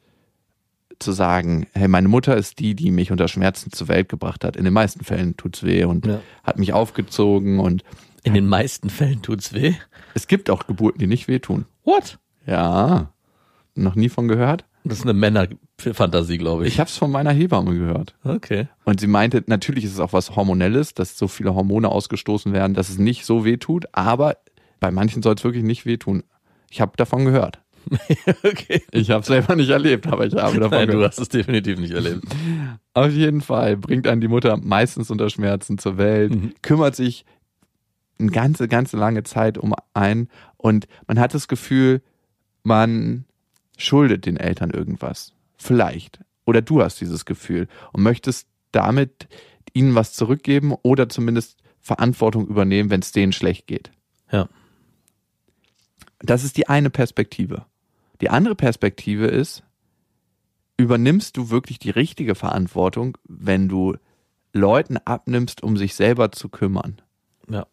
zu 0.99 1.11
sagen, 1.11 1.65
hey, 1.73 1.87
meine 1.87 2.07
Mutter 2.07 2.37
ist 2.37 2.59
die, 2.59 2.75
die 2.75 2.91
mich 2.91 3.11
unter 3.11 3.27
Schmerzen 3.27 3.71
zur 3.71 3.87
Welt 3.87 4.09
gebracht 4.09 4.43
hat. 4.45 4.55
In 4.55 4.63
den 4.63 4.73
meisten 4.73 5.03
Fällen 5.03 5.35
tut's 5.37 5.63
weh 5.63 5.83
und 5.85 6.05
Ja. 6.05 6.21
hat 6.43 6.59
mich 6.59 6.71
aufgezogen 6.73 7.59
und 7.59 7.83
In 8.23 8.33
den 8.33 8.47
meisten 8.47 8.89
Fällen 8.89 9.21
tut's 9.21 9.53
weh. 9.53 9.73
es 10.13 10.27
gibt 10.27 10.49
auch 10.49 10.65
Geburten, 10.67 10.99
die 10.99 11.07
nicht 11.07 11.27
wehtun. 11.27 11.65
What? 11.83 12.19
Ja, 12.45 13.11
noch 13.75 13.95
nie 13.95 14.09
von 14.09 14.27
gehört. 14.27 14.65
Das 14.85 14.99
ist 14.99 15.03
eine 15.05 15.13
Männerfantasie, 15.13 16.37
glaube 16.37 16.67
ich. 16.67 16.73
Ich 16.73 16.79
habe 16.79 16.89
es 16.89 16.97
von 16.97 17.09
meiner 17.11 17.31
Hebamme 17.31 17.73
gehört. 17.73 18.15
Okay. 18.23 18.67
Und 18.83 18.99
sie 18.99 19.07
meinte, 19.07 19.43
natürlich 19.47 19.85
ist 19.85 19.93
es 19.93 19.99
auch 19.99 20.13
was 20.13 20.35
Hormonelles, 20.35 20.93
dass 20.93 21.17
so 21.17 21.27
viele 21.27 21.55
Hormone 21.55 21.87
ausgestoßen 21.89 22.51
werden, 22.53 22.73
dass 22.73 22.89
es 22.89 22.97
nicht 22.97 23.25
so 23.25 23.45
weh 23.45 23.57
tut, 23.57 23.85
aber 23.93 24.37
bei 24.79 24.91
manchen 24.91 25.23
soll 25.23 25.35
es 25.35 25.43
wirklich 25.43 25.63
nicht 25.63 25.85
wehtun. 25.85 26.23
Ich 26.69 26.81
habe 26.81 26.93
davon 26.97 27.23
gehört. 27.25 27.61
okay. 28.43 28.81
Ich 28.91 29.09
habe 29.11 29.25
selber 29.25 29.55
nicht 29.55 29.69
erlebt, 29.69 30.07
aber 30.07 30.25
ich 30.25 30.33
habe 30.35 30.57
davon 30.59 30.77
Nein, 30.77 30.87
du 30.87 30.93
gehört. 30.93 31.11
hast 31.13 31.19
es 31.19 31.29
definitiv 31.29 31.79
nicht 31.79 31.91
erlebt. 31.93 32.23
Auf 32.93 33.11
jeden 33.11 33.41
Fall 33.41 33.75
bringt 33.77 34.07
einen 34.07 34.21
die 34.21 34.27
Mutter 34.29 34.57
meistens 34.57 35.11
unter 35.11 35.29
Schmerzen 35.29 35.77
zur 35.77 35.97
Welt, 35.97 36.33
Mhm. 36.33 36.53
kümmert 36.61 36.95
sich 36.95 37.25
eine 38.23 38.31
ganze, 38.31 38.67
ganze 38.67 38.97
lange 38.97 39.23
Zeit 39.23 39.57
um 39.57 39.73
einen 39.93 40.29
und 40.57 40.87
man 41.07 41.19
hat 41.19 41.33
das 41.33 41.47
Gefühl, 41.47 42.01
man 42.63 43.25
schuldet 43.77 44.25
den 44.25 44.37
Eltern 44.37 44.71
irgendwas. 44.71 45.33
Vielleicht. 45.57 46.19
Oder 46.45 46.61
du 46.61 46.81
hast 46.81 46.99
dieses 46.99 47.25
Gefühl 47.25 47.67
und 47.91 48.03
möchtest 48.03 48.47
damit 48.71 49.27
ihnen 49.73 49.95
was 49.95 50.13
zurückgeben 50.13 50.73
oder 50.81 51.09
zumindest 51.09 51.57
Verantwortung 51.79 52.47
übernehmen, 52.47 52.89
wenn 52.89 53.01
es 53.01 53.11
denen 53.11 53.33
schlecht 53.33 53.67
geht. 53.67 53.91
Ja. 54.31 54.47
Das 56.19 56.43
ist 56.43 56.57
die 56.57 56.69
eine 56.69 56.89
Perspektive. 56.89 57.65
Die 58.21 58.29
andere 58.29 58.55
Perspektive 58.55 59.27
ist, 59.27 59.63
übernimmst 60.77 61.35
du 61.37 61.49
wirklich 61.49 61.79
die 61.79 61.89
richtige 61.89 62.35
Verantwortung, 62.35 63.17
wenn 63.25 63.67
du 63.67 63.97
Leuten 64.53 64.97
abnimmst, 64.97 65.63
um 65.63 65.77
sich 65.77 65.95
selber 65.95 66.31
zu 66.31 66.49
kümmern? 66.49 67.01
Ja. 67.49 67.67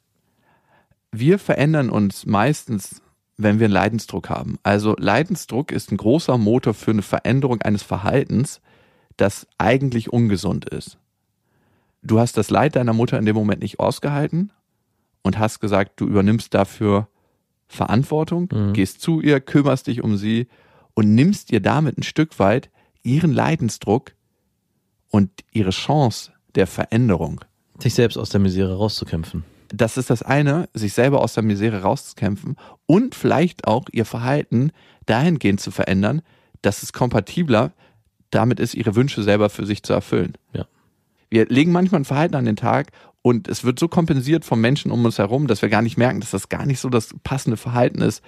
Wir 1.12 1.38
verändern 1.38 1.90
uns 1.90 2.26
meistens, 2.26 3.02
wenn 3.36 3.58
wir 3.58 3.66
einen 3.66 3.74
Leidensdruck 3.74 4.28
haben. 4.28 4.58
Also 4.62 4.94
Leidensdruck 4.98 5.72
ist 5.72 5.90
ein 5.90 5.96
großer 5.96 6.38
Motor 6.38 6.74
für 6.74 6.90
eine 6.90 7.02
Veränderung 7.02 7.60
eines 7.62 7.82
Verhaltens, 7.82 8.60
das 9.16 9.46
eigentlich 9.58 10.12
ungesund 10.12 10.68
ist. 10.68 10.98
Du 12.02 12.18
hast 12.18 12.36
das 12.36 12.50
Leid 12.50 12.76
deiner 12.76 12.92
Mutter 12.92 13.18
in 13.18 13.26
dem 13.26 13.34
Moment 13.36 13.60
nicht 13.62 13.80
ausgehalten 13.80 14.52
und 15.22 15.38
hast 15.38 15.60
gesagt, 15.60 16.00
du 16.00 16.06
übernimmst 16.06 16.54
dafür 16.54 17.08
Verantwortung, 17.68 18.48
Mhm. 18.52 18.72
gehst 18.72 19.00
zu 19.00 19.20
ihr, 19.20 19.40
kümmerst 19.40 19.86
dich 19.86 20.02
um 20.02 20.16
sie 20.16 20.48
und 20.94 21.14
nimmst 21.14 21.52
ihr 21.52 21.60
damit 21.60 21.98
ein 21.98 22.02
Stück 22.02 22.38
weit 22.38 22.70
ihren 23.02 23.32
Leidensdruck 23.32 24.12
und 25.08 25.30
ihre 25.52 25.70
Chance 25.70 26.32
der 26.54 26.66
Veränderung. 26.66 27.42
Sich 27.78 27.94
selbst 27.94 28.16
aus 28.16 28.30
der 28.30 28.40
Misere 28.40 28.76
rauszukämpfen. 28.76 29.44
Das 29.72 29.96
ist 29.96 30.10
das 30.10 30.22
eine, 30.22 30.68
sich 30.74 30.92
selber 30.92 31.22
aus 31.22 31.34
der 31.34 31.44
Misere 31.44 31.82
rauszukämpfen 31.82 32.56
und 32.86 33.14
vielleicht 33.14 33.66
auch 33.66 33.86
ihr 33.92 34.04
Verhalten 34.04 34.72
dahingehend 35.06 35.60
zu 35.60 35.70
verändern, 35.70 36.22
dass 36.62 36.82
es 36.82 36.92
kompatibler 36.92 37.72
damit 38.30 38.60
ist, 38.60 38.74
ihre 38.74 38.94
Wünsche 38.94 39.22
selber 39.22 39.50
für 39.50 39.66
sich 39.66 39.82
zu 39.82 39.92
erfüllen. 39.92 40.34
Ja. 40.52 40.66
Wir 41.28 41.46
legen 41.46 41.72
manchmal 41.72 42.00
ein 42.00 42.04
Verhalten 42.04 42.34
an 42.34 42.44
den 42.44 42.56
Tag 42.56 42.88
und 43.22 43.48
es 43.48 43.64
wird 43.64 43.78
so 43.78 43.88
kompensiert 43.88 44.44
vom 44.44 44.60
Menschen 44.60 44.90
um 44.90 45.04
uns 45.04 45.18
herum, 45.18 45.46
dass 45.46 45.62
wir 45.62 45.68
gar 45.68 45.82
nicht 45.82 45.96
merken, 45.96 46.20
dass 46.20 46.30
das 46.30 46.48
gar 46.48 46.66
nicht 46.66 46.80
so 46.80 46.88
das 46.88 47.14
passende 47.22 47.56
Verhalten 47.56 48.02
ist, 48.02 48.22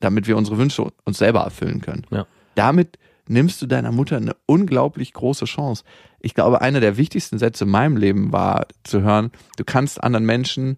damit 0.00 0.26
wir 0.26 0.36
unsere 0.36 0.58
Wünsche 0.58 0.92
uns 1.04 1.18
selber 1.18 1.40
erfüllen 1.40 1.80
können. 1.80 2.06
Ja. 2.10 2.26
Damit 2.54 2.98
nimmst 3.28 3.60
du 3.62 3.66
deiner 3.66 3.92
Mutter 3.92 4.16
eine 4.18 4.36
unglaublich 4.46 5.12
große 5.12 5.46
Chance. 5.46 5.84
Ich 6.26 6.34
glaube, 6.34 6.60
einer 6.60 6.80
der 6.80 6.96
wichtigsten 6.96 7.38
Sätze 7.38 7.62
in 7.62 7.70
meinem 7.70 7.96
Leben 7.96 8.32
war 8.32 8.66
zu 8.82 9.00
hören, 9.00 9.30
du 9.58 9.64
kannst 9.64 10.02
anderen 10.02 10.26
Menschen 10.26 10.76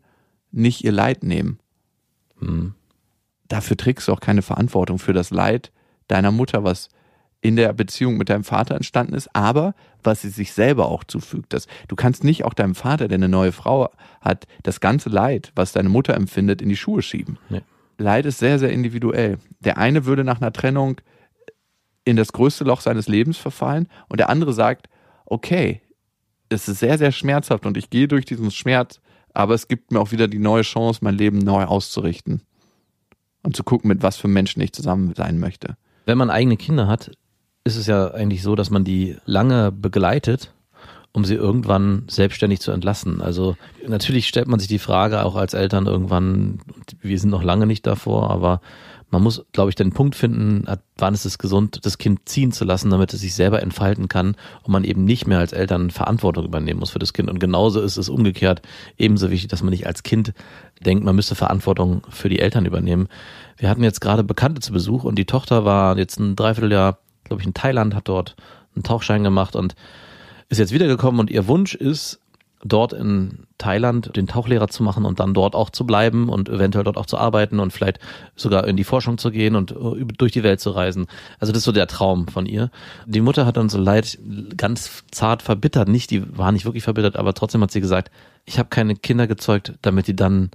nicht 0.52 0.84
ihr 0.84 0.92
Leid 0.92 1.22
nehmen. 1.22 1.58
Mhm. 2.38 2.74
Dafür 3.48 3.78
trägst 3.78 4.08
du 4.08 4.12
auch 4.12 4.20
keine 4.20 4.42
Verantwortung 4.42 4.98
für 4.98 5.14
das 5.14 5.30
Leid 5.30 5.72
deiner 6.06 6.32
Mutter, 6.32 6.64
was 6.64 6.90
in 7.40 7.56
der 7.56 7.72
Beziehung 7.72 8.18
mit 8.18 8.28
deinem 8.28 8.44
Vater 8.44 8.74
entstanden 8.74 9.14
ist, 9.14 9.34
aber 9.34 9.74
was 10.02 10.20
sie 10.20 10.28
sich 10.28 10.52
selber 10.52 10.84
auch 10.90 11.02
zufügt. 11.02 11.54
Das, 11.54 11.66
du 11.88 11.96
kannst 11.96 12.24
nicht 12.24 12.44
auch 12.44 12.52
deinem 12.52 12.74
Vater, 12.74 13.08
der 13.08 13.16
eine 13.16 13.30
neue 13.30 13.52
Frau 13.52 13.90
hat, 14.20 14.46
das 14.64 14.80
ganze 14.80 15.08
Leid, 15.08 15.52
was 15.54 15.72
deine 15.72 15.88
Mutter 15.88 16.12
empfindet, 16.12 16.60
in 16.60 16.68
die 16.68 16.76
Schuhe 16.76 17.00
schieben. 17.00 17.38
Nee. 17.48 17.62
Leid 17.96 18.26
ist 18.26 18.38
sehr, 18.38 18.58
sehr 18.58 18.70
individuell. 18.70 19.38
Der 19.60 19.78
eine 19.78 20.04
würde 20.04 20.24
nach 20.24 20.42
einer 20.42 20.52
Trennung 20.52 21.00
in 22.04 22.16
das 22.16 22.34
größte 22.34 22.64
Loch 22.64 22.82
seines 22.82 23.08
Lebens 23.08 23.38
verfallen 23.38 23.88
und 24.10 24.20
der 24.20 24.28
andere 24.28 24.52
sagt, 24.52 24.90
okay, 25.28 25.82
es 26.48 26.68
ist 26.68 26.80
sehr, 26.80 26.98
sehr 26.98 27.12
schmerzhaft 27.12 27.66
und 27.66 27.76
ich 27.76 27.90
gehe 27.90 28.08
durch 28.08 28.24
diesen 28.24 28.50
Schmerz, 28.50 29.00
aber 29.34 29.54
es 29.54 29.68
gibt 29.68 29.92
mir 29.92 30.00
auch 30.00 30.12
wieder 30.12 30.28
die 30.28 30.38
neue 30.38 30.62
Chance, 30.62 31.00
mein 31.02 31.16
Leben 31.16 31.38
neu 31.38 31.64
auszurichten 31.64 32.42
und 33.42 33.54
zu 33.54 33.62
gucken, 33.62 33.88
mit 33.88 34.02
was 34.02 34.16
für 34.16 34.28
Menschen 34.28 34.60
ich 34.62 34.72
zusammen 34.72 35.14
sein 35.14 35.38
möchte. 35.38 35.76
Wenn 36.06 36.18
man 36.18 36.30
eigene 36.30 36.56
Kinder 36.56 36.86
hat, 36.86 37.10
ist 37.64 37.76
es 37.76 37.86
ja 37.86 38.10
eigentlich 38.12 38.42
so, 38.42 38.54
dass 38.56 38.70
man 38.70 38.84
die 38.84 39.16
lange 39.26 39.70
begleitet, 39.70 40.54
um 41.12 41.24
sie 41.24 41.34
irgendwann 41.34 42.04
selbstständig 42.08 42.60
zu 42.60 42.70
entlassen. 42.70 43.20
Also 43.20 43.56
natürlich 43.86 44.26
stellt 44.28 44.48
man 44.48 44.58
sich 44.58 44.68
die 44.68 44.78
Frage 44.78 45.24
auch 45.24 45.36
als 45.36 45.52
Eltern 45.52 45.86
irgendwann, 45.86 46.60
wir 47.00 47.18
sind 47.18 47.30
noch 47.30 47.42
lange 47.42 47.66
nicht 47.66 47.86
davor, 47.86 48.30
aber 48.30 48.60
man 49.10 49.22
muss, 49.22 49.44
glaube 49.52 49.70
ich, 49.70 49.74
den 49.74 49.92
Punkt 49.92 50.14
finden, 50.14 50.66
wann 50.96 51.14
ist 51.14 51.24
es 51.24 51.38
gesund, 51.38 51.80
das 51.82 51.96
Kind 51.96 52.28
ziehen 52.28 52.52
zu 52.52 52.64
lassen, 52.64 52.90
damit 52.90 53.14
es 53.14 53.20
sich 53.20 53.34
selber 53.34 53.62
entfalten 53.62 54.08
kann 54.08 54.36
und 54.62 54.72
man 54.72 54.84
eben 54.84 55.04
nicht 55.04 55.26
mehr 55.26 55.38
als 55.38 55.52
Eltern 55.52 55.90
Verantwortung 55.90 56.44
übernehmen 56.44 56.80
muss 56.80 56.90
für 56.90 56.98
das 56.98 57.14
Kind. 57.14 57.30
Und 57.30 57.40
genauso 57.40 57.80
ist 57.80 57.96
es 57.96 58.08
umgekehrt 58.08 58.60
ebenso 58.98 59.30
wichtig, 59.30 59.48
dass 59.48 59.62
man 59.62 59.70
nicht 59.70 59.86
als 59.86 60.02
Kind 60.02 60.34
denkt, 60.84 61.04
man 61.04 61.16
müsste 61.16 61.34
Verantwortung 61.34 62.02
für 62.10 62.28
die 62.28 62.38
Eltern 62.38 62.66
übernehmen. 62.66 63.08
Wir 63.56 63.70
hatten 63.70 63.82
jetzt 63.82 64.00
gerade 64.00 64.24
Bekannte 64.24 64.60
zu 64.60 64.72
Besuch 64.72 65.04
und 65.04 65.16
die 65.16 65.26
Tochter 65.26 65.64
war 65.64 65.96
jetzt 65.96 66.18
ein 66.20 66.36
Dreivierteljahr, 66.36 66.98
glaube 67.24 67.40
ich, 67.40 67.46
in 67.46 67.54
Thailand, 67.54 67.94
hat 67.94 68.08
dort 68.08 68.36
einen 68.74 68.82
Tauchschein 68.82 69.24
gemacht 69.24 69.56
und 69.56 69.74
ist 70.50 70.58
jetzt 70.58 70.72
wiedergekommen 70.72 71.20
und 71.20 71.30
ihr 71.30 71.46
Wunsch 71.48 71.74
ist, 71.74 72.20
dort 72.64 72.92
in 72.92 73.46
Thailand 73.58 74.16
den 74.16 74.26
Tauchlehrer 74.26 74.68
zu 74.68 74.82
machen 74.82 75.04
und 75.04 75.20
dann 75.20 75.34
dort 75.34 75.54
auch 75.54 75.70
zu 75.70 75.86
bleiben 75.86 76.28
und 76.28 76.48
eventuell 76.48 76.84
dort 76.84 76.96
auch 76.96 77.06
zu 77.06 77.16
arbeiten 77.16 77.60
und 77.60 77.72
vielleicht 77.72 78.00
sogar 78.34 78.66
in 78.66 78.76
die 78.76 78.84
Forschung 78.84 79.18
zu 79.18 79.30
gehen 79.30 79.54
und 79.54 79.72
äh, 79.72 80.04
durch 80.16 80.32
die 80.32 80.42
Welt 80.42 80.60
zu 80.60 80.70
reisen. 80.70 81.06
Also 81.38 81.52
das 81.52 81.60
ist 81.60 81.64
so 81.64 81.72
der 81.72 81.86
Traum 81.86 82.26
von 82.28 82.46
ihr. 82.46 82.70
Die 83.06 83.20
Mutter 83.20 83.46
hat 83.46 83.56
dann 83.56 83.68
so 83.68 83.78
leid, 83.78 84.18
ganz 84.56 85.04
zart 85.10 85.42
verbittert, 85.42 85.88
nicht, 85.88 86.10
die 86.10 86.36
war 86.36 86.52
nicht 86.52 86.64
wirklich 86.64 86.84
verbittert, 86.84 87.16
aber 87.16 87.34
trotzdem 87.34 87.62
hat 87.62 87.70
sie 87.70 87.80
gesagt, 87.80 88.10
ich 88.44 88.58
habe 88.58 88.68
keine 88.68 88.96
Kinder 88.96 89.26
gezeugt, 89.26 89.74
damit 89.82 90.06
die 90.06 90.16
dann 90.16 90.50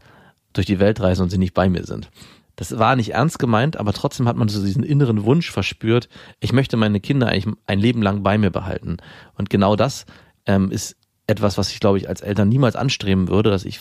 durch 0.53 0.67
die 0.67 0.79
Welt 0.79 0.99
reisen 0.99 1.23
und 1.23 1.29
sie 1.29 1.37
nicht 1.37 1.53
bei 1.53 1.69
mir 1.69 1.85
sind. 1.85 2.09
Das 2.55 2.77
war 2.77 2.95
nicht 2.95 3.13
ernst 3.13 3.39
gemeint, 3.39 3.77
aber 3.77 3.93
trotzdem 3.93 4.27
hat 4.27 4.35
man 4.35 4.47
so 4.47 4.63
diesen 4.63 4.83
inneren 4.83 5.23
Wunsch 5.23 5.49
verspürt, 5.49 6.07
ich 6.39 6.53
möchte 6.53 6.77
meine 6.77 6.99
Kinder 6.99 7.27
eigentlich 7.27 7.55
ein 7.65 7.79
Leben 7.79 8.01
lang 8.01 8.21
bei 8.21 8.37
mir 8.37 8.51
behalten. 8.51 8.97
Und 9.35 9.49
genau 9.49 9.75
das 9.75 10.05
ähm, 10.45 10.69
ist 10.69 10.95
etwas, 11.27 11.57
was 11.57 11.71
ich 11.71 11.79
glaube 11.79 11.97
ich 11.97 12.09
als 12.09 12.21
Eltern 12.21 12.49
niemals 12.49 12.75
anstreben 12.75 13.29
würde, 13.29 13.49
dass 13.49 13.65
ich, 13.65 13.79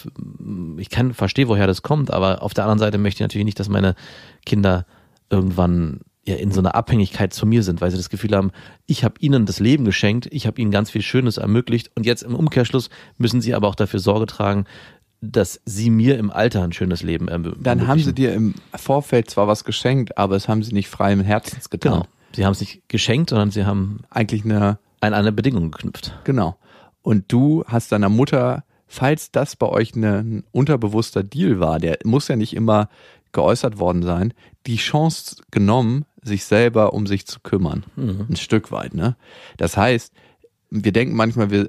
ich 0.77 0.91
kann, 0.91 1.15
verstehe, 1.15 1.49
woher 1.49 1.67
das 1.67 1.83
kommt, 1.83 2.11
aber 2.11 2.43
auf 2.43 2.55
der 2.55 2.65
anderen 2.65 2.79
Seite 2.79 2.99
möchte 2.99 3.19
ich 3.19 3.25
natürlich 3.25 3.45
nicht, 3.45 3.59
dass 3.61 3.69
meine 3.69 3.95
Kinder 4.47 4.87
irgendwann 5.31 6.01
ja 6.25 6.37
in 6.37 6.53
so 6.53 6.61
einer 6.61 6.77
Abhängigkeit 6.77 7.33
zu 7.33 7.47
mir 7.47 7.65
sind, 7.65 7.81
weil 7.81 7.91
sie 7.91 7.97
das 7.97 8.11
Gefühl 8.11 8.37
haben, 8.37 8.53
ich 8.87 9.03
habe 9.03 9.15
ihnen 9.19 9.45
das 9.45 9.59
Leben 9.59 9.85
geschenkt, 9.85 10.29
ich 10.31 10.47
habe 10.47 10.61
ihnen 10.61 10.71
ganz 10.71 10.91
viel 10.91 11.03
Schönes 11.03 11.37
ermöglicht 11.37 11.91
und 11.97 12.07
jetzt 12.07 12.23
im 12.23 12.37
Umkehrschluss 12.37 12.91
müssen 13.19 13.41
sie 13.41 13.55
aber 13.55 13.67
auch 13.67 13.75
dafür 13.75 13.99
Sorge 13.99 14.27
tragen, 14.27 14.67
dass 15.21 15.61
sie 15.65 15.91
mir 15.91 16.19
im 16.19 16.31
Alter 16.31 16.63
ein 16.63 16.73
schönes 16.73 17.03
Leben 17.03 17.29
ermöglichen. 17.29 17.65
Dann 17.65 17.87
haben 17.87 18.01
sie 18.01 18.13
dir 18.13 18.35
im 18.35 18.55
Vorfeld 18.75 19.31
zwar 19.31 19.49
was 19.49 19.65
geschenkt, 19.65 20.19
aber 20.19 20.37
es 20.37 20.49
haben 20.49 20.63
sie 20.63 20.75
nicht 20.75 20.89
frei 20.89 21.13
im 21.13 21.21
Herzens 21.21 21.71
getan. 21.71 21.93
Genau. 21.93 22.07
Sie 22.35 22.45
haben 22.45 22.53
es 22.53 22.61
nicht 22.61 22.89
geschenkt, 22.89 23.31
sondern 23.31 23.51
sie 23.51 23.65
haben 23.65 24.01
Eigentlich 24.11 24.45
eine, 24.45 24.79
an 25.01 25.15
eine 25.15 25.33
Bedingung 25.33 25.71
geknüpft. 25.71 26.13
genau. 26.25 26.57
Und 27.03 27.31
du 27.33 27.65
hast 27.67 27.93
deiner 27.93 28.09
Mutter, 28.09 28.65
falls 28.87 29.31
das 29.31 29.57
bei 29.57 29.67
euch 29.69 29.95
eine, 29.95 30.19
ein 30.19 30.45
unterbewusster 30.53 31.23
Deal 31.23 31.61
war, 31.61 31.79
der 31.79 31.99
muss 32.05 32.29
ja 32.29 32.37
nicht 32.37 32.55
immer 32.55 32.89
geäußert 33.33 33.79
worden 33.79 34.03
sein, 34.03 34.35
die 34.67 34.77
Chance 34.77 35.37
genommen, 35.51 36.05
sich 36.23 36.45
selber 36.45 36.93
um 36.93 37.07
sich 37.07 37.27
zu 37.27 37.41
kümmern. 37.41 37.85
Ein 38.29 38.37
Stück 38.37 38.71
weit, 38.71 38.95
ne? 38.95 39.17
Das 39.57 39.77
heißt, 39.77 40.13
wir 40.71 40.93
denken 40.93 41.17
manchmal, 41.17 41.51
wir 41.51 41.67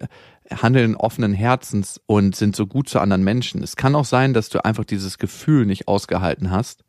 handeln 0.52 0.96
offenen 0.96 1.34
Herzens 1.34 2.00
und 2.06 2.36
sind 2.36 2.56
so 2.56 2.68
gut 2.68 2.90
zu 2.90 3.00
anderen 3.00 3.24
Menschen. 3.24 3.64
Es 3.64 3.76
kann 3.76 3.96
auch 3.96 4.06
sein, 4.06 4.34
dass 4.34 4.50
du 4.50 4.64
einfach 4.64 4.86
dieses 4.86 5.18
Gefühl 5.18 5.66
nicht 5.66 5.88
ausgehalten 5.88 6.52
hast, 6.52 6.84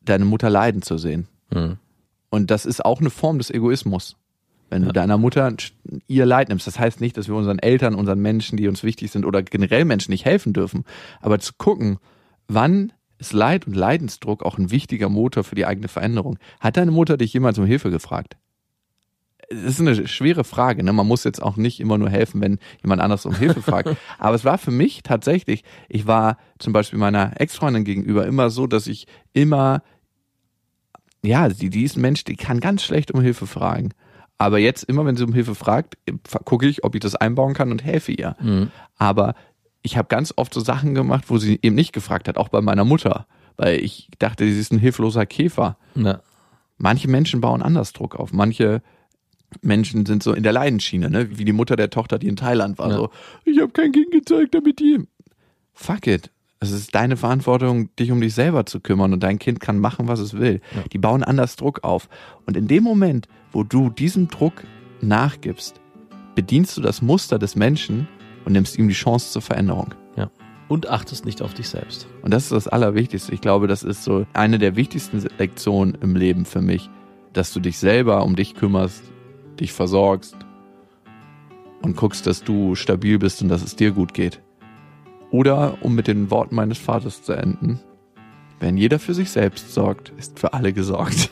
deine 0.00 0.24
Mutter 0.24 0.48
leiden 0.48 0.82
zu 0.82 0.96
sehen. 0.96 1.28
Mhm. 1.52 1.78
Und 2.30 2.50
das 2.50 2.66
ist 2.66 2.84
auch 2.84 3.00
eine 3.00 3.10
Form 3.10 3.38
des 3.38 3.50
Egoismus. 3.50 4.16
Wenn 4.68 4.82
du 4.82 4.92
deiner 4.92 5.16
Mutter 5.16 5.54
ihr 6.08 6.26
Leid 6.26 6.48
nimmst. 6.48 6.66
Das 6.66 6.78
heißt 6.78 7.00
nicht, 7.00 7.16
dass 7.16 7.28
wir 7.28 7.34
unseren 7.36 7.58
Eltern, 7.58 7.94
unseren 7.94 8.20
Menschen, 8.20 8.56
die 8.56 8.68
uns 8.68 8.82
wichtig 8.82 9.10
sind 9.10 9.24
oder 9.24 9.42
generell 9.42 9.84
Menschen 9.84 10.10
nicht 10.10 10.24
helfen 10.24 10.52
dürfen. 10.52 10.84
Aber 11.20 11.38
zu 11.38 11.52
gucken, 11.56 11.98
wann 12.48 12.92
ist 13.18 13.32
Leid 13.32 13.66
und 13.66 13.74
Leidensdruck 13.74 14.44
auch 14.44 14.58
ein 14.58 14.70
wichtiger 14.70 15.08
Motor 15.08 15.44
für 15.44 15.54
die 15.54 15.66
eigene 15.66 15.88
Veränderung. 15.88 16.38
Hat 16.60 16.76
deine 16.76 16.90
Mutter 16.90 17.16
dich 17.16 17.32
jemals 17.32 17.58
um 17.58 17.64
Hilfe 17.64 17.90
gefragt? 17.90 18.36
Das 19.48 19.78
ist 19.78 19.80
eine 19.80 20.08
schwere 20.08 20.42
Frage. 20.42 20.82
Ne? 20.82 20.92
Man 20.92 21.06
muss 21.06 21.22
jetzt 21.22 21.40
auch 21.40 21.56
nicht 21.56 21.78
immer 21.78 21.98
nur 21.98 22.10
helfen, 22.10 22.40
wenn 22.40 22.58
jemand 22.82 23.00
anderes 23.00 23.24
um 23.24 23.34
Hilfe 23.34 23.62
fragt. 23.62 23.96
Aber 24.18 24.34
es 24.34 24.44
war 24.44 24.58
für 24.58 24.72
mich 24.72 25.02
tatsächlich, 25.04 25.62
ich 25.88 26.06
war 26.06 26.36
zum 26.58 26.72
Beispiel 26.72 26.98
meiner 26.98 27.40
Ex-Freundin 27.40 27.84
gegenüber 27.84 28.26
immer 28.26 28.50
so, 28.50 28.66
dass 28.66 28.88
ich 28.88 29.06
immer 29.32 29.82
ja, 31.26 31.48
die, 31.48 31.70
die 31.70 31.82
ist 31.82 31.96
ein 31.96 32.02
Mensch, 32.02 32.24
die 32.24 32.36
kann 32.36 32.60
ganz 32.60 32.82
schlecht 32.84 33.10
um 33.12 33.20
Hilfe 33.20 33.46
fragen. 33.46 33.90
Aber 34.38 34.58
jetzt, 34.58 34.84
immer 34.84 35.04
wenn 35.06 35.16
sie 35.16 35.24
um 35.24 35.32
Hilfe 35.32 35.54
fragt, 35.54 35.96
gucke 36.44 36.66
ich, 36.66 36.84
ob 36.84 36.94
ich 36.94 37.00
das 37.00 37.14
einbauen 37.14 37.54
kann 37.54 37.70
und 37.70 37.82
helfe 37.84 38.12
ihr. 38.12 38.36
Aber 38.96 39.34
ich 39.82 39.96
habe 39.96 40.08
ganz 40.08 40.34
oft 40.36 40.52
so 40.52 40.60
Sachen 40.60 40.94
gemacht, 40.94 41.24
wo 41.28 41.38
sie 41.38 41.58
eben 41.62 41.74
nicht 41.74 41.92
gefragt 41.92 42.28
hat, 42.28 42.36
auch 42.36 42.48
bei 42.48 42.60
meiner 42.60 42.84
Mutter. 42.84 43.26
Weil 43.56 43.80
ich 43.80 44.08
dachte, 44.18 44.44
sie 44.44 44.58
ist 44.58 44.72
ein 44.72 44.78
hilfloser 44.78 45.24
Käfer. 45.24 45.78
Ja. 45.94 46.20
Manche 46.76 47.08
Menschen 47.08 47.40
bauen 47.40 47.62
anders 47.62 47.92
Druck 47.92 48.16
auf. 48.16 48.32
Manche 48.32 48.82
Menschen 49.62 50.04
sind 50.04 50.22
so 50.22 50.32
in 50.32 50.42
der 50.42 50.52
Leidensschiene, 50.52 51.08
ne? 51.08 51.38
wie 51.38 51.44
die 51.44 51.52
Mutter 51.52 51.76
der 51.76 51.90
Tochter, 51.90 52.18
die 52.18 52.28
in 52.28 52.36
Thailand 52.36 52.78
war. 52.78 52.90
Ja. 52.90 52.96
So, 52.96 53.10
ich 53.44 53.60
habe 53.60 53.72
kein 53.72 53.92
Kind 53.92 54.10
gezeigt, 54.10 54.54
damit 54.54 54.80
die. 54.80 55.06
Fuck 55.72 56.06
it. 56.06 56.30
Es 56.58 56.70
ist 56.70 56.94
deine 56.94 57.16
Verantwortung, 57.16 57.94
dich 57.96 58.10
um 58.10 58.20
dich 58.20 58.34
selber 58.34 58.64
zu 58.64 58.80
kümmern 58.80 59.12
und 59.12 59.22
dein 59.22 59.38
Kind 59.38 59.60
kann 59.60 59.78
machen, 59.78 60.08
was 60.08 60.20
es 60.20 60.34
will. 60.34 60.60
Ja. 60.74 60.82
Die 60.92 60.98
bauen 60.98 61.22
anders 61.22 61.56
Druck 61.56 61.84
auf. 61.84 62.08
Und 62.46 62.56
in 62.56 62.66
dem 62.66 62.82
Moment, 62.82 63.28
wo 63.52 63.62
du 63.62 63.90
diesem 63.90 64.28
Druck 64.28 64.64
nachgibst, 65.02 65.80
bedienst 66.34 66.76
du 66.76 66.80
das 66.80 67.02
Muster 67.02 67.38
des 67.38 67.56
Menschen 67.56 68.08
und 68.44 68.52
nimmst 68.52 68.78
ihm 68.78 68.88
die 68.88 68.94
Chance 68.94 69.32
zur 69.32 69.42
Veränderung. 69.42 69.94
Und 70.68 70.88
achtest 70.88 71.26
nicht 71.26 71.42
auf 71.42 71.52
dich 71.52 71.68
selbst. 71.68 72.08
Und 72.22 72.32
das 72.32 72.44
ist 72.44 72.52
das 72.52 72.68
Allerwichtigste. 72.68 73.34
Ich 73.34 73.40
glaube, 73.40 73.66
das 73.66 73.82
ist 73.82 74.02
so 74.02 74.26
eine 74.32 74.58
der 74.58 74.76
wichtigsten 74.76 75.22
Lektionen 75.38 75.96
im 76.00 76.16
Leben 76.16 76.44
für 76.44 76.62
mich, 76.62 76.88
dass 77.32 77.52
du 77.52 77.60
dich 77.60 77.78
selber 77.78 78.24
um 78.24 78.34
dich 78.34 78.54
kümmerst, 78.54 79.02
dich 79.60 79.72
versorgst 79.72 80.36
und 81.82 81.96
guckst, 81.96 82.26
dass 82.26 82.42
du 82.42 82.74
stabil 82.74 83.18
bist 83.18 83.42
und 83.42 83.48
dass 83.48 83.62
es 83.62 83.76
dir 83.76 83.92
gut 83.92 84.14
geht. 84.14 84.42
Oder, 85.30 85.78
um 85.82 85.94
mit 85.94 86.06
den 86.06 86.30
Worten 86.30 86.54
meines 86.54 86.78
Vaters 86.78 87.22
zu 87.22 87.32
enden, 87.32 87.80
wenn 88.60 88.76
jeder 88.76 88.98
für 88.98 89.14
sich 89.14 89.30
selbst 89.30 89.74
sorgt, 89.74 90.12
ist 90.18 90.38
für 90.38 90.54
alle 90.54 90.72
gesorgt. 90.72 91.30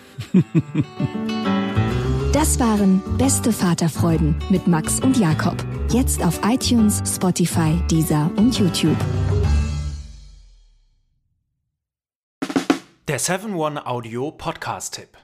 Das 2.33 2.59
waren 2.59 3.01
Beste 3.17 3.53
Vaterfreuden 3.53 4.35
mit 4.51 4.67
Max 4.67 5.01
und 5.01 5.17
Jakob. 5.17 5.57
Jetzt 5.91 6.25
auf 6.25 6.41
iTunes, 6.45 7.03
Spotify, 7.07 7.81
Deezer 7.91 8.31
und 8.37 8.59
YouTube. 8.59 8.97
Der 13.07 13.21
7-One-Audio-Podcast-Tipp. 13.21 15.24